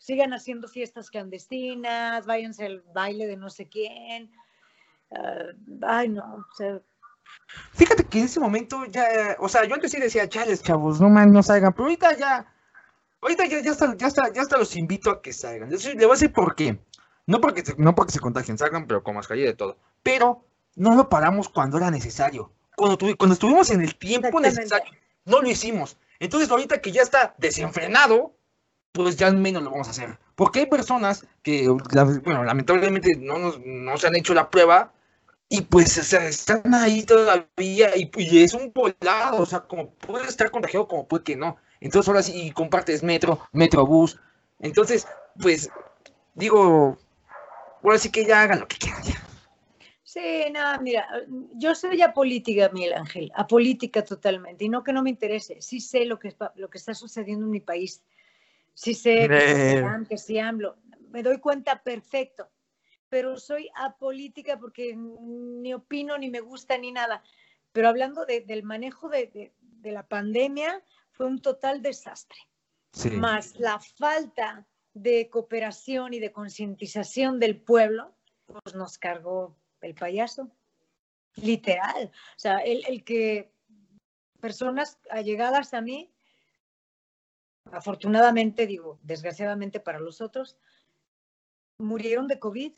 sigan 0.03 0.33
haciendo 0.33 0.67
fiestas 0.67 1.09
clandestinas, 1.09 2.25
váyanse 2.25 2.65
al 2.65 2.83
baile 2.93 3.25
de 3.25 3.37
no 3.37 3.49
sé 3.49 3.69
quién. 3.69 4.29
Ah, 5.15 5.53
ay, 5.83 6.09
no, 6.09 6.45
Fíjate 7.71 8.03
que 8.03 8.19
en 8.19 8.25
ese 8.25 8.41
momento 8.41 8.83
ya, 8.85 9.37
o 9.39 9.47
sea, 9.47 9.63
yo 9.65 9.73
antes 9.73 9.91
sí 9.91 9.99
decía, 9.99 10.27
chales, 10.27 10.61
chavos, 10.61 10.99
no 10.99 11.09
man, 11.09 11.31
no 11.31 11.41
salgan, 11.41 11.71
pero 11.71 11.85
ahorita 11.85 12.17
ya, 12.17 12.45
ahorita 13.21 13.45
ya, 13.45 13.61
ya, 13.61 13.71
está, 13.71 13.95
ya, 13.95 14.07
está, 14.07 14.33
ya 14.33 14.41
está 14.41 14.57
los 14.57 14.75
invito 14.75 15.09
a 15.09 15.21
que 15.21 15.31
salgan. 15.31 15.69
le 15.69 15.77
voy 15.77 16.05
a 16.05 16.19
decir 16.19 16.33
por 16.33 16.53
qué. 16.55 16.77
No 17.25 17.39
porque, 17.39 17.63
se, 17.63 17.75
no 17.77 17.95
porque 17.95 18.11
se 18.11 18.19
contagien, 18.19 18.57
salgan, 18.57 18.87
pero 18.87 19.03
con 19.03 19.15
mascarilla 19.15 19.47
de 19.47 19.55
todo. 19.55 19.77
Pero 20.03 20.43
no 20.75 20.95
lo 20.95 21.07
paramos 21.07 21.47
cuando 21.47 21.77
era 21.77 21.89
necesario. 21.89 22.51
Cuando, 22.75 22.97
cuando 23.17 23.33
estuvimos 23.33 23.69
en 23.71 23.81
el 23.81 23.95
tiempo 23.95 24.39
necesario, 24.39 24.91
no 25.25 25.41
lo 25.41 25.49
hicimos. 25.49 25.97
Entonces 26.19 26.49
ahorita 26.49 26.81
que 26.81 26.91
ya 26.91 27.01
está 27.01 27.35
desenfrenado, 27.37 28.35
pues 28.91 29.17
ya 29.17 29.31
menos 29.31 29.63
lo 29.63 29.71
vamos 29.71 29.87
a 29.87 29.91
hacer. 29.91 30.17
Porque 30.35 30.61
hay 30.61 30.65
personas 30.67 31.25
que, 31.41 31.67
bueno, 31.67 32.43
lamentablemente 32.43 33.15
no, 33.17 33.37
no 33.65 33.97
se 33.97 34.07
han 34.07 34.15
hecho 34.15 34.33
la 34.33 34.49
prueba 34.49 34.93
y 35.49 35.61
pues 35.61 35.97
están 35.97 36.73
ahí 36.73 37.03
todavía 37.03 37.95
y, 37.95 38.43
es 38.43 38.53
un 38.53 38.71
volado, 38.73 39.41
o 39.41 39.45
sea, 39.45 39.59
como 39.61 39.91
puede 39.91 40.27
estar 40.27 40.49
contagiado 40.49 40.87
como 40.87 41.07
puede 41.07 41.23
que 41.23 41.35
no. 41.35 41.57
Entonces 41.79 42.07
ahora 42.07 42.23
sí 42.23 42.51
compartes 42.51 43.03
metro, 43.03 43.39
metrobús. 43.51 44.19
Entonces, 44.59 45.07
pues, 45.39 45.69
digo, 46.33 46.97
ahora 47.83 47.99
sí 47.99 48.09
que 48.09 48.25
ya 48.25 48.41
hagan 48.41 48.61
lo 48.61 48.67
que 48.67 48.77
quieran 48.77 49.03
ya. 49.03 49.22
Sí, 50.13 50.51
nada, 50.51 50.77
mira, 50.77 51.07
yo 51.55 51.73
soy 51.73 52.01
apolítica, 52.01 52.69
Miguel 52.69 52.93
Ángel, 52.93 53.31
apolítica 53.33 54.03
totalmente, 54.05 54.65
y 54.65 54.69
no 54.69 54.83
que 54.83 54.93
no 54.93 55.01
me 55.01 55.09
interese, 55.09 55.59
sí 55.59 55.79
sé 55.79 56.05
lo 56.05 56.19
que, 56.19 56.35
lo 56.55 56.69
que 56.69 56.77
está 56.77 56.93
sucediendo 56.93 57.45
en 57.45 57.51
mi 57.51 57.61
país, 57.61 58.03
Sí 58.73 58.93
sé 58.95 59.27
que, 60.09 60.17
sí 60.17 60.39
hablo, 60.39 60.77
me 61.09 61.21
doy 61.21 61.39
cuenta 61.39 61.83
perfecto, 61.83 62.49
pero 63.07 63.37
soy 63.37 63.69
apolítica 63.75 64.57
porque 64.57 64.95
ni 64.95 65.73
opino, 65.73 66.17
ni 66.17 66.29
me 66.29 66.39
gusta, 66.39 66.77
ni 66.77 66.91
nada. 66.91 67.23
Pero 67.71 67.87
hablando 67.87 68.25
del 68.25 68.63
manejo 68.63 69.09
de, 69.09 69.53
la 69.83 70.07
pandemia, 70.07 70.81
fue 71.11 71.27
un 71.27 71.41
total 71.41 71.81
desastre. 71.81 72.37
Más 73.13 73.59
la 73.59 73.79
falta 73.79 74.67
de 74.93 75.29
cooperación 75.29 76.13
y 76.13 76.19
de 76.19 76.31
concientización 76.31 77.39
del 77.39 77.59
pueblo, 77.59 78.15
pues 78.45 78.75
nos 78.75 78.97
cargó 78.97 79.55
el 79.83 79.95
payaso, 79.95 80.49
literal. 81.35 82.11
O 82.35 82.39
sea, 82.39 82.57
el, 82.57 82.83
el 82.87 83.03
que 83.03 83.51
personas 84.39 84.99
allegadas 85.09 85.73
a 85.73 85.81
mí 85.81 86.13
afortunadamente, 87.71 88.67
digo, 88.67 88.99
desgraciadamente 89.03 89.79
para 89.79 89.99
los 89.99 90.21
otros, 90.21 90.57
murieron 91.77 92.27
de 92.27 92.39
COVID. 92.39 92.73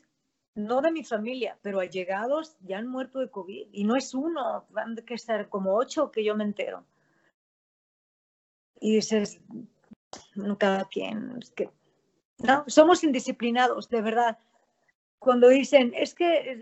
No 0.54 0.80
de 0.80 0.90
mi 0.90 1.04
familia, 1.04 1.58
pero 1.60 1.80
allegados 1.80 2.56
ya 2.60 2.78
han 2.78 2.86
muerto 2.86 3.18
de 3.18 3.30
COVID. 3.30 3.68
Y 3.72 3.84
no 3.84 3.94
es 3.94 4.14
uno, 4.14 4.66
van 4.70 4.96
que 4.96 5.12
estar 5.12 5.50
como 5.50 5.76
ocho 5.76 6.10
que 6.10 6.24
yo 6.24 6.34
me 6.34 6.44
entero. 6.44 6.86
Y 8.80 8.94
dices, 8.94 9.38
cada 10.58 10.86
quien, 10.86 11.38
es 11.38 11.52
no, 12.38 12.64
somos 12.68 13.04
indisciplinados, 13.04 13.88
de 13.90 14.00
verdad. 14.00 14.38
Cuando 15.18 15.48
dicen, 15.48 15.92
es 15.94 16.14
que 16.14 16.58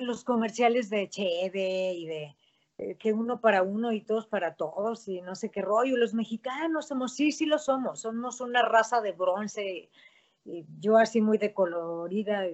los 0.00 0.24
comerciales 0.24 0.90
de 0.90 1.08
Cheve 1.08 1.92
y 1.94 2.06
de 2.06 2.36
eh, 2.78 2.96
que 2.96 3.12
uno 3.12 3.40
para 3.40 3.62
uno 3.62 3.92
y 3.92 4.02
todos 4.02 4.26
para 4.26 4.54
todos 4.54 5.08
y 5.08 5.22
no 5.22 5.34
sé 5.34 5.50
qué 5.50 5.62
rollo. 5.62 5.96
Los 5.96 6.14
mexicanos 6.14 6.88
somos, 6.88 7.14
sí, 7.14 7.32
sí 7.32 7.46
lo 7.46 7.58
somos, 7.58 8.00
somos 8.00 8.40
una 8.40 8.62
raza 8.62 9.00
de 9.00 9.12
bronce. 9.12 9.90
Y 10.44 10.64
yo 10.78 10.96
así 10.98 11.20
muy 11.20 11.38
decolorida, 11.38 12.44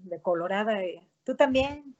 decolorada, 0.00 0.80
tú 1.24 1.34
también. 1.34 1.96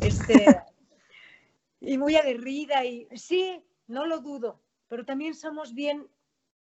Este, 0.00 0.44
y 1.80 1.98
muy 1.98 2.16
aguerrida 2.16 2.84
y 2.84 3.06
sí, 3.14 3.62
no 3.86 4.06
lo 4.06 4.20
dudo, 4.20 4.60
pero 4.88 5.04
también 5.04 5.34
somos 5.34 5.74
bien 5.74 6.08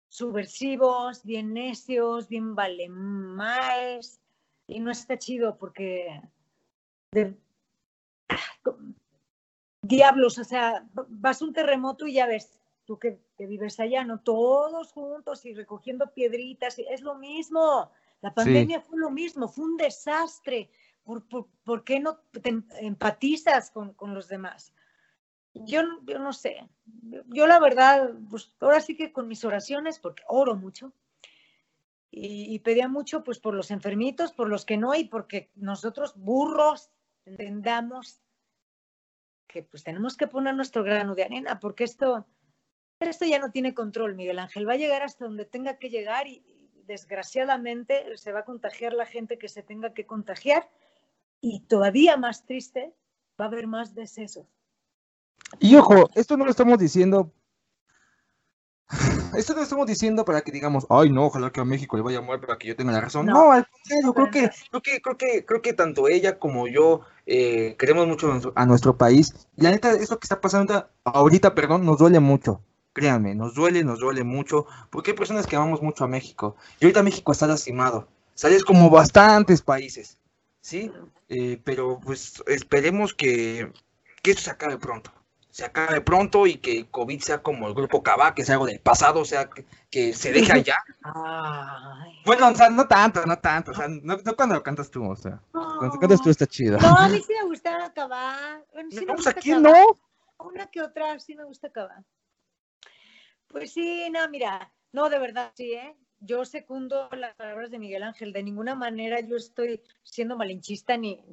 subversivos, 0.09 1.25
bien 1.25 1.53
necios, 1.53 2.29
bien 2.29 2.55
valemais 2.55 4.21
y 4.67 4.81
no 4.81 4.91
está 4.91 5.19
chido 5.19 5.59
porque 5.59 6.23
diablos, 9.83 10.39
o 10.39 10.45
sea, 10.45 10.87
vas 11.09 11.41
a 11.41 11.45
un 11.45 11.53
terremoto 11.53 12.07
y 12.07 12.15
ya 12.15 12.27
ves, 12.27 12.61
tú 12.85 12.99
que, 12.99 13.21
vives 13.39 13.79
allá, 13.81 14.05
¿no? 14.05 14.21
Todos 14.21 14.93
juntos 14.93 15.45
y 15.45 15.55
recogiendo 15.55 16.13
piedritas, 16.13 16.79
es 16.79 17.01
lo 17.03 17.17
mismo. 17.17 17.91
La 18.23 18.33
pandemia 18.33 18.81
fue 18.81 18.99
lo 18.99 19.11
mismo, 19.11 19.49
fue 19.49 19.65
un 19.65 19.77
desastre. 19.77 20.71
¿Por, 21.05 21.25
por, 21.63 21.85
qué 21.85 22.01
no 22.01 22.19
te 22.33 22.49
em, 22.49 22.67
empatizas 22.81 23.71
con, 23.71 23.93
con, 23.95 24.13
los 24.13 24.29
demás? 24.29 24.73
Yo, 25.55 25.83
yo 26.05 26.19
no 26.19 26.33
sé. 26.33 26.69
Yo 27.27 27.47
la 27.47 27.61
verdad, 27.61 28.11
pues 28.29 28.53
ahora 28.61 28.81
sí 28.81 28.97
que 28.97 29.13
con 29.13 29.29
mis 29.29 29.45
oraciones, 29.45 30.01
porque 30.01 30.25
oro 30.27 30.57
mucho, 30.57 30.93
y, 32.11 32.53
y, 32.53 32.59
pedía 32.61 32.89
mucho 32.89 33.23
pues 33.23 33.39
por 33.39 33.55
los 33.55 33.71
enfermitos, 33.71 34.33
por 34.33 34.49
los 34.49 34.65
que 34.65 34.79
no, 34.79 34.95
y 34.95 35.05
porque 35.05 35.51
nosotros 35.55 36.15
burros 36.17 36.91
entendamos 37.25 38.21
pues 39.63 39.83
tenemos 39.83 40.17
que 40.17 40.27
poner 40.27 40.55
nuestro 40.55 40.83
grano 40.85 41.15
de 41.15 41.25
arena, 41.25 41.61
porque 41.61 41.85
esto, 41.85 42.27
esto 43.01 43.25
ya 43.25 43.39
no 43.39 43.51
tiene 43.51 43.75
control, 43.75 44.15
Miguel 44.15 44.39
Ángel. 44.39 44.69
Va 44.69 44.75
a 44.75 44.77
llegar 44.77 45.03
hasta 45.03 45.25
donde 45.25 45.45
tenga 45.45 45.79
que 45.79 45.91
llegar 45.91 46.27
y, 46.27 46.45
desgraciadamente 46.87 48.17
se 48.17 48.33
va 48.33 48.41
a 48.41 48.45
contagiar 48.45 48.93
la 48.93 49.07
gente 49.07 49.39
que 49.39 49.49
se 49.49 49.63
tenga 49.63 49.93
que 49.93 50.07
contagiar 50.07 50.71
y 51.41 51.61
todavía 51.61 52.17
más 52.17 52.47
triste, 52.47 52.95
va 53.41 53.47
a 53.47 53.49
haber 53.49 53.67
más 53.67 53.95
decesos. 53.95 54.47
Y 55.61 55.77
ojo, 55.77 56.09
esto 56.15 56.37
no 56.37 56.45
lo 56.45 56.51
estamos 56.51 56.79
diciendo 56.79 57.33
esto 59.35 59.55
no 59.55 59.63
estamos 59.63 59.87
diciendo 59.87 60.25
para 60.25 60.43
que 60.43 60.53
digamos, 60.53 60.87
ay 60.91 61.11
no, 61.11 61.27
ojalá 61.27 61.51
que 61.51 61.61
a 61.61 61.65
México 61.65 61.97
le 61.97 62.03
vaya 62.03 62.21
mal 62.21 62.41
para 62.41 62.59
que 62.59 62.69
yo 62.69 62.77
tenga 62.77 62.93
la 62.93 63.01
razón. 63.01 63.27
No, 63.27 63.53
al 63.53 63.67
contrario, 63.69 64.13
creo 64.15 64.31
que, 64.31 64.51
creo 64.71 64.83
que, 64.83 65.01
creo 65.01 65.17
que, 65.17 65.45
creo 65.45 65.63
que 65.63 65.73
tanto 65.73 66.09
ella 66.09 66.39
como 66.39 66.69
yo 66.69 67.01
eh, 67.27 67.77
queremos 67.79 68.07
mucho 68.07 68.53
a 68.55 68.67
nuestro 68.67 68.97
país. 68.97 69.35
Y 69.57 69.63
la 69.63 69.71
neta, 69.71 69.93
esto 69.93 70.19
que 70.19 70.25
está 70.25 70.41
pasando 70.41 70.89
ahorita, 71.05 71.55
perdón, 71.55 71.85
nos 71.85 71.99
duele 71.99 72.21
mucho. 72.21 72.61
Créanme, 72.93 73.35
nos 73.35 73.55
duele, 73.55 73.85
nos 73.85 74.01
duele 74.01 74.25
mucho, 74.25 74.67
porque 74.91 75.11
hay 75.11 75.17
personas 75.17 75.47
que 75.47 75.57
amamos 75.57 75.83
mucho 75.83 76.05
a 76.05 76.09
México. 76.09 76.57
Y 76.81 76.87
ahorita 76.87 77.03
México 77.03 77.33
está 77.33 77.47
lastimado. 77.47 78.09
Sales 78.35 78.65
como 78.65 78.91
bastantes 78.91 79.63
países, 79.63 80.19
¿sí? 80.61 80.91
Eh, 81.29 81.61
pero 81.65 82.01
pues 82.03 82.43
esperemos 82.47 83.13
que, 83.15 83.73
que 84.23 84.31
esto 84.31 84.45
se 84.45 84.51
acabe 84.51 84.79
pronto 84.79 85.11
se 85.57 85.65
acabe 85.65 86.03
pronto 86.03 86.47
y 86.47 86.59
que 86.59 86.87
COVID 86.91 87.19
sea 87.23 87.43
como 87.43 87.67
el 87.67 87.73
grupo 87.73 88.03
Cabá, 88.03 88.35
que 88.35 88.45
sea 88.45 88.57
algo 88.57 88.67
del 88.67 88.79
pasado, 88.79 89.21
o 89.21 89.25
sea, 89.25 89.49
que, 89.91 90.13
se 90.13 90.31
deje 90.31 90.53
allá. 90.53 90.77
Bueno, 92.27 92.49
o 92.49 92.55
sea, 92.55 92.69
no 92.69 92.87
tanto, 92.87 93.25
no 93.25 93.39
tanto, 93.39 93.71
o 93.71 93.75
sea, 93.75 93.89
no, 93.89 94.19
cuando 94.37 94.57
lo 94.57 94.63
cantas 94.63 94.91
tú, 94.91 95.11
o 95.11 95.17
sea, 95.17 95.41
cuando 95.53 95.95
lo 95.95 95.99
cantas 95.99 96.21
tú 96.21 96.29
está 96.29 96.47
chido. 96.47 96.77
No, 96.77 96.95
a 96.95 97.09
mí 97.09 97.23
sí 97.27 97.33
me 97.41 97.49
gusta 97.49 97.91
Cabá. 97.95 98.61
Bueno, 98.75 98.91
sí 98.91 99.07
pues 99.07 99.27
aquí 99.29 99.53
no. 99.53 99.73
Una 100.41 100.67
que 100.67 100.83
otra 100.83 101.19
sí 101.21 101.35
me 101.35 101.45
gusta 101.45 101.71
Cabá. 101.73 102.05
Pues 103.49 103.73
sí, 103.73 104.11
no, 104.11 104.29
mira, 104.29 104.71
no, 104.93 105.09
de 105.09 105.19
verdad, 105.19 105.53
sí, 105.55 105.73
¿eh? 105.73 105.97
Yo 106.21 106.45
secundo 106.45 107.09
las 107.13 107.35
palabras 107.35 107.71
de 107.71 107.79
Miguel 107.79 108.03
Ángel. 108.03 108.35
De 108.35 108.43
ninguna 108.43 108.75
manera 108.75 109.21
yo 109.21 109.37
estoy 109.37 109.81
siendo 110.03 110.37
malinchista 110.37 110.99
ni, 110.99 111.25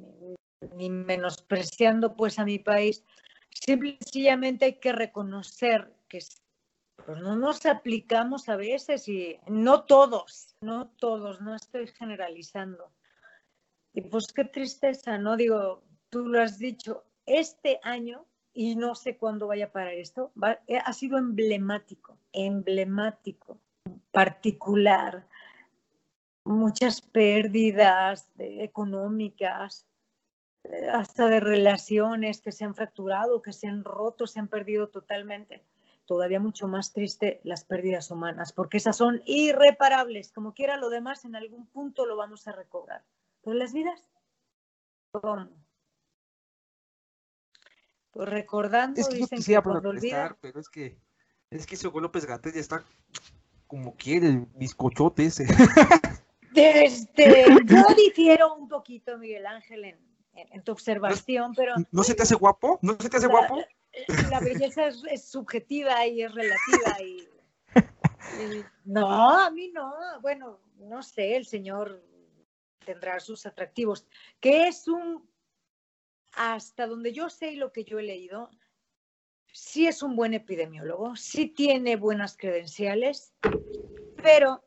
ni 0.77 0.89
menospreciando 0.89 2.15
pues 2.15 2.39
a 2.39 2.45
mi 2.45 2.59
país 2.59 3.03
Simplemente 3.53 4.65
hay 4.65 4.79
que 4.79 4.91
reconocer 4.91 5.93
que 6.07 6.19
pues 7.05 7.19
no 7.19 7.35
nos 7.35 7.65
aplicamos 7.65 8.49
a 8.49 8.55
veces 8.55 9.07
y 9.07 9.39
no 9.47 9.83
todos, 9.83 10.55
no 10.61 10.87
todos, 10.89 11.41
no 11.41 11.55
estoy 11.55 11.87
generalizando. 11.87 12.91
Y 13.93 14.01
pues 14.01 14.27
qué 14.33 14.45
tristeza, 14.45 15.17
¿no? 15.17 15.35
Digo, 15.35 15.83
tú 16.09 16.27
lo 16.27 16.41
has 16.41 16.59
dicho, 16.59 17.05
este 17.25 17.79
año, 17.83 18.25
y 18.53 18.75
no 18.75 18.95
sé 18.95 19.17
cuándo 19.17 19.47
vaya 19.47 19.65
a 19.65 19.71
parar 19.71 19.93
esto, 19.93 20.31
eh, 20.67 20.77
ha 20.77 20.93
sido 20.93 21.17
emblemático, 21.17 22.17
emblemático, 22.31 23.59
particular, 24.11 25.27
muchas 26.45 27.01
pérdidas 27.01 28.29
económicas, 28.37 29.87
hasta 30.91 31.27
de 31.27 31.39
relaciones 31.39 32.41
que 32.41 32.51
se 32.51 32.63
han 32.63 32.75
fracturado, 32.75 33.41
que 33.41 33.53
se 33.53 33.67
han 33.67 33.83
roto, 33.83 34.27
se 34.27 34.39
han 34.39 34.47
perdido 34.47 34.89
totalmente. 34.89 35.63
Todavía 36.05 36.39
mucho 36.39 36.67
más 36.67 36.93
triste 36.93 37.39
las 37.43 37.63
pérdidas 37.63 38.11
humanas, 38.11 38.51
porque 38.51 38.77
esas 38.77 38.97
son 38.97 39.21
irreparables. 39.25 40.31
Como 40.31 40.53
quiera 40.53 40.77
lo 40.77 40.89
demás, 40.89 41.25
en 41.25 41.35
algún 41.35 41.65
punto 41.67 42.05
lo 42.05 42.15
vamos 42.17 42.47
a 42.47 42.51
recobrar. 42.51 43.03
Pero 43.41 43.55
las 43.55 43.73
vidas, 43.73 44.01
¿cómo? 45.11 45.49
Pues 48.11 48.29
recordando, 48.29 48.99
es 49.01 49.07
que 49.07 49.15
dicen 49.15 49.37
quisiera 49.37 49.61
que 49.61 49.69
cuando 49.69 49.89
olvida... 49.89 50.37
pero 50.39 50.59
es 50.59 50.69
que 50.69 50.97
es 51.49 51.65
que 51.67 51.75
ese 51.75 51.89
López 51.89 52.25
Gatel 52.25 52.53
ya 52.53 52.59
está 52.59 52.83
como 53.67 53.95
quiere 53.95 54.27
el 54.27 54.45
bizcochote 54.55 55.25
ese. 55.25 55.45
Este, 56.55 57.45
yo 57.65 57.83
difiero 57.95 58.55
un 58.55 58.67
poquito, 58.67 59.17
Miguel 59.17 59.47
Ángel, 59.47 59.85
en, 59.85 60.12
tu 60.63 60.71
observación, 60.71 61.53
pero... 61.55 61.75
¿No 61.91 62.03
se 62.03 62.15
te 62.15 62.23
hace 62.23 62.35
guapo? 62.35 62.79
¿No 62.81 62.97
se 62.99 63.09
te 63.09 63.17
hace 63.17 63.27
guapo? 63.27 63.63
La 64.29 64.39
belleza 64.39 64.87
es, 64.87 65.25
subjetiva 65.25 66.05
y 66.07 66.23
es 66.23 66.33
relativa 66.33 67.01
y, 67.01 67.27
No, 68.85 69.39
a 69.39 69.51
mí 69.51 69.69
no. 69.69 69.93
Bueno, 70.21 70.59
no 70.77 71.03
sé, 71.03 71.35
el 71.35 71.45
señor 71.45 72.03
tendrá 72.85 73.19
sus 73.19 73.45
atractivos. 73.45 74.07
Que 74.39 74.67
es 74.67 74.87
un... 74.87 75.29
Hasta 76.35 76.87
donde 76.87 77.13
yo 77.13 77.29
sé 77.29 77.51
y 77.51 77.55
lo 77.57 77.71
que 77.71 77.83
yo 77.83 77.99
he 77.99 78.03
leído, 78.03 78.49
sí 79.51 79.85
es 79.85 80.01
un 80.01 80.15
buen 80.15 80.33
epidemiólogo, 80.33 81.15
sí 81.15 81.47
tiene 81.47 81.95
buenas 81.95 82.35
credenciales, 82.35 83.35
pero 84.15 84.63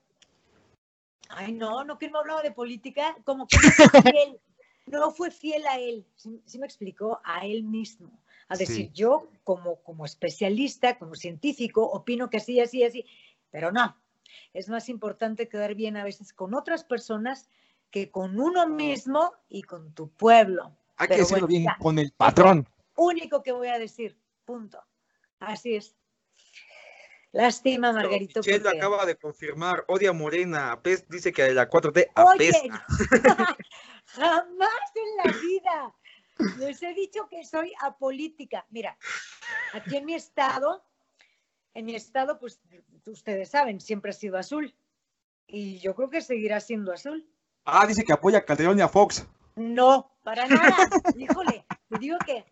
Ay, 1.28 1.52
no, 1.52 1.84
no 1.84 1.98
que 1.98 2.08
no 2.08 2.20
hablaba 2.20 2.42
de 2.42 2.52
política, 2.52 3.16
como 3.24 3.46
que 3.46 3.56
no 3.56 4.02
fiel, 4.02 4.40
no 4.87 5.11
fue 5.11 5.30
fiel 5.30 5.66
a 5.66 5.78
él, 5.78 6.07
¿sí, 6.16 6.59
me 6.59 6.66
explicó? 6.66 7.20
A 7.24 7.45
él 7.47 7.64
mismo. 7.64 8.20
A 8.49 8.57
decir, 8.57 8.93
yo 8.93 9.28
como, 9.43 9.82
como 9.82 10.05
especialista, 10.05 10.99
como 10.99 11.16
científico, 11.16 11.84
opino 11.84 12.30
que 12.30 12.37
así, 12.37 12.61
así, 12.61 12.84
así, 12.84 13.05
pero 13.51 13.72
no. 13.72 13.97
Es 14.53 14.68
más 14.68 14.89
importante 14.89 15.49
quedar 15.49 15.74
bien 15.74 15.97
a 15.97 16.05
veces 16.05 16.32
con 16.32 16.55
otras 16.55 16.84
personas 16.84 17.49
que 17.91 18.11
con 18.11 18.39
uno 18.39 18.68
mismo 18.68 19.32
y 19.49 19.62
con 19.62 19.93
tu 19.95 20.11
pueblo. 20.11 20.76
Hay 20.97 21.09
que 21.09 21.16
decirlo 21.16 21.47
bien 21.47 21.66
con 21.80 21.99
el 21.99 22.12
patrón. 22.12 22.68
Único 22.97 23.43
que 23.43 23.53
voy 23.53 23.68
a 23.68 23.78
decir, 23.78 24.16
punto. 24.45 24.80
Así 25.41 25.74
es. 25.74 25.97
Lástima, 27.32 27.93
Margarito. 27.93 28.41
Michelle 28.41 28.68
acaba 28.68 29.05
de 29.05 29.16
confirmar, 29.16 29.84
odia 29.89 30.12
Morena, 30.12 30.80
dice 31.09 31.32
que 31.32 31.53
la 31.53 31.68
4T 31.68 32.11
apesta. 32.14 32.87
jamás 34.16 34.92
en 34.94 35.16
la 35.16 35.38
vida 35.38 35.94
les 36.58 36.82
he 36.82 36.94
dicho 36.94 37.28
que 37.28 37.44
soy 37.44 37.72
apolítica. 37.80 38.66
Mira, 38.70 38.96
aquí 39.72 39.96
en 39.96 40.04
mi 40.04 40.14
estado, 40.14 40.84
en 41.74 41.86
mi 41.86 41.94
estado, 41.94 42.38
pues 42.38 42.60
ustedes 43.06 43.50
saben, 43.50 43.80
siempre 43.80 44.10
ha 44.10 44.14
sido 44.14 44.38
azul. 44.38 44.74
Y 45.46 45.78
yo 45.78 45.94
creo 45.94 46.10
que 46.10 46.20
seguirá 46.20 46.60
siendo 46.60 46.92
azul. 46.92 47.28
Ah, 47.64 47.86
dice 47.86 48.04
que 48.04 48.12
apoya 48.12 48.38
a 48.38 48.44
Calderón 48.44 48.78
y 48.78 48.82
a 48.82 48.88
Fox. 48.88 49.26
No, 49.54 50.18
para 50.22 50.46
nada. 50.46 50.76
Híjole, 51.16 51.64
te 51.88 51.98
digo 51.98 52.18
que, 52.24 52.44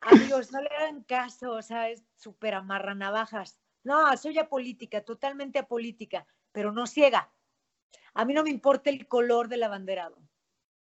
amigos, 0.00 0.52
no 0.52 0.60
le 0.60 0.68
hagan 0.68 1.02
caso, 1.04 1.52
o 1.52 1.62
sea, 1.62 1.88
es 1.88 2.04
súper 2.16 2.54
amarra 2.54 2.94
navajas. 2.94 3.58
No, 3.82 4.16
soy 4.16 4.38
apolítica, 4.38 5.02
totalmente 5.02 5.58
apolítica, 5.58 6.26
pero 6.52 6.72
no 6.72 6.86
ciega. 6.86 7.32
A 8.14 8.24
mí 8.24 8.34
no 8.34 8.42
me 8.42 8.50
importa 8.50 8.90
el 8.90 9.06
color 9.08 9.48
del 9.48 9.62
abanderado, 9.62 10.18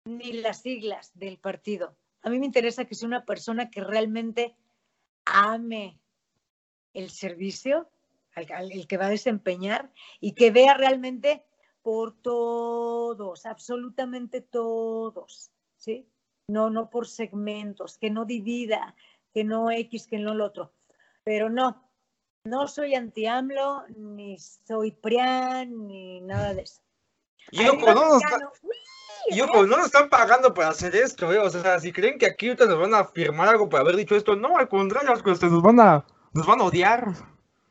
ni 0.04 0.32
las 0.32 0.62
siglas 0.62 1.10
del 1.14 1.38
partido. 1.38 1.96
A 2.22 2.30
mí 2.30 2.38
me 2.38 2.46
interesa 2.46 2.84
que 2.84 2.94
sea 2.94 3.08
una 3.08 3.24
persona 3.24 3.70
que 3.70 3.82
realmente 3.82 4.56
ame 5.24 5.98
el 6.92 7.10
servicio, 7.10 7.88
el 8.36 8.86
que 8.86 8.96
va 8.96 9.06
a 9.06 9.10
desempeñar, 9.10 9.92
y 10.20 10.32
que 10.32 10.50
vea 10.50 10.74
realmente 10.74 11.44
por 11.82 12.20
todos, 12.20 13.46
absolutamente 13.46 14.40
todos, 14.40 15.50
¿sí? 15.76 16.06
No, 16.48 16.68
no 16.68 16.90
por 16.90 17.06
segmentos, 17.06 17.96
que 17.96 18.10
no 18.10 18.24
divida, 18.24 18.94
que 19.32 19.44
no 19.44 19.70
X, 19.70 20.06
que 20.06 20.18
no 20.18 20.34
lo 20.34 20.46
otro. 20.46 20.72
Pero 21.22 21.48
no, 21.48 21.88
no 22.44 22.66
soy 22.66 22.94
anti-AMLO, 22.94 23.86
ni 23.96 24.38
soy 24.38 24.92
PRIAN, 24.92 25.86
ni 25.86 26.20
nada 26.20 26.54
de 26.54 26.62
eso. 26.62 26.82
Y 29.28 29.40
ojo, 29.40 29.54
no 29.54 29.60
nos, 29.62 29.68
no 29.68 29.76
nos 29.76 29.86
están 29.86 30.08
pagando 30.08 30.54
para 30.54 30.68
hacer 30.68 30.94
esto, 30.96 31.32
¿eh? 31.32 31.38
O 31.38 31.50
sea, 31.50 31.78
si 31.80 31.92
creen 31.92 32.18
que 32.18 32.26
aquí 32.26 32.48
ahorita 32.48 32.66
nos 32.66 32.78
van 32.78 32.94
a 32.94 33.04
firmar 33.04 33.48
algo 33.48 33.68
por 33.68 33.80
haber 33.80 33.96
dicho 33.96 34.16
esto, 34.16 34.36
no, 34.36 34.56
al 34.56 34.68
contrario, 34.68 35.10
nos 35.14 35.62
van 35.62 35.80
a, 35.80 36.04
nos 36.32 36.46
van 36.46 36.60
a 36.60 36.64
odiar. 36.64 37.14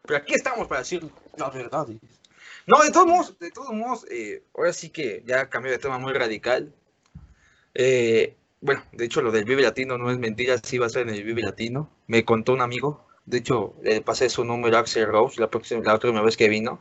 Pero 0.04 0.18
aquí 0.18 0.34
estamos 0.34 0.68
para 0.68 0.82
decir 0.82 1.10
la 1.38 1.50
verdad. 1.50 1.88
No, 2.68 2.84
de 2.84 2.91
todos 2.91 3.08
modos, 3.08 3.39
de 3.39 3.52
todos 3.52 3.74
modos, 3.74 4.06
eh, 4.10 4.43
ahora 4.56 4.74
sí 4.74 4.89
que 4.89 5.24
ya 5.26 5.50
cambió 5.50 5.72
de 5.72 5.80
tema 5.80 5.97
muy 5.97 6.14
radical. 6.14 6.74
Eh, 7.74 8.36
bueno, 8.62 8.84
de 8.91 9.06
hecho 9.06 9.22
lo 9.22 9.32
del 9.32 9.45
Vive 9.45 9.62
Latino 9.62 9.97
no 9.97 10.12
es 10.12 10.18
mentira, 10.18 10.58
sí 10.62 10.78
va 10.78 10.88
a 10.88 10.89
ser 10.89 11.08
en 11.08 11.16
el 11.16 11.24
Vive 11.24 11.41
Latino. 11.41 11.89
Me 12.08 12.26
contó 12.26 12.54
un 12.54 12.62
amigo 12.62 13.10
de 13.30 13.38
hecho, 13.38 13.76
le 13.84 14.02
pasé 14.02 14.28
su 14.28 14.43
número 14.43 14.76
a 14.76 14.80
Axel 14.80 15.06
Rose 15.06 15.39
la, 15.39 15.52
próxima, 15.52 15.84
la 15.84 15.93
última 15.93 16.24
vez 16.24 16.36
que 16.36 16.50
vino. 16.50 16.80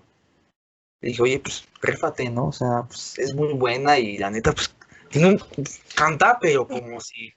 Le 1.00 1.10
dije, 1.10 1.22
oye, 1.22 1.40
pues 1.40 1.64
réfate, 1.80 2.28
¿no? 2.30 2.48
O 2.48 2.52
sea, 2.52 2.84
pues 2.86 3.18
es 3.18 3.34
muy 3.34 3.52
buena 3.52 3.98
y 3.98 4.18
la 4.18 4.30
neta, 4.30 4.52
pues 4.52 4.74
tiene 5.10 5.28
un, 5.28 5.64
canta, 5.94 6.38
pero 6.40 6.66
como 6.66 7.00
si, 7.00 7.32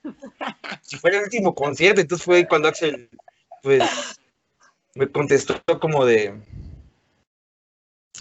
si 0.81 0.97
fuera 0.97 1.17
el 1.17 1.23
último 1.23 1.55
concierto. 1.55 2.01
Entonces 2.01 2.25
fue 2.25 2.47
cuando 2.47 2.67
Axel, 2.67 3.09
pues, 3.61 3.83
me 4.95 5.11
contestó 5.11 5.61
como 5.79 6.05
de... 6.05 6.41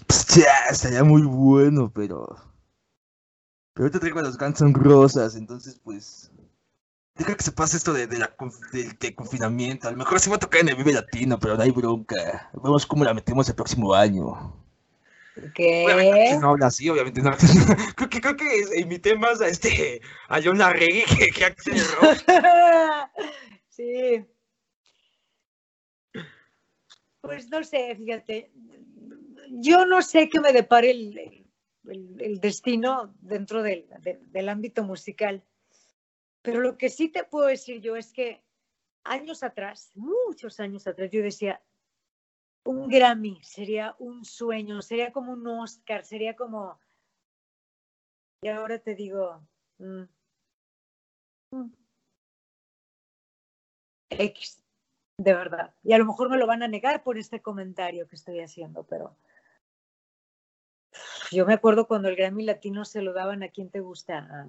Pues 0.07 0.25
ya, 0.27 0.65
estaría 0.69 1.03
muy 1.03 1.23
bueno, 1.23 1.91
pero... 1.93 2.35
Pero 3.73 3.85
ahorita 3.85 3.99
traigo 3.99 4.21
las 4.21 4.37
Guns 4.37 4.59
Rosas, 4.73 5.35
entonces 5.35 5.79
pues... 5.83 6.31
Deja 7.15 7.35
que 7.35 7.43
se 7.43 7.51
pase 7.51 7.77
esto 7.77 7.93
de, 7.93 8.07
la, 8.17 8.33
del 8.71 9.15
confinamiento. 9.15 9.87
A 9.87 9.91
lo 9.91 9.97
mejor 9.97 10.19
se 10.19 10.29
va 10.29 10.37
a 10.37 10.39
tocar 10.39 10.61
en 10.61 10.69
el 10.69 10.75
Vive 10.75 10.93
Latino, 10.93 11.37
pero 11.39 11.57
no 11.57 11.63
hay 11.63 11.71
bronca. 11.71 12.49
Vemos 12.53 12.85
cómo 12.85 13.03
la 13.03 13.13
metemos 13.13 13.49
el 13.49 13.55
próximo 13.55 13.93
año. 13.93 14.60
¿Qué? 15.53 16.37
no 16.39 16.49
habla 16.51 16.67
así, 16.67 16.89
obviamente 16.89 17.21
no. 17.21 17.31
creo 17.95 18.09
que, 18.09 18.21
creo 18.21 18.35
que 18.35 18.79
invité 18.79 19.15
más 19.15 19.41
a 19.41 19.47
este 19.47 20.01
a 20.27 20.41
John 20.41 20.57
Larregui 20.57 21.03
que, 21.17 21.29
que 21.31 21.43
a 21.43 21.47
Axel 21.47 21.77
sí. 23.69 24.25
Pues 27.21 27.49
no 27.49 27.63
sé, 27.63 27.95
fíjate. 27.95 28.51
Yo 29.49 29.85
no 29.85 30.01
sé 30.01 30.29
qué 30.29 30.39
me 30.39 30.53
depare 30.53 30.91
el, 30.91 31.45
el, 31.85 32.39
destino 32.39 33.13
dentro 33.19 33.61
del, 33.61 33.87
del 34.01 34.49
ámbito 34.49 34.83
musical. 34.83 35.43
Pero 36.41 36.61
lo 36.61 36.77
que 36.77 36.89
sí 36.89 37.09
te 37.09 37.23
puedo 37.23 37.47
decir 37.47 37.81
yo 37.81 37.95
es 37.95 38.11
que 38.11 38.41
años 39.03 39.43
atrás, 39.43 39.91
muchos 39.93 40.59
años 40.59 40.87
atrás, 40.87 41.09
yo 41.11 41.21
decía, 41.21 41.61
un 42.63 42.87
Grammy 42.89 43.41
sería 43.43 43.95
un 43.99 44.25
sueño, 44.25 44.81
sería 44.81 45.11
como 45.11 45.33
un 45.33 45.47
Oscar, 45.47 46.05
sería 46.05 46.35
como... 46.35 46.79
Y 48.43 48.49
ahora 48.49 48.79
te 48.79 48.95
digo, 48.95 49.47
mm, 49.77 50.03
mm, 51.51 51.71
de 55.17 55.33
verdad. 55.33 55.73
Y 55.83 55.93
a 55.93 55.97
lo 55.97 56.05
mejor 56.05 56.29
me 56.29 56.37
lo 56.37 56.47
van 56.47 56.63
a 56.63 56.67
negar 56.67 57.03
por 57.03 57.17
este 57.17 57.41
comentario 57.41 58.07
que 58.07 58.15
estoy 58.15 58.39
haciendo, 58.39 58.83
pero 58.83 59.15
yo 61.31 61.45
me 61.45 61.53
acuerdo 61.53 61.87
cuando 61.87 62.09
el 62.09 62.15
Grammy 62.15 62.43
Latino 62.43 62.85
se 62.85 63.01
lo 63.01 63.13
daban 63.13 63.43
a 63.43 63.49
quien 63.49 63.69
te 63.69 63.79
gusta, 63.79 64.47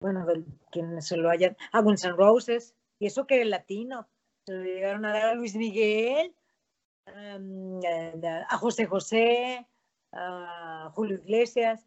bueno, 0.00 0.26
de 0.26 1.02
se 1.02 1.16
lo 1.16 1.30
hayan, 1.30 1.56
a 1.72 1.80
Guns 1.80 2.04
N' 2.04 2.16
Roses, 2.16 2.76
y 2.98 3.06
eso 3.06 3.26
que 3.26 3.36
era 3.36 3.44
latino, 3.46 4.06
se 4.46 4.52
lo 4.52 4.62
llegaron 4.62 5.04
a 5.04 5.12
dar 5.12 5.24
a 5.30 5.34
Luis 5.34 5.56
Miguel, 5.56 6.34
em, 7.06 7.80
a 8.48 8.58
José 8.58 8.86
José, 8.86 9.66
a 10.12 10.90
Julio 10.94 11.18
Iglesias, 11.18 11.86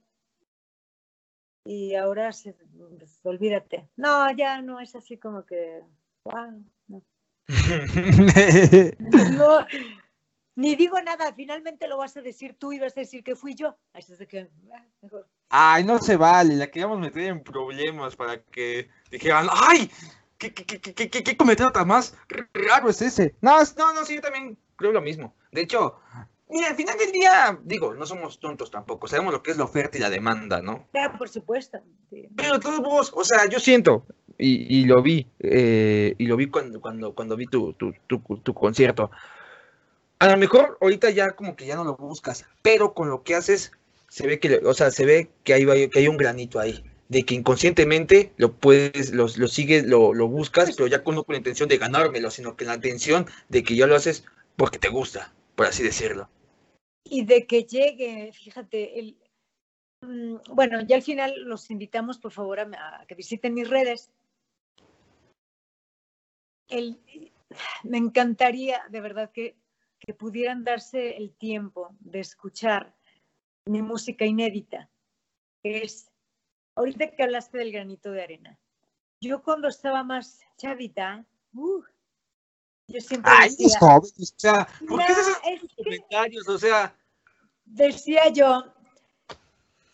y 1.67 1.95
ahora 1.95 2.31
se, 2.31 2.55
pues, 2.97 3.19
olvídate. 3.23 3.89
No, 3.97 4.31
ya 4.31 4.61
no 4.61 4.79
es 4.79 4.95
así 4.95 5.17
como 5.17 5.45
que, 5.45 5.81
wow, 6.23 6.63
no. 6.87 7.03
ni 10.55 10.75
digo 10.75 10.99
nada, 11.01 11.33
finalmente 11.33 11.87
lo 11.87 11.97
vas 11.97 12.15
a 12.15 12.21
decir 12.21 12.55
tú 12.57 12.71
y 12.71 12.79
vas 12.79 12.95
a 12.95 13.01
decir 13.01 13.21
que 13.21 13.35
fui 13.35 13.53
yo. 13.53 13.77
Así 13.93 14.13
es 14.13 14.19
de 14.19 14.27
que, 14.27 14.49
ah, 14.73 14.85
mejor. 15.01 15.27
Ay, 15.49 15.83
no 15.83 15.99
se 15.99 16.15
vale, 16.15 16.55
la 16.55 16.67
queríamos 16.67 16.99
meter 16.99 17.23
en 17.23 17.43
problemas 17.43 18.15
para 18.15 18.41
que 18.41 18.89
dijeran, 19.11 19.47
¡ay! 19.51 19.91
¿Qué, 20.37 20.53
qué, 20.53 20.65
qué, 20.65 20.79
qué, 20.79 21.09
qué, 21.09 21.35
comentario 21.35 21.73
tan 21.73 21.87
más 21.87 22.15
raro 22.53 22.89
es 22.89 23.01
ese? 23.01 23.35
No, 23.41 23.57
no, 23.77 23.93
no, 23.93 24.05
sí, 24.05 24.15
yo 24.15 24.21
también 24.21 24.57
creo 24.77 24.91
lo 24.93 25.01
mismo. 25.01 25.35
De 25.51 25.61
hecho, 25.61 25.95
mira, 26.49 26.69
al 26.69 26.75
final 26.75 26.97
del 26.97 27.11
día, 27.11 27.59
digo, 27.63 27.93
no 27.93 28.05
somos 28.05 28.39
tontos 28.39 28.71
tampoco, 28.71 29.07
sabemos 29.07 29.33
lo 29.33 29.43
que 29.43 29.51
es 29.51 29.57
la 29.57 29.65
oferta 29.65 29.97
y 29.97 30.01
la 30.01 30.09
demanda, 30.09 30.61
¿no? 30.61 30.87
Claro, 30.91 31.17
por 31.17 31.27
supuesto. 31.27 31.79
sí. 32.09 32.29
Pero 32.35 32.59
todos 32.59 32.79
modos, 32.79 33.11
o 33.13 33.23
sea, 33.25 33.47
yo 33.49 33.59
siento, 33.59 34.05
y, 34.37 34.81
y 34.81 34.85
lo 34.85 35.01
vi, 35.01 35.27
eh, 35.39 36.15
y 36.17 36.25
lo 36.27 36.37
vi 36.37 36.47
cuando, 36.47 36.79
cuando, 36.79 37.13
cuando 37.13 37.35
vi 37.35 37.47
tu, 37.47 37.73
tu, 37.73 37.93
tu, 38.07 38.19
tu 38.19 38.53
concierto. 38.53 39.11
A 40.19 40.29
lo 40.29 40.37
mejor 40.37 40.77
ahorita 40.81 41.09
ya 41.11 41.31
como 41.31 41.55
que 41.55 41.65
ya 41.65 41.75
no 41.75 41.83
lo 41.83 41.95
buscas, 41.95 42.45
pero 42.61 42.93
con 42.93 43.09
lo 43.09 43.23
que 43.23 43.35
haces, 43.35 43.71
se 44.09 44.25
ve 44.25 44.39
que, 44.39 44.61
o 44.63 44.73
sea, 44.73 44.91
se 44.91 45.05
ve 45.05 45.29
que 45.43 45.53
hay, 45.53 45.89
que 45.89 45.99
hay 45.99 46.07
un 46.07 46.17
granito 46.17 46.59
ahí, 46.59 46.83
de 47.09 47.23
que 47.23 47.35
inconscientemente 47.35 48.33
lo 48.37 48.53
puedes, 48.53 49.11
lo, 49.13 49.27
lo 49.37 49.47
sigues, 49.47 49.85
lo, 49.85 50.13
lo 50.13 50.27
buscas, 50.27 50.75
pero 50.75 50.87
ya 50.87 51.03
con, 51.03 51.15
no 51.15 51.23
con 51.23 51.33
la 51.33 51.37
intención 51.37 51.69
de 51.69 51.77
ganármelo, 51.77 52.31
sino 52.31 52.55
que 52.55 52.65
la 52.65 52.75
intención 52.75 53.27
de 53.49 53.63
que 53.63 53.75
ya 53.75 53.87
lo 53.87 53.95
haces 53.95 54.25
porque 54.57 54.79
te 54.79 54.89
gusta, 54.89 55.33
por 55.55 55.67
así 55.67 55.83
decirlo. 55.83 56.29
Y 57.03 57.23
de 57.23 57.47
que 57.47 57.63
llegue, 57.63 58.33
fíjate, 58.33 58.99
el, 58.99 59.17
mm, 60.01 60.37
bueno, 60.49 60.81
ya 60.81 60.97
al 60.97 61.03
final 61.03 61.33
los 61.45 61.69
invitamos, 61.71 62.17
por 62.17 62.31
favor, 62.31 62.59
a, 62.59 63.05
que 63.07 63.15
visiten 63.15 63.53
mis 63.53 63.69
redes. 63.69 64.11
El, 66.67 66.99
me 67.83 67.97
encantaría, 67.97 68.81
de 68.89 68.99
verdad, 68.99 69.31
que, 69.31 69.55
que 69.99 70.13
pudieran 70.13 70.63
darse 70.63 71.15
el 71.15 71.33
tiempo 71.35 71.95
de 71.99 72.19
escuchar 72.19 72.93
mi 73.65 73.81
música 73.81 74.25
inédita, 74.25 74.89
es, 75.63 76.11
ahorita 76.75 77.11
que 77.11 77.23
hablaste 77.23 77.57
del 77.57 77.71
granito 77.71 78.11
de 78.11 78.23
arena, 78.23 78.59
yo 79.21 79.43
cuando 79.43 79.67
estaba 79.67 80.03
más 80.03 80.41
chavita, 80.57 81.25
uh, 81.53 81.83
yo 82.87 83.01
siempre 83.01 83.31
Ay, 83.35 83.49
decía, 83.49 83.67
es 83.67 83.77
joven, 83.77 84.11
o 84.17 84.25
sea, 84.37 84.67
¿por 84.87 84.87
qué 84.87 85.13
"No, 85.13 85.19
haces 85.19 85.27
esos 85.27 85.43
es 85.45 85.61
que 85.75 85.83
comentarios? 85.83 86.47
O 86.47 86.57
sea, 86.57 86.95
decía 87.65 88.29
yo 88.29 88.73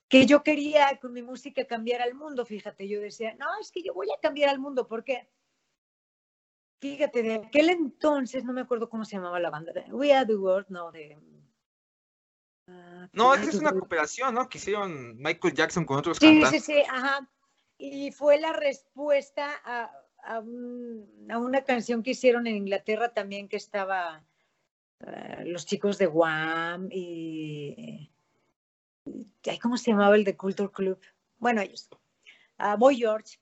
que 0.07 0.27
yo 0.27 0.43
quería 0.43 0.99
con 1.01 1.11
mi 1.11 1.23
música 1.23 1.65
cambiar 1.65 2.01
al 2.03 2.13
mundo, 2.13 2.45
fíjate, 2.45 2.87
yo 2.87 3.01
decía, 3.01 3.33
no, 3.39 3.47
es 3.59 3.71
que 3.71 3.81
yo 3.81 3.95
voy 3.95 4.09
a 4.15 4.21
cambiar 4.21 4.49
al 4.51 4.59
mundo, 4.59 4.87
porque, 4.87 5.27
fíjate, 6.79 7.23
de 7.23 7.33
aquel 7.35 7.71
entonces, 7.71 8.43
no 8.43 8.53
me 8.53 8.61
acuerdo 8.61 8.89
cómo 8.89 9.05
se 9.05 9.15
llamaba 9.15 9.39
la 9.39 9.49
banda, 9.49 9.73
de 9.73 9.91
We 9.91 10.13
Are 10.13 10.27
the 10.27 10.35
World, 10.35 10.67
no, 10.69 10.91
de... 10.91 11.17
ah, 12.69 13.09
no, 13.11 13.31
Are 13.31 13.41
es 13.43 13.55
una 13.55 13.71
cooperación, 13.71 14.35
¿no? 14.35 14.47
Que 14.47 14.59
hicieron 14.59 15.17
Michael 15.17 15.55
Jackson 15.55 15.83
con 15.83 15.97
otros 15.97 16.17
Sí, 16.19 16.27
sí, 16.27 16.33
cantantes. 16.41 16.63
sí, 16.63 16.83
ajá. 16.87 17.27
Y 17.79 18.11
fue 18.11 18.39
la 18.39 18.53
respuesta 18.53 19.49
a, 19.65 19.91
a 20.25 20.39
un- 20.39 21.27
a 21.29 21.37
una 21.37 21.63
canción 21.63 22.01
que 22.03 22.11
hicieron 22.11 22.47
en 22.47 22.55
Inglaterra 22.55 23.13
también 23.13 23.47
que 23.47 23.57
estaba 23.57 24.23
eh, 25.05 25.43
los 25.45 25.65
chicos 25.65 25.97
de 25.97 26.07
Wham 26.07 26.87
y, 26.91 28.09
y- 29.05 29.59
¿cómo 29.61 29.77
se 29.77 29.91
llamaba 29.91 30.15
el 30.15 30.23
de 30.23 30.37
Culture 30.37 30.71
Club? 30.71 30.99
Bueno, 31.37 31.61
ellos. 31.61 31.89
ah, 32.57 32.75
Boy 32.77 32.95
George. 32.97 33.37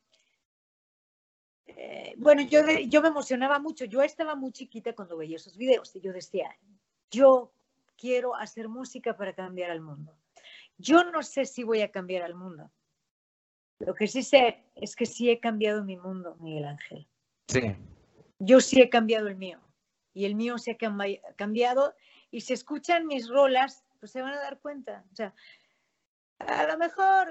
Eh, 1.68 2.14
bueno, 2.18 2.42
yo, 2.42 2.62
yo 2.88 3.02
me 3.02 3.08
emocionaba 3.10 3.60
mucho. 3.60 3.86
Yo 3.86 4.02
estaba 4.02 4.36
muy 4.36 4.52
chiquita 4.52 4.94
cuando 4.94 5.18
veía 5.18 5.36
esos 5.38 5.56
videos 5.58 5.96
y 5.96 6.02
yo 6.02 6.12
decía, 6.12 6.56
yo 7.10 7.54
quiero 7.98 8.36
hacer 8.36 8.68
música 8.68 9.16
para 9.16 9.34
cambiar 9.34 9.72
al 9.72 9.82
mundo. 9.82 10.16
Yo 10.78 11.04
no 11.12 11.22
sé 11.24 11.46
si 11.46 11.64
voy 11.64 11.82
a 11.82 11.92
cambiar 11.92 12.24
al 12.24 12.34
mundo. 12.36 12.72
Lo 13.86 13.94
que 13.94 14.08
sí 14.08 14.24
sé 14.24 14.64
es 14.76 14.96
que 14.96 15.06
sí 15.06 15.30
he 15.30 15.40
cambiado 15.40 15.84
mi 15.84 15.98
mundo, 15.98 16.36
Miguel 16.40 16.66
Ángel. 16.66 17.08
Sí. 17.48 17.76
Yo 18.40 18.60
sí 18.62 18.82
he 18.82 18.90
cambiado 18.90 19.28
el 19.28 19.36
mío. 19.36 19.60
Y 20.14 20.26
el 20.26 20.36
mío 20.36 20.58
se 20.58 20.72
ha 20.72 20.78
cambiado. 21.36 21.96
Y 22.30 22.42
si 22.42 22.54
escuchan 22.54 23.08
mis 23.08 23.28
rolas, 23.28 23.84
pues 24.00 24.12
se 24.12 24.22
van 24.22 24.34
a 24.34 24.40
dar 24.40 24.60
cuenta. 24.60 25.06
O 25.12 25.16
sea, 25.16 25.34
a 26.40 26.66
lo 26.66 26.78
mejor 26.78 27.30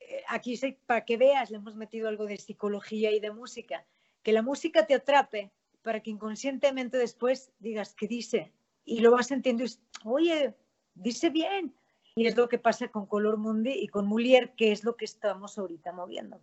eh, 0.00 0.22
aquí 0.28 0.58
para 0.86 1.04
que 1.04 1.16
veas, 1.16 1.50
le 1.50 1.56
hemos 1.56 1.76
metido 1.76 2.08
algo 2.08 2.26
de 2.26 2.36
psicología 2.36 3.10
y 3.10 3.20
de 3.20 3.30
música. 3.30 3.84
Que 4.22 4.32
la 4.32 4.42
música 4.42 4.86
te 4.86 4.94
atrape 4.94 5.52
para 5.82 6.00
que 6.00 6.10
inconscientemente 6.10 6.96
después 6.96 7.52
digas, 7.58 7.94
¿qué 7.94 8.06
dice? 8.06 8.52
Y 8.84 9.00
lo 9.00 9.10
vas 9.10 9.30
entendiendo 9.30 9.74
oye, 10.04 10.54
dice 10.94 11.30
bien. 11.30 11.74
Y 12.14 12.26
es 12.26 12.36
lo 12.36 12.48
que 12.48 12.58
pasa 12.58 12.88
con 12.88 13.06
Color 13.06 13.38
Mundi 13.38 13.72
y 13.72 13.88
con 13.88 14.06
Mulier, 14.06 14.54
que 14.56 14.72
es 14.72 14.84
lo 14.84 14.96
que 14.96 15.04
estamos 15.04 15.58
ahorita 15.58 15.92
moviendo. 15.92 16.40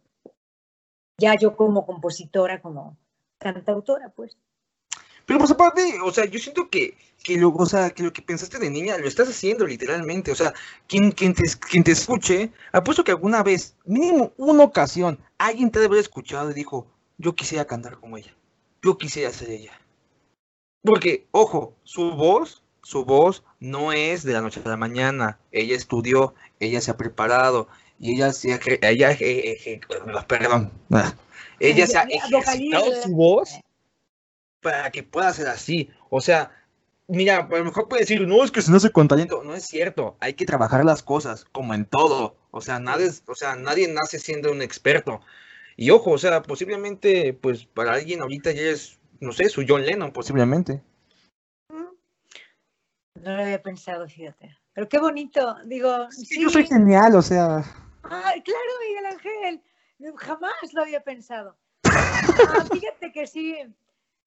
Ya 1.17 1.35
yo 1.35 1.55
como 1.55 1.85
compositora, 1.85 2.61
como 2.61 2.97
cantautora, 3.37 4.09
pues. 4.09 4.37
Pero 5.25 5.37
pues 5.37 5.51
aparte, 5.51 5.99
o 6.03 6.11
sea, 6.11 6.25
yo 6.25 6.39
siento 6.39 6.69
que, 6.71 6.97
que 7.23 7.37
lo, 7.37 7.53
que 7.93 8.03
lo 8.03 8.11
que 8.11 8.21
pensaste 8.23 8.57
de 8.57 8.69
niña 8.71 8.97
lo 8.97 9.07
estás 9.07 9.29
haciendo 9.29 9.67
literalmente. 9.67 10.31
O 10.31 10.35
sea, 10.35 10.53
quien, 10.87 11.11
quien, 11.11 11.35
te, 11.35 11.43
quien 11.69 11.83
te 11.83 11.91
escuche, 11.91 12.51
apuesto 12.71 13.03
que 13.03 13.11
alguna 13.11 13.43
vez, 13.43 13.75
mínimo 13.85 14.33
una 14.37 14.63
ocasión, 14.63 15.19
alguien 15.37 15.69
te 15.69 15.79
debe 15.79 15.93
haber 15.93 16.01
escuchado 16.01 16.49
y 16.49 16.55
dijo, 16.55 16.87
yo 17.19 17.35
quisiera 17.35 17.65
cantar 17.65 17.99
como 17.99 18.17
ella. 18.17 18.33
Yo 18.81 18.97
quisiera 18.97 19.29
ser 19.31 19.51
ella. 19.51 19.79
Porque, 20.81 21.27
ojo, 21.29 21.75
su 21.83 22.11
voz, 22.15 22.58
su 22.83 23.05
voz 23.05 23.43
no 23.59 23.91
es 23.93 24.23
de 24.23 24.33
la 24.33 24.41
noche 24.41 24.61
a 24.63 24.69
la 24.69 24.77
mañana. 24.77 25.39
Ella 25.51 25.75
estudió, 25.75 26.33
ella 26.59 26.81
se 26.81 26.91
ha 26.91 26.97
preparado, 26.97 27.67
y 27.99 28.15
ella 28.15 28.31
se 28.31 28.53
ha, 28.53 28.59
ella, 28.81 29.11
eh, 29.11 29.57
eh, 29.65 29.81
perdón, 30.27 30.71
ah, 30.91 31.13
ella 31.59 31.85
se 31.85 31.97
ha 31.97 32.03
ejercitado 32.03 33.01
su 33.03 33.09
voz 33.13 33.59
para 34.61 34.91
que 34.91 35.03
pueda 35.03 35.33
ser 35.33 35.47
así. 35.47 35.89
O 36.09 36.21
sea, 36.21 36.51
mira, 37.07 37.47
a 37.51 37.57
lo 37.57 37.65
mejor 37.65 37.87
puede 37.89 38.03
decir, 38.03 38.25
no, 38.27 38.43
es 38.43 38.51
que 38.51 38.61
se 38.61 38.71
nace 38.71 38.91
con 38.91 39.07
talento. 39.07 39.43
No 39.43 39.53
es 39.53 39.65
cierto, 39.65 40.15
hay 40.19 40.33
que 40.33 40.45
trabajar 40.45 40.85
las 40.85 41.03
cosas, 41.03 41.45
como 41.51 41.73
en 41.73 41.85
todo. 41.85 42.35
O 42.51 42.61
sea, 42.61 42.79
nadie, 42.79 43.09
o 43.27 43.35
sea, 43.35 43.55
nadie 43.55 43.87
nace 43.87 44.19
siendo 44.19 44.51
un 44.51 44.61
experto. 44.61 45.21
Y 45.75 45.91
ojo, 45.91 46.11
o 46.11 46.17
sea, 46.17 46.41
posiblemente, 46.41 47.33
pues 47.33 47.65
para 47.65 47.93
alguien 47.93 48.21
ahorita 48.21 48.51
ya 48.51 48.61
es, 48.63 48.99
no 49.19 49.31
sé, 49.31 49.49
su 49.49 49.65
John 49.67 49.85
Lennon, 49.85 50.11
posiblemente. 50.11 50.81
No 53.15 53.35
lo 53.35 53.41
había 53.43 53.61
pensado, 53.61 54.07
fíjate. 54.07 54.55
Pero 54.73 54.87
qué 54.87 54.99
bonito. 54.99 55.55
Digo, 55.65 56.09
sí. 56.11 56.41
yo 56.41 56.49
soy 56.49 56.65
genial, 56.65 57.15
o 57.15 57.21
sea. 57.21 57.63
Ay, 58.03 58.41
claro, 58.41 58.69
Miguel 58.87 59.05
Ángel. 59.05 59.63
Jamás 60.17 60.53
lo 60.73 60.81
había 60.81 61.03
pensado. 61.03 61.57
Ah, 61.83 62.21
fíjate 62.71 63.11
que 63.11 63.27
sí, 63.27 63.55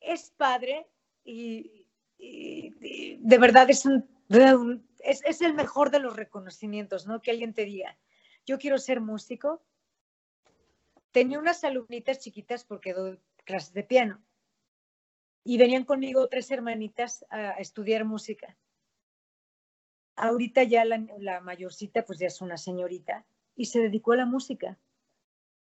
es 0.00 0.30
padre 0.36 0.86
y, 1.24 1.86
y- 2.18 2.74
y 2.80 3.16
de 3.20 3.38
verdad 3.38 3.70
es, 3.70 3.86
un, 3.86 4.06
un- 4.28 4.86
es, 4.98 5.22
es 5.24 5.40
el 5.40 5.54
mejor 5.54 5.90
de 5.90 6.00
los 6.00 6.14
reconocimientos, 6.16 7.06
¿no? 7.06 7.22
Que 7.22 7.30
alguien 7.30 7.54
te 7.54 7.64
diga, 7.64 7.96
yo 8.44 8.58
quiero 8.58 8.78
ser 8.78 9.00
músico. 9.00 9.62
Tenía 11.12 11.38
unas 11.38 11.62
alumnitas 11.64 12.18
chiquitas 12.18 12.64
porque 12.64 12.92
doy 12.94 13.20
clases 13.44 13.72
de 13.74 13.82
piano 13.84 14.22
y 15.44 15.58
venían 15.58 15.84
conmigo 15.84 16.28
tres 16.28 16.50
hermanitas 16.50 17.24
a 17.30 17.52
estudiar 17.52 18.04
música. 18.04 18.56
Ahorita 20.16 20.62
ya 20.62 20.84
la, 20.84 21.04
la 21.18 21.40
mayorcita 21.40 22.04
pues 22.04 22.18
ya 22.18 22.26
es 22.26 22.40
una 22.40 22.56
señorita 22.56 23.24
y 23.56 23.66
se 23.66 23.80
dedicó 23.80 24.12
a 24.12 24.16
la 24.16 24.26
música. 24.26 24.78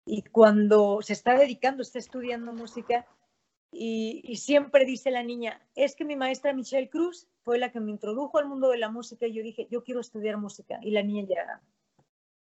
Y 0.05 0.23
cuando 0.23 1.01
se 1.03 1.13
está 1.15 1.37
dedicando, 1.37 1.83
está 1.83 1.99
estudiando 1.99 2.53
música 2.53 3.07
y, 3.73 4.21
y 4.25 4.37
siempre 4.37 4.85
dice 4.85 5.11
la 5.11 5.23
niña, 5.23 5.61
es 5.75 5.97
que 5.97 6.05
mi 6.05 6.17
maestra 6.17 6.53
Michelle 6.53 6.89
Cruz 6.89 7.27
fue 7.43 7.59
la 7.59 7.73
que 7.73 7.81
me 7.81 7.91
introdujo 7.91 8.39
al 8.39 8.47
mundo 8.47 8.69
de 8.71 8.79
la 8.79 8.89
música 8.91 9.27
y 9.27 9.33
yo 9.33 9.43
dije, 9.43 9.67
yo 9.71 9.83
quiero 9.83 10.01
estudiar 10.01 10.37
música. 10.37 10.79
Y 10.83 10.93
la 10.93 11.03
niña 11.03 11.27
ya, 11.29 11.61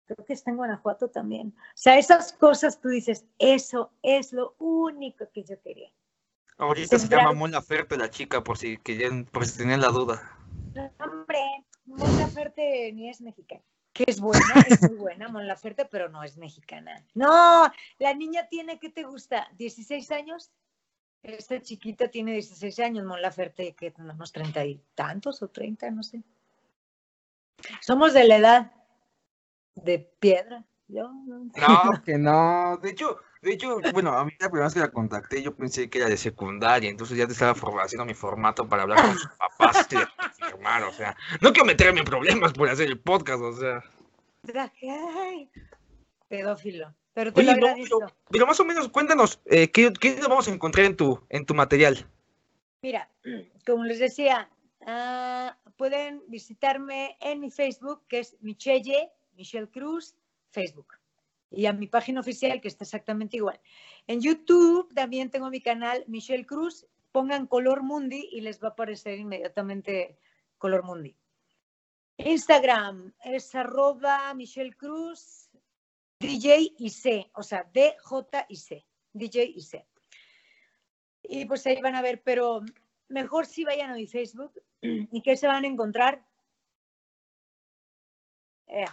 creo 0.05 0.25
que 0.25 0.33
está 0.33 0.51
en 0.51 0.57
Guanajuato 0.59 1.09
también. 1.09 1.49
O 1.57 1.63
sea, 1.75 1.99
esas 1.99 2.33
cosas 2.33 2.81
tú 2.81 2.89
dices, 2.89 3.27
eso 3.39 3.91
es 4.03 4.33
lo 4.33 4.55
único 4.59 5.29
que 5.33 5.43
yo 5.45 5.61
quería. 5.61 5.91
Ahorita 6.59 6.99
se 6.99 7.09
llama 7.09 7.33
Mon 7.33 7.51
Laferte 7.51 7.97
la 7.99 8.09
chica, 8.11 8.43
por 8.43 8.57
si, 8.57 8.79
que 8.79 8.97
ya- 8.97 9.11
por 9.33 9.45
si 9.45 9.59
tenían 9.59 9.81
la 9.81 9.89
duda. 9.89 10.23
No, 10.75 10.91
Hombre, 11.01 11.39
Mon 11.97 12.19
Laferte 12.19 12.93
ni 12.93 13.09
es 13.09 13.21
mexicana. 13.21 13.63
Que 13.93 14.05
es 14.07 14.21
buena, 14.21 14.45
es 14.69 14.83
muy 14.83 14.97
buena 14.97 15.29
Mon 15.29 15.47
Laferte, 15.47 15.87
pero 15.87 16.09
no 16.09 16.23
es 16.23 16.37
mexicana. 16.37 17.05
No, 17.15 17.71
la 17.99 18.15
niña 18.15 18.47
tiene, 18.49 18.79
¿qué 18.79 18.91
te 18.91 19.05
gusta? 19.05 19.49
¿16 19.57 20.11
años? 20.15 20.53
Esta 21.23 21.61
chiquita 21.61 22.09
tiene 22.09 22.33
16 22.33 22.79
años, 22.81 23.05
Mon 23.05 23.21
Laferte, 23.21 23.75
que 23.75 23.93
unos 23.99 24.33
30 24.33 24.65
y 24.67 24.81
tantos 24.95 25.43
o 25.43 25.49
30, 25.49 25.91
no 25.91 26.03
sé. 26.03 26.23
Somos 27.81 28.13
de 28.13 28.25
la 28.25 28.37
edad 28.37 28.73
de 29.75 29.99
piedra. 29.99 30.65
Yo 30.89 31.11
no. 31.27 31.45
No, 31.45 31.51
que 32.05 32.17
no. 32.19 32.77
De 32.79 32.91
hecho, 32.91 33.19
de 33.43 33.53
hecho, 33.55 33.79
bueno, 33.93 34.13
a 34.13 34.25
mí 34.25 34.33
la 34.39 34.49
primera 34.49 34.67
vez 34.67 34.75
que 34.75 34.81
la 34.81 34.91
contacté, 34.91 35.43
yo 35.43 35.55
pensé 35.55 35.91
que 35.91 35.99
era 35.99 36.09
de 36.09 36.17
secundaria, 36.17 36.89
entonces 36.91 37.17
ya 37.17 37.27
te 37.27 37.33
estaba 37.33 37.53
haciendo 37.83 38.05
mi 38.05 38.15
formato 38.15 38.69
para 38.69 38.83
hablar 38.83 39.03
con 39.03 39.19
sus 39.19 39.31
papás 39.33 39.89
y 39.91 40.45
firmar, 40.45 40.83
o 40.85 40.93
sea, 40.93 41.17
no 41.41 41.53
quiero 41.53 41.67
meterme 41.67 42.01
en 42.01 42.07
problemas 42.07 42.53
por 42.53 42.69
hacer 42.69 42.89
el 42.89 42.99
podcast, 42.99 43.43
o 43.43 43.53
sea. 43.53 43.85
Ay, 45.17 45.51
pedófilo. 46.29 46.95
Pero 47.15 47.33
te 47.33 47.41
Oye, 47.41 47.53
lo 47.55 47.61
no, 47.61 47.67
agradezco. 47.69 47.99
pero, 47.99 48.13
pero 48.31 48.47
más 48.47 48.61
o 48.61 48.65
menos 48.65 48.89
cuéntanos, 48.89 49.41
eh, 49.47 49.71
¿qué, 49.71 49.93
¿qué 49.93 50.17
nos 50.17 50.29
vamos 50.29 50.49
a 50.49 50.53
encontrar 50.53 50.87
en 50.87 50.97
tu, 50.97 51.19
en 51.31 51.47
tu 51.47 51.55
material? 51.55 52.07
Mira, 52.83 53.09
como 53.67 53.85
les 53.85 53.99
decía, 53.99 54.51
ah, 54.87 55.57
pueden 55.77 56.23
visitarme 56.29 57.17
en 57.21 57.41
mi 57.41 57.51
Facebook, 57.51 58.03
que 58.09 58.19
es 58.21 58.37
Michelle, 58.41 59.11
Michelle 59.35 59.69
Cruz, 59.69 60.15
Facebook. 60.51 60.95
Y 61.51 61.67
a 61.67 61.73
mi 61.73 61.87
página 61.87 62.21
oficial, 62.21 62.61
que 62.61 62.69
está 62.69 62.85
exactamente 62.85 63.37
igual. 63.37 63.61
En 64.07 64.21
YouTube 64.21 64.93
también 64.95 65.31
tengo 65.31 65.51
mi 65.51 65.61
canal 65.61 66.05
Michelle 66.09 66.47
Cruz. 66.47 66.87
Pongan 67.13 67.47
Color 67.47 67.83
Mundi 67.83 68.29
y 68.33 68.43
les 68.43 68.63
va 68.63 68.69
a 68.69 68.71
aparecer 68.73 69.19
inmediatamente 69.19 70.19
Color 70.59 70.83
Mundi. 70.83 71.17
Instagram 72.19 73.15
es 73.25 73.55
arroba 73.55 74.33
Michelle 74.35 74.75
Cruz, 74.75 75.51
DJ 76.19 76.75
y 76.79 76.91
C, 76.91 77.31
o 77.35 77.43
sea, 77.43 77.65
DJ 77.73 77.97
y 78.49 78.57
C, 78.57 78.87
DJ 79.13 79.45
y 79.45 79.61
C. 79.63 79.87
Y 81.23 81.45
pues 81.45 81.67
ahí 81.67 81.81
van 81.81 81.95
a 81.95 82.03
ver, 82.03 82.23
pero 82.23 82.63
mejor 83.09 83.47
si 83.47 83.65
vayan 83.65 83.91
a 83.91 83.95
mi 83.95 84.07
Facebook 84.07 84.53
y 84.81 85.23
que 85.23 85.37
se 85.37 85.47
van 85.47 85.65
a 85.65 85.69
encontrar 85.69 86.25
Eh, 88.67 88.85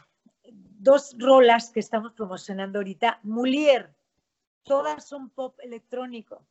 dos 0.84 1.16
rolas 1.18 1.72
que 1.72 1.80
estamos 1.80 2.12
promocionando 2.12 2.80
ahorita. 2.80 3.20
Mulier, 3.24 3.96
todas 4.64 5.08
son 5.08 5.30
pop 5.30 5.58
electrónico. 5.62 6.46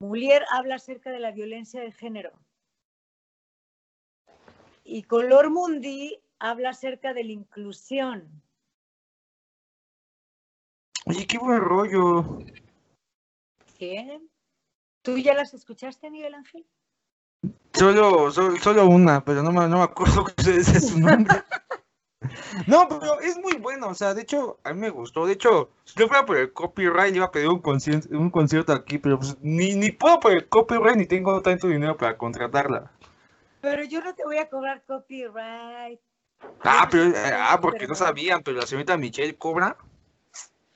Mulier 0.00 0.44
habla 0.50 0.76
acerca 0.76 1.10
de 1.10 1.20
la 1.20 1.30
violencia 1.30 1.80
de 1.80 1.92
género. 1.92 2.32
Y 4.84 5.02
Color 5.02 5.50
Mundi 5.50 6.18
habla 6.38 6.70
acerca 6.70 7.12
de 7.12 7.24
la 7.24 7.32
inclusión. 7.32 8.42
Oye, 11.04 11.26
qué 11.26 11.38
buen 11.38 11.60
rollo. 11.60 12.38
¿Qué? 13.78 14.20
¿Tú 15.02 15.18
ya 15.18 15.34
las 15.34 15.52
escuchaste, 15.52 16.10
Miguel 16.10 16.34
Ángel? 16.34 16.66
Solo, 17.74 18.30
solo, 18.30 18.56
solo 18.56 18.86
una, 18.86 19.24
pero 19.24 19.42
no 19.42 19.52
me, 19.52 19.68
no 19.68 19.78
me 19.78 19.84
acuerdo 19.84 20.24
cuál 20.36 20.48
es 20.48 20.88
su 20.88 20.98
nombre. 20.98 21.42
No, 22.66 22.88
pero 22.88 23.20
es 23.20 23.36
muy 23.38 23.54
bueno, 23.56 23.88
o 23.88 23.94
sea, 23.94 24.14
de 24.14 24.22
hecho, 24.22 24.58
a 24.64 24.72
mí 24.72 24.80
me 24.80 24.90
gustó. 24.90 25.26
De 25.26 25.32
hecho, 25.34 25.70
si 25.84 25.98
no 25.98 26.08
fuera 26.08 26.24
por 26.26 26.36
el 26.36 26.52
copyright, 26.52 27.14
iba 27.14 27.26
a 27.26 27.30
pedir 27.30 27.48
un 27.48 27.60
concierto, 27.60 28.08
un 28.16 28.30
concierto 28.30 28.72
aquí, 28.72 28.98
pero 28.98 29.18
pues 29.18 29.36
ni, 29.40 29.74
ni 29.74 29.90
puedo 29.92 30.20
por 30.20 30.32
el 30.32 30.48
copyright 30.48 30.96
ni 30.96 31.06
tengo 31.06 31.40
tanto 31.42 31.66
dinero 31.68 31.96
para 31.96 32.16
contratarla. 32.16 32.90
Pero 33.60 33.84
yo 33.84 34.00
no 34.02 34.14
te 34.14 34.24
voy 34.24 34.38
a 34.38 34.48
cobrar 34.48 34.82
copyright. 34.86 36.00
Ah, 36.62 36.88
pero, 36.90 37.04
eh, 37.04 37.32
ah, 37.34 37.58
porque 37.60 37.86
no 37.86 37.94
sabían, 37.94 38.42
pero 38.42 38.58
la 38.58 38.66
señorita 38.66 38.96
Michelle 38.96 39.36
cobra. 39.36 39.76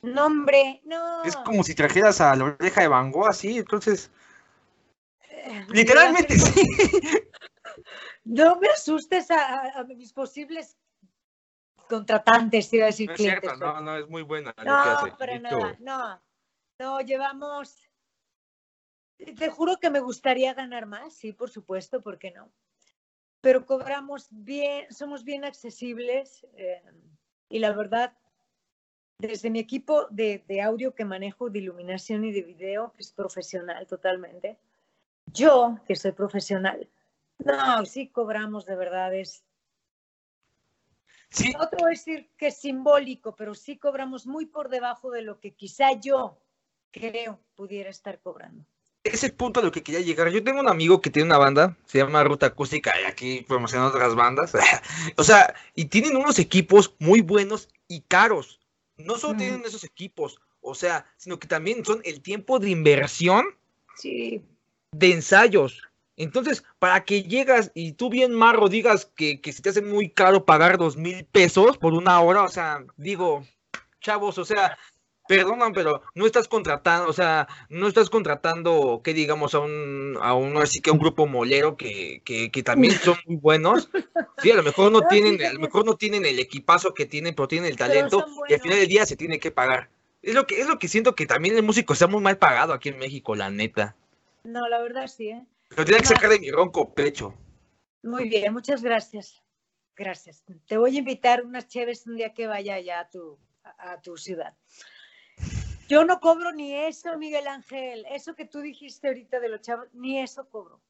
No, 0.02 0.26
hombre, 0.26 0.80
no. 0.84 1.22
Es 1.22 1.36
como 1.36 1.62
si 1.62 1.74
trajeras 1.74 2.20
a 2.20 2.34
la 2.34 2.44
oreja 2.44 2.80
de 2.80 2.88
Van 2.88 3.12
Gogh 3.12 3.28
así, 3.28 3.58
entonces, 3.58 4.10
Eh, 5.30 5.64
literalmente 5.68 6.38
sí. 6.38 6.62
No 8.24 8.58
me 8.60 8.68
asustes 8.68 9.30
a, 9.30 9.60
a- 9.60 9.80
a 9.80 9.84
mis 9.84 10.12
posibles 10.12 10.76
contratantes, 11.88 12.72
iba 12.72 12.84
a 12.84 12.86
decir 12.86 13.08
No 13.08 13.14
es 13.14 13.18
clientes. 13.20 13.50
cierto, 13.50 13.66
no, 13.66 13.80
no, 13.80 13.96
es 13.96 14.08
muy 14.08 14.22
buena 14.22 14.50
lo 14.50 14.62
que 14.62 14.64
No, 14.64 14.74
hace. 14.74 15.26
De 15.26 15.34
hecho, 15.36 15.58
nada, 15.58 15.78
no. 15.80 16.22
No, 16.78 17.00
llevamos. 17.00 17.88
Te 19.18 19.50
juro 19.50 19.76
que 19.78 19.90
me 19.90 20.00
gustaría 20.00 20.52
ganar 20.54 20.86
más, 20.86 21.14
sí, 21.14 21.32
por 21.32 21.48
supuesto, 21.50 22.00
¿por 22.00 22.18
qué 22.18 22.32
no? 22.32 22.50
Pero 23.40 23.66
cobramos 23.66 24.26
bien, 24.30 24.92
somos 24.92 25.22
bien 25.22 25.44
accesibles 25.44 26.44
eh, 26.56 26.82
y 27.48 27.58
la 27.60 27.72
verdad, 27.72 28.16
desde 29.18 29.50
mi 29.50 29.60
equipo 29.60 30.06
de, 30.10 30.44
de 30.48 30.60
audio 30.60 30.94
que 30.94 31.04
manejo, 31.04 31.50
de 31.50 31.60
iluminación 31.60 32.24
y 32.24 32.32
de 32.32 32.42
video, 32.42 32.92
que 32.94 33.02
es 33.02 33.12
profesional 33.12 33.86
totalmente, 33.86 34.58
yo, 35.26 35.78
que 35.86 35.94
soy 35.94 36.12
profesional, 36.12 36.88
no, 37.38 37.84
sí 37.86 38.08
cobramos 38.08 38.66
de 38.66 38.76
verdad, 38.76 39.14
es 39.14 39.44
Sí, 41.32 41.52
no 41.58 41.68
te 41.68 41.76
voy 41.76 41.86
a 41.86 41.90
decir 41.90 42.30
que 42.36 42.48
es 42.48 42.58
simbólico, 42.58 43.34
pero 43.34 43.54
sí 43.54 43.78
cobramos 43.78 44.26
muy 44.26 44.46
por 44.46 44.68
debajo 44.68 45.10
de 45.10 45.22
lo 45.22 45.40
que 45.40 45.54
quizá 45.54 45.92
yo 45.98 46.38
creo 46.90 47.40
pudiera 47.54 47.90
estar 47.90 48.20
cobrando. 48.20 48.64
ese 49.04 49.30
punto 49.30 49.60
a 49.60 49.62
lo 49.62 49.72
que 49.72 49.82
quería 49.82 50.00
llegar. 50.00 50.28
Yo 50.30 50.44
tengo 50.44 50.60
un 50.60 50.68
amigo 50.68 51.00
que 51.00 51.10
tiene 51.10 51.26
una 51.26 51.38
banda, 51.38 51.76
se 51.86 51.98
llama 51.98 52.22
Ruta 52.22 52.46
Acústica, 52.46 52.92
y 53.00 53.04
aquí 53.04 53.44
promocionan 53.48 53.88
otras 53.88 54.14
bandas. 54.14 54.52
o 55.16 55.24
sea, 55.24 55.54
y 55.74 55.86
tienen 55.86 56.16
unos 56.16 56.38
equipos 56.38 56.94
muy 56.98 57.20
buenos 57.20 57.68
y 57.88 58.02
caros. 58.02 58.60
No 58.96 59.16
solo 59.16 59.32
Ujú. 59.32 59.38
tienen 59.38 59.64
esos 59.64 59.84
equipos, 59.84 60.38
o 60.60 60.74
sea, 60.74 61.06
sino 61.16 61.38
que 61.38 61.48
también 61.48 61.84
son 61.84 62.00
el 62.04 62.20
tiempo 62.20 62.58
de 62.58 62.70
inversión 62.70 63.44
Sí, 63.96 64.42
de 64.92 65.12
ensayos. 65.12 65.82
Entonces, 66.22 66.64
para 66.78 67.04
que 67.04 67.22
llegas 67.22 67.70
y 67.74 67.92
tú 67.92 68.10
bien 68.10 68.32
marro 68.32 68.68
digas 68.68 69.06
que, 69.16 69.40
que 69.40 69.52
se 69.52 69.62
te 69.62 69.70
hace 69.70 69.82
muy 69.82 70.10
caro 70.10 70.44
pagar 70.44 70.78
dos 70.78 70.96
mil 70.96 71.24
pesos 71.24 71.78
por 71.78 71.94
una 71.94 72.20
hora, 72.20 72.42
o 72.42 72.48
sea, 72.48 72.84
digo, 72.96 73.44
chavos, 74.00 74.38
o 74.38 74.44
sea, 74.44 74.78
perdonan, 75.26 75.72
pero 75.72 76.02
no 76.14 76.26
estás 76.26 76.48
contratando, 76.48 77.08
o 77.08 77.12
sea, 77.12 77.48
no 77.68 77.88
estás 77.88 78.10
contratando, 78.10 79.00
que 79.02 79.14
digamos, 79.14 79.54
a 79.54 79.60
un, 79.60 80.18
a 80.20 80.34
un, 80.34 80.56
así 80.58 80.80
que 80.80 80.90
a 80.90 80.92
un 80.92 80.98
grupo 80.98 81.26
molero 81.26 81.76
que, 81.76 82.22
que, 82.24 82.50
que 82.50 82.62
también 82.62 82.94
son 82.94 83.16
muy 83.26 83.36
buenos. 83.36 83.90
Sí, 84.38 84.50
a 84.50 84.56
lo 84.56 84.62
mejor 84.62 84.92
no 84.92 85.02
tienen, 85.02 85.42
a 85.44 85.52
lo 85.52 85.60
mejor 85.60 85.84
no 85.84 85.96
tienen 85.96 86.24
el 86.26 86.38
equipazo 86.38 86.94
que 86.94 87.06
tienen, 87.06 87.34
pero 87.34 87.48
tienen 87.48 87.70
el 87.70 87.76
talento 87.76 88.24
y 88.48 88.54
al 88.54 88.60
final 88.60 88.78
del 88.78 88.88
día 88.88 89.06
se 89.06 89.16
tiene 89.16 89.38
que 89.38 89.50
pagar. 89.50 89.88
Es 90.22 90.34
lo 90.34 90.46
que, 90.46 90.60
es 90.60 90.68
lo 90.68 90.78
que 90.78 90.88
siento 90.88 91.14
que 91.14 91.26
también 91.26 91.56
el 91.56 91.62
músico 91.62 91.92
está 91.92 92.06
muy 92.06 92.20
mal 92.20 92.38
pagado 92.38 92.72
aquí 92.72 92.90
en 92.90 92.98
México, 92.98 93.34
la 93.34 93.50
neta. 93.50 93.96
no, 94.44 94.68
la 94.68 94.80
verdad 94.80 95.06
sí, 95.08 95.30
¿eh? 95.30 95.42
Lo 95.76 95.84
tiene 95.84 96.00
que 96.00 96.06
sacar 96.06 96.30
de 96.30 96.40
mi 96.40 96.50
ronco 96.50 96.92
pecho. 96.92 97.34
Muy 98.02 98.28
bien, 98.28 98.52
muchas 98.52 98.82
gracias. 98.82 99.42
Gracias. 99.96 100.42
Te 100.66 100.76
voy 100.76 100.96
a 100.96 100.98
invitar 100.98 101.44
unas 101.44 101.68
cheves 101.68 102.06
un 102.06 102.16
día 102.16 102.32
que 102.34 102.46
vaya 102.46 102.74
allá 102.74 103.00
a 103.00 103.10
tu, 103.10 103.38
a, 103.62 103.92
a 103.92 104.00
tu 104.00 104.16
ciudad. 104.16 104.54
Yo 105.88 106.04
no 106.04 106.20
cobro 106.20 106.52
ni 106.52 106.74
eso, 106.74 107.16
Miguel 107.18 107.46
Ángel. 107.46 108.06
Eso 108.10 108.34
que 108.34 108.46
tú 108.46 108.60
dijiste 108.60 109.08
ahorita 109.08 109.40
de 109.40 109.48
los 109.48 109.60
chavos, 109.60 109.86
ni 109.92 110.18
eso 110.20 110.48
cobro. 110.48 110.80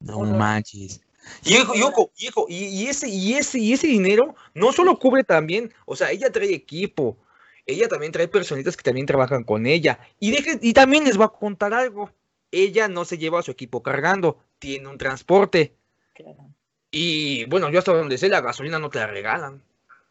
No 0.00 0.20
manches. 0.20 1.00
Y 1.44 1.56
ojo, 1.58 1.74
y, 1.74 1.82
ojo, 1.82 2.12
y, 2.16 2.28
ojo, 2.28 2.46
y- 2.48 2.66
y 2.66 2.86
ese, 2.86 3.08
y, 3.08 3.34
ese, 3.34 3.58
y 3.58 3.72
ese 3.72 3.88
dinero 3.88 4.36
no 4.54 4.72
solo 4.72 4.98
cubre 4.98 5.24
también, 5.24 5.74
o 5.84 5.96
sea, 5.96 6.12
ella 6.12 6.30
trae 6.30 6.54
equipo, 6.54 7.18
ella 7.66 7.88
también 7.88 8.12
trae 8.12 8.28
personitas 8.28 8.76
que 8.76 8.84
también 8.84 9.06
trabajan 9.06 9.42
con 9.42 9.66
ella. 9.66 9.98
Y, 10.20 10.30
deje- 10.30 10.60
y 10.62 10.72
también 10.72 11.04
les 11.04 11.20
va 11.20 11.24
a 11.26 11.32
contar 11.32 11.74
algo. 11.74 12.10
Ella 12.50 12.88
no 12.88 13.04
se 13.04 13.18
lleva 13.18 13.40
a 13.40 13.42
su 13.42 13.50
equipo 13.50 13.82
cargando, 13.82 14.38
tiene 14.58 14.88
un 14.88 14.98
transporte. 14.98 15.74
Claro. 16.14 16.48
Y 16.90 17.44
bueno, 17.46 17.70
yo 17.70 17.78
hasta 17.78 17.92
donde 17.92 18.18
sé, 18.18 18.28
la 18.28 18.40
gasolina 18.40 18.78
no 18.78 18.90
te 18.90 18.98
la 18.98 19.06
regalan. 19.06 19.62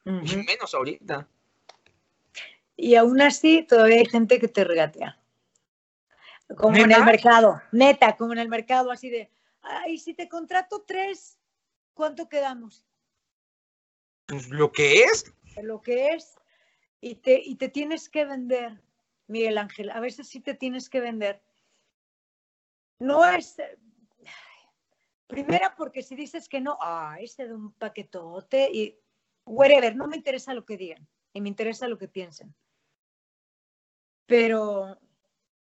Y 0.06 0.38
menos 0.38 0.74
ahorita. 0.74 1.28
Y 2.78 2.96
aún 2.96 3.22
así, 3.22 3.64
todavía 3.64 3.98
hay 3.98 4.06
gente 4.06 4.40
que 4.40 4.48
te 4.48 4.64
regatea. 4.64 5.20
Como 6.56 6.78
en 6.78 6.92
el 6.92 7.04
mercado, 7.04 7.62
neta, 7.74 8.16
como 8.16 8.32
en 8.32 8.40
el 8.40 8.48
mercado, 8.48 8.92
así 8.92 9.10
de, 9.10 9.30
ay, 9.62 9.98
si 9.98 10.14
te 10.14 10.30
contrato 10.30 10.86
tres, 10.88 11.38
¿cuánto 11.94 12.30
quedamos? 12.30 12.86
Pues 14.28 14.48
lo 14.50 14.72
que 14.72 15.04
es. 15.04 15.34
Lo 15.62 15.82
que 15.82 16.10
es, 16.10 16.36
y 17.02 17.16
te, 17.16 17.42
y 17.44 17.56
te 17.56 17.68
tienes 17.68 18.08
que 18.08 18.26
vender, 18.26 18.80
Miguel 19.28 19.58
Ángel, 19.58 19.90
a 19.90 20.00
veces 20.00 20.28
sí 20.30 20.40
te 20.40 20.54
tienes 20.54 20.88
que 20.88 21.02
vender. 21.02 21.42
No 23.00 23.26
es, 23.26 23.60
eh, 23.60 23.78
primera 25.28 25.76
porque 25.76 26.02
si 26.02 26.16
dices 26.16 26.50
que 26.50 26.62
no, 26.62 26.78
ah, 26.82 27.18
este 27.20 27.48
de 27.48 27.54
un 27.54 27.72
paquetote 27.74 28.70
y 28.72 29.00
whatever, 29.46 29.96
no 29.96 30.08
me 30.08 30.18
interesa 30.18 30.54
lo 30.54 30.66
que 30.66 30.78
digan, 30.78 31.08
y 31.34 31.42
me 31.42 31.50
interesa 31.50 31.88
lo 31.88 31.98
que 31.98 32.08
piensen. 32.08 32.56
Pero 34.26 35.00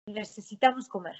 necesitamos 0.06 0.88
comer. 0.88 1.16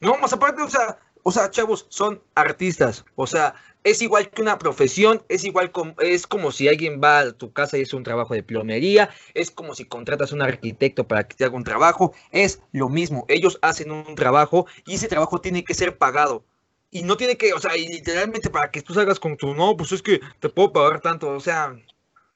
No, 0.00 0.16
más 0.18 0.32
aparte, 0.32 0.62
o 0.62 0.68
sea, 0.68 0.98
o 1.22 1.32
sea, 1.32 1.50
chavos, 1.50 1.86
son 1.88 2.22
artistas. 2.34 3.04
O 3.16 3.26
sea, 3.26 3.54
es 3.84 4.02
igual 4.02 4.30
que 4.30 4.42
una 4.42 4.58
profesión, 4.58 5.22
es 5.28 5.44
igual 5.44 5.72
como, 5.72 5.94
es 6.00 6.26
como 6.26 6.52
si 6.52 6.68
alguien 6.68 7.00
va 7.02 7.20
a 7.20 7.32
tu 7.32 7.52
casa 7.52 7.78
y 7.78 7.82
hace 7.82 7.96
un 7.96 8.02
trabajo 8.04 8.34
de 8.34 8.42
plomería, 8.42 9.10
es 9.34 9.50
como 9.50 9.74
si 9.74 9.84
contratas 9.86 10.32
a 10.32 10.34
un 10.34 10.42
arquitecto 10.42 11.06
para 11.08 11.26
que 11.26 11.36
te 11.36 11.44
haga 11.44 11.56
un 11.56 11.64
trabajo, 11.64 12.12
es 12.30 12.60
lo 12.72 12.88
mismo. 12.88 13.24
Ellos 13.28 13.58
hacen 13.62 13.90
un 13.90 14.14
trabajo 14.14 14.66
y 14.86 14.94
ese 14.94 15.08
trabajo 15.08 15.40
tiene 15.40 15.64
que 15.64 15.74
ser 15.74 15.96
pagado. 15.98 16.44
Y 16.90 17.02
no 17.02 17.16
tiene 17.16 17.36
que, 17.36 17.52
o 17.54 17.58
sea, 17.60 17.76
y 17.76 17.86
literalmente 17.88 18.50
para 18.50 18.70
que 18.70 18.82
tú 18.82 18.94
salgas 18.94 19.20
con 19.20 19.36
tu, 19.36 19.54
no, 19.54 19.76
pues 19.76 19.92
es 19.92 20.02
que 20.02 20.20
te 20.40 20.48
puedo 20.48 20.72
pagar 20.72 21.00
tanto, 21.00 21.30
o 21.30 21.40
sea, 21.40 21.76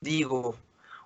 digo, 0.01 0.57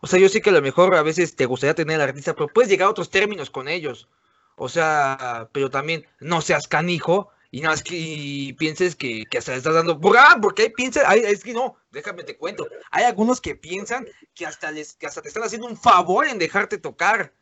O 0.01 0.07
sea, 0.07 0.19
yo 0.21 0.29
sé 0.29 0.41
que 0.43 0.51
a 0.51 0.53
lo 0.53 0.63
mejor 0.63 0.95
a 0.95 1.03
veces 1.03 1.37
te 1.37 1.47
gustaría 1.47 1.75
tener 1.75 1.97
al 2.01 2.09
artista, 2.09 2.35
pero 2.35 2.49
puedes 2.49 2.71
llegar 2.71 2.89
a 2.89 2.91
otros 2.91 3.11
términos 3.11 3.51
con 3.51 3.69
ellos. 3.69 4.09
O 4.57 4.69
sea, 4.69 5.49
pero 5.53 5.71
también 5.71 6.07
no 6.21 6.41
seas 6.41 6.69
canijo 6.69 7.31
y 7.51 7.61
nada 7.61 7.73
más 7.75 7.83
que 7.83 8.55
pienses 8.59 8.95
que, 8.95 9.25
que 9.31 9.39
hasta 9.39 9.53
le 9.53 9.59
estás 9.59 9.75
dando. 9.75 9.99
¡Ah! 10.19 10.39
Porque 10.41 10.63
hay 10.63 10.71
piensa, 10.71 11.09
hay, 11.09 11.21
es 11.21 11.43
que 11.43 11.55
no, 11.55 11.77
déjame 11.91 12.25
te 12.25 12.37
cuento. 12.37 12.67
Hay 12.91 13.05
algunos 13.05 13.41
que 13.41 13.55
piensan 13.55 14.07
que 14.35 14.47
hasta 14.47 14.71
les, 14.71 14.95
que 14.95 15.07
hasta 15.07 15.23
te 15.23 15.29
están 15.29 15.45
haciendo 15.45 15.67
un 15.67 15.77
favor 15.77 16.27
en 16.27 16.39
dejarte 16.39 16.79
tocar. 16.79 17.35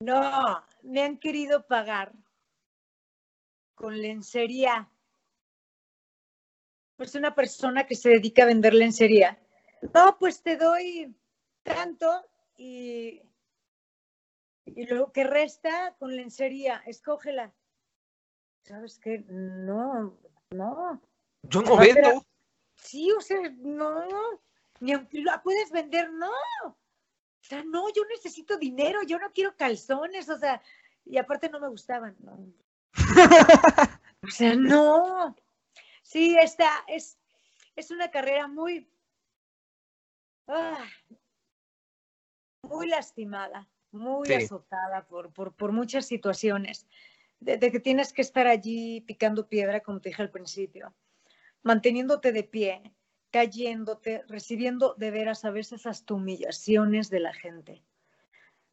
No, 0.00 0.64
me 0.82 1.02
han 1.02 1.18
querido 1.18 1.66
pagar 1.66 2.12
con 3.76 4.00
lencería. 4.00 4.88
Pues 6.96 7.14
una 7.14 7.34
persona 7.34 7.86
que 7.86 7.94
se 7.94 8.10
dedica 8.10 8.42
a 8.42 8.46
vender 8.46 8.74
lencería. 8.74 9.40
No, 9.94 10.18
pues 10.18 10.42
te 10.42 10.56
doy 10.56 11.14
tanto 11.62 12.24
y, 12.56 13.22
y 14.66 14.86
lo 14.86 15.12
que 15.12 15.24
resta 15.24 15.94
con 15.98 16.14
lencería, 16.14 16.82
escógela. 16.86 17.52
¿Sabes 18.72 18.98
qué? 19.00 19.22
No, 19.28 20.18
no. 20.48 21.02
Yo 21.42 21.60
no 21.60 21.76
vendo. 21.76 22.24
Sí, 22.74 23.12
o 23.12 23.20
sea, 23.20 23.38
no. 23.58 24.08
Ni 24.80 24.94
aunque 24.94 25.20
la 25.20 25.42
puedes 25.42 25.70
vender, 25.70 26.10
no. 26.10 26.30
O 26.64 26.74
sea, 27.42 27.62
no, 27.64 27.92
yo 27.92 28.02
necesito 28.06 28.56
dinero, 28.56 29.02
yo 29.02 29.18
no 29.18 29.30
quiero 29.34 29.54
calzones, 29.58 30.30
o 30.30 30.38
sea, 30.38 30.62
y 31.04 31.18
aparte 31.18 31.50
no 31.50 31.60
me 31.60 31.68
gustaban. 31.68 32.16
No. 32.20 32.50
o 34.22 34.30
sea, 34.30 34.56
no. 34.56 35.36
Sí, 36.02 36.38
esta 36.40 36.70
es, 36.88 37.18
es 37.76 37.90
una 37.90 38.10
carrera 38.10 38.48
muy, 38.48 38.90
ah, 40.48 40.82
muy 42.62 42.88
lastimada, 42.88 43.68
muy 43.90 44.32
azotada 44.32 45.06
por, 45.08 45.30
por, 45.34 45.54
por 45.54 45.72
muchas 45.72 46.06
situaciones 46.06 46.86
de, 47.42 47.72
que 47.72 47.80
tienes 47.80 48.12
que 48.12 48.22
estar 48.22 48.46
allí 48.46 49.00
picando 49.02 49.48
piedra, 49.48 49.80
como 49.80 50.00
te 50.00 50.10
dije 50.10 50.22
al 50.22 50.30
principio, 50.30 50.94
manteniéndote 51.62 52.32
de 52.32 52.44
pie, 52.44 52.94
cayéndote, 53.30 54.22
recibiendo 54.28 54.94
de 54.96 55.10
veras 55.10 55.44
a 55.44 55.50
veces 55.50 55.86
hasta 55.86 56.14
humillaciones 56.14 57.10
de 57.10 57.20
la 57.20 57.32
gente. 57.32 57.82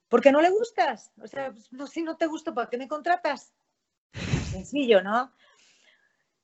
Porque 0.08 0.32
no 0.32 0.42
le 0.42 0.50
gustas. 0.50 1.12
O 1.22 1.28
sea, 1.28 1.52
pues, 1.52 1.92
si 1.92 2.04
no 2.04 2.18
te 2.18 2.28
gusta, 2.28 2.54
¿para 2.54 2.70
qué 2.70 2.78
me 2.78 2.88
contratas? 2.88 3.54
Sencillo, 4.52 5.02
¿no? 5.02 5.32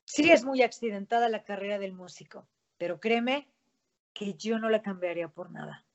Sí 0.04 0.30
es 0.30 0.44
muy 0.44 0.62
accidentada 0.62 1.28
la 1.28 1.42
carrera 1.42 1.78
del 1.78 1.92
músico, 1.92 2.48
pero 2.78 3.00
créeme 3.00 3.48
que 4.12 4.34
yo 4.34 4.58
no 4.58 4.70
la 4.70 4.82
cambiaría 4.82 5.28
por 5.28 5.50
nada. 5.50 5.85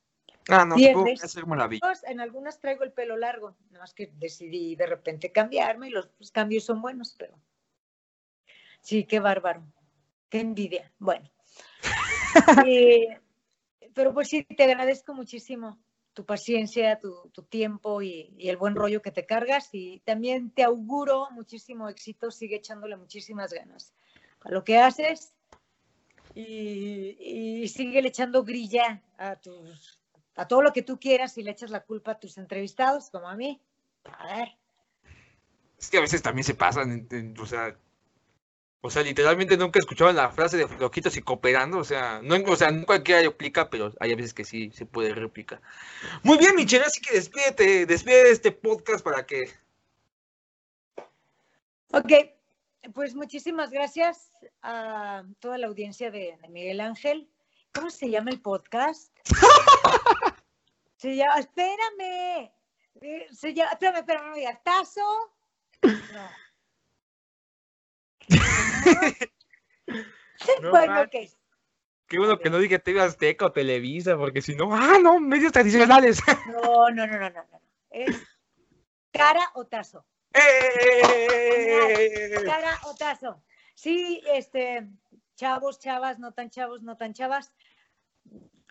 Ah, 0.51 0.65
no, 0.65 0.75
En 0.75 2.19
algunas 2.19 2.59
traigo 2.59 2.83
el 2.83 2.91
pelo 2.91 3.15
largo, 3.15 3.55
nada 3.69 3.83
más 3.83 3.93
que 3.93 4.11
decidí 4.15 4.75
de 4.75 4.85
repente 4.85 5.31
cambiarme 5.31 5.87
y 5.87 5.91
los, 5.91 6.09
cambios 6.33 6.65
son 6.65 6.81
buenos, 6.81 7.15
pero 7.17 7.39
sí, 8.81 9.05
qué 9.05 9.21
bárbaro, 9.21 9.63
qué 10.29 10.41
envidia. 10.41 10.91
Bueno, 10.99 11.29
pero 13.95 14.13
pues 14.13 14.27
sí, 14.27 14.43
te 14.43 14.63
agradezco 14.63 15.13
muchísimo 15.13 15.79
tu 16.13 16.25
paciencia, 16.25 16.99
tu, 16.99 17.43
tiempo 17.43 18.01
y, 18.01 18.35
el 18.37 18.57
buen 18.57 18.75
rollo 18.75 19.01
que 19.01 19.11
te 19.11 19.25
cargas. 19.25 19.69
Y 19.71 20.01
también 20.01 20.51
te 20.51 20.63
auguro 20.63 21.29
muchísimo 21.31 21.87
éxito, 21.87 22.29
sigue 22.29 22.57
echándole 22.57 22.97
muchísimas 22.97 23.53
ganas 23.53 23.93
a 24.41 24.51
lo 24.51 24.65
que 24.65 24.79
haces 24.79 25.33
y, 26.35 27.61
y 27.63 27.67
sigue 27.69 28.05
echando 28.05 28.43
grilla 28.43 29.01
a 29.17 29.37
tus 29.37 30.00
a 30.35 30.47
todo 30.47 30.61
lo 30.61 30.73
que 30.73 30.81
tú 30.81 30.99
quieras 30.99 31.37
y 31.37 31.43
le 31.43 31.51
echas 31.51 31.71
la 31.71 31.81
culpa 31.81 32.11
a 32.11 32.19
tus 32.19 32.37
entrevistados, 32.37 33.09
como 33.09 33.27
a 33.27 33.35
mí. 33.35 33.61
A 34.03 34.35
ver. 34.35 34.57
Es 35.77 35.89
que 35.89 35.97
a 35.97 36.01
veces 36.01 36.21
también 36.21 36.43
se 36.43 36.55
pasan, 36.55 37.07
o 37.39 37.45
sea, 37.45 37.75
o 38.83 38.89
sea, 38.89 39.03
literalmente 39.03 39.57
nunca 39.57 39.79
escuchaban 39.79 40.15
la 40.15 40.31
frase 40.31 40.57
de 40.57 40.67
loquitos 40.79 41.15
y 41.15 41.21
cooperando, 41.21 41.77
o 41.77 41.83
sea, 41.83 42.19
no, 42.23 42.35
o 42.35 42.55
sea, 42.55 42.71
no 42.71 42.85
cualquiera 42.85 43.21
replica, 43.21 43.69
pero 43.69 43.93
hay 43.99 44.15
veces 44.15 44.33
que 44.33 44.43
sí 44.43 44.71
se 44.71 44.87
puede 44.87 45.13
replicar. 45.13 45.61
Muy 46.23 46.39
bien, 46.39 46.55
Michelle, 46.55 46.85
así 46.85 46.99
que 46.99 47.13
despídete, 47.13 47.85
despide 47.85 48.31
este 48.31 48.51
podcast 48.51 49.03
para 49.03 49.25
que... 49.25 49.51
Ok, 51.91 52.11
pues 52.93 53.13
muchísimas 53.13 53.69
gracias 53.69 54.31
a 54.63 55.23
toda 55.39 55.59
la 55.59 55.67
audiencia 55.67 56.09
de 56.09 56.39
Miguel 56.49 56.81
Ángel. 56.81 57.29
¿Cómo 57.73 57.89
se 57.89 58.09
llama 58.09 58.31
el 58.31 58.41
podcast? 58.41 59.11
se 60.97 61.15
llama, 61.15 61.39
espérame. 61.39 62.51
Se 63.31 63.53
llama, 63.53 63.71
espérame, 63.71 63.97
espérame, 63.99 64.59
¿Tazo? 64.63 65.35
No. 65.83 66.29
bueno, 70.71 71.01
ok. 71.01 71.15
Qué 72.07 72.17
bueno 72.19 72.37
que 72.39 72.49
no 72.49 72.57
dije 72.59 72.77
TV 72.77 72.99
Azteca 73.01 73.45
o 73.45 73.53
Televisa, 73.53 74.17
porque 74.17 74.41
si 74.41 74.53
no, 74.55 74.73
ah, 74.73 74.97
no, 75.01 75.21
medios 75.21 75.53
tradicionales. 75.53 76.21
no, 76.47 76.89
no, 76.89 77.07
no, 77.07 77.19
no, 77.19 77.29
no, 77.29 77.43
no. 77.51 77.61
Es 77.89 78.21
cara 79.11 79.49
o 79.53 79.65
tazo. 79.65 80.05
¡Eh! 80.33 82.31
Cara 82.45 82.79
o 82.83 82.93
tazo. 82.95 83.41
Sí, 83.75 84.21
este, 84.27 84.89
chavos, 85.35 85.79
chavas, 85.79 86.19
no 86.19 86.33
tan 86.33 86.49
chavos, 86.49 86.81
no 86.81 86.97
tan 86.97 87.13
chavas. 87.13 87.53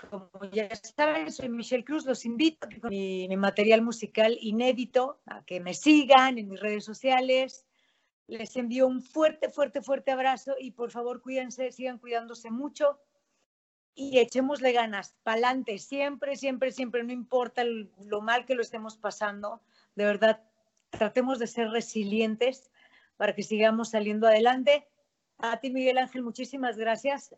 Como 0.09 0.31
ya 0.53 0.69
saben, 0.77 1.31
soy 1.31 1.49
Michelle 1.49 1.85
Cruz, 1.85 2.07
los 2.07 2.25
invito 2.25 2.67
con 2.81 2.91
mi, 2.91 3.29
material 3.37 3.83
musical 3.83 4.37
inédito 4.41 5.21
a 5.27 5.45
que 5.45 5.61
me 5.61 5.75
sigan 5.75 6.39
en 6.39 6.49
mis 6.49 6.61
redes 6.61 6.85
sociales. 6.85 7.67
Les 8.27 8.57
envío 8.57 8.87
un 8.87 9.03
fuerte, 9.03 9.51
fuerte, 9.51 9.83
fuerte 9.83 10.13
abrazo 10.13 10.55
y 10.59 10.71
por 10.71 10.91
favor 10.91 11.21
cuídense, 11.21 11.73
sigan 11.73 11.99
cuidándose 11.99 12.51
mucho 12.51 13.01
y 13.95 14.19
echémosle 14.19 14.73
ganas, 14.73 15.17
pa'lante, 15.25 15.79
siempre, 15.79 16.37
siempre, 16.37 16.73
siempre, 16.73 17.03
no 17.03 17.13
importa 17.13 17.65
lo 17.65 18.21
mal 18.23 18.47
que 18.47 18.55
lo 18.55 18.63
estemos 18.63 18.97
pasando, 18.97 19.61
de 19.95 20.05
verdad, 20.05 20.43
tratemos 20.91 21.39
de 21.39 21.47
ser 21.47 21.69
resilientes 21.69 22.71
para 23.17 23.35
que 23.35 23.43
sigamos 23.43 23.91
saliendo 23.91 24.27
adelante. 24.27 24.89
A 25.43 25.59
ti, 25.59 25.71
Miguel 25.71 25.99
Ángel, 25.99 26.23
muchísimas 26.23 26.77
gracias. 26.77 27.35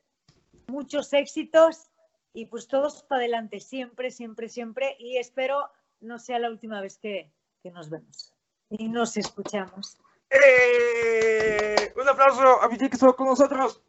Muchos 0.66 1.12
éxitos 1.12 1.90
y 2.32 2.46
pues 2.46 2.66
todos 2.66 3.02
para 3.04 3.20
adelante, 3.20 3.60
siempre, 3.60 4.10
siempre, 4.10 4.48
siempre. 4.48 4.96
Y 4.98 5.18
espero 5.18 5.70
no 6.00 6.18
sea 6.18 6.38
la 6.38 6.50
última 6.50 6.80
vez 6.80 6.98
que, 6.98 7.32
nos 7.64 7.90
vemos 7.90 8.34
y 8.70 8.88
nos 8.88 9.16
escuchamos. 9.16 9.96
¡Eh! 10.30 11.92
Un 11.94 12.08
aplauso 12.08 12.60
a 12.60 12.68
mi 12.68 12.76
que 12.76 12.86
estuvo 12.86 13.14
con 13.14 13.28
nosotros. 13.28 13.80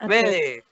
Vele. 0.00 0.64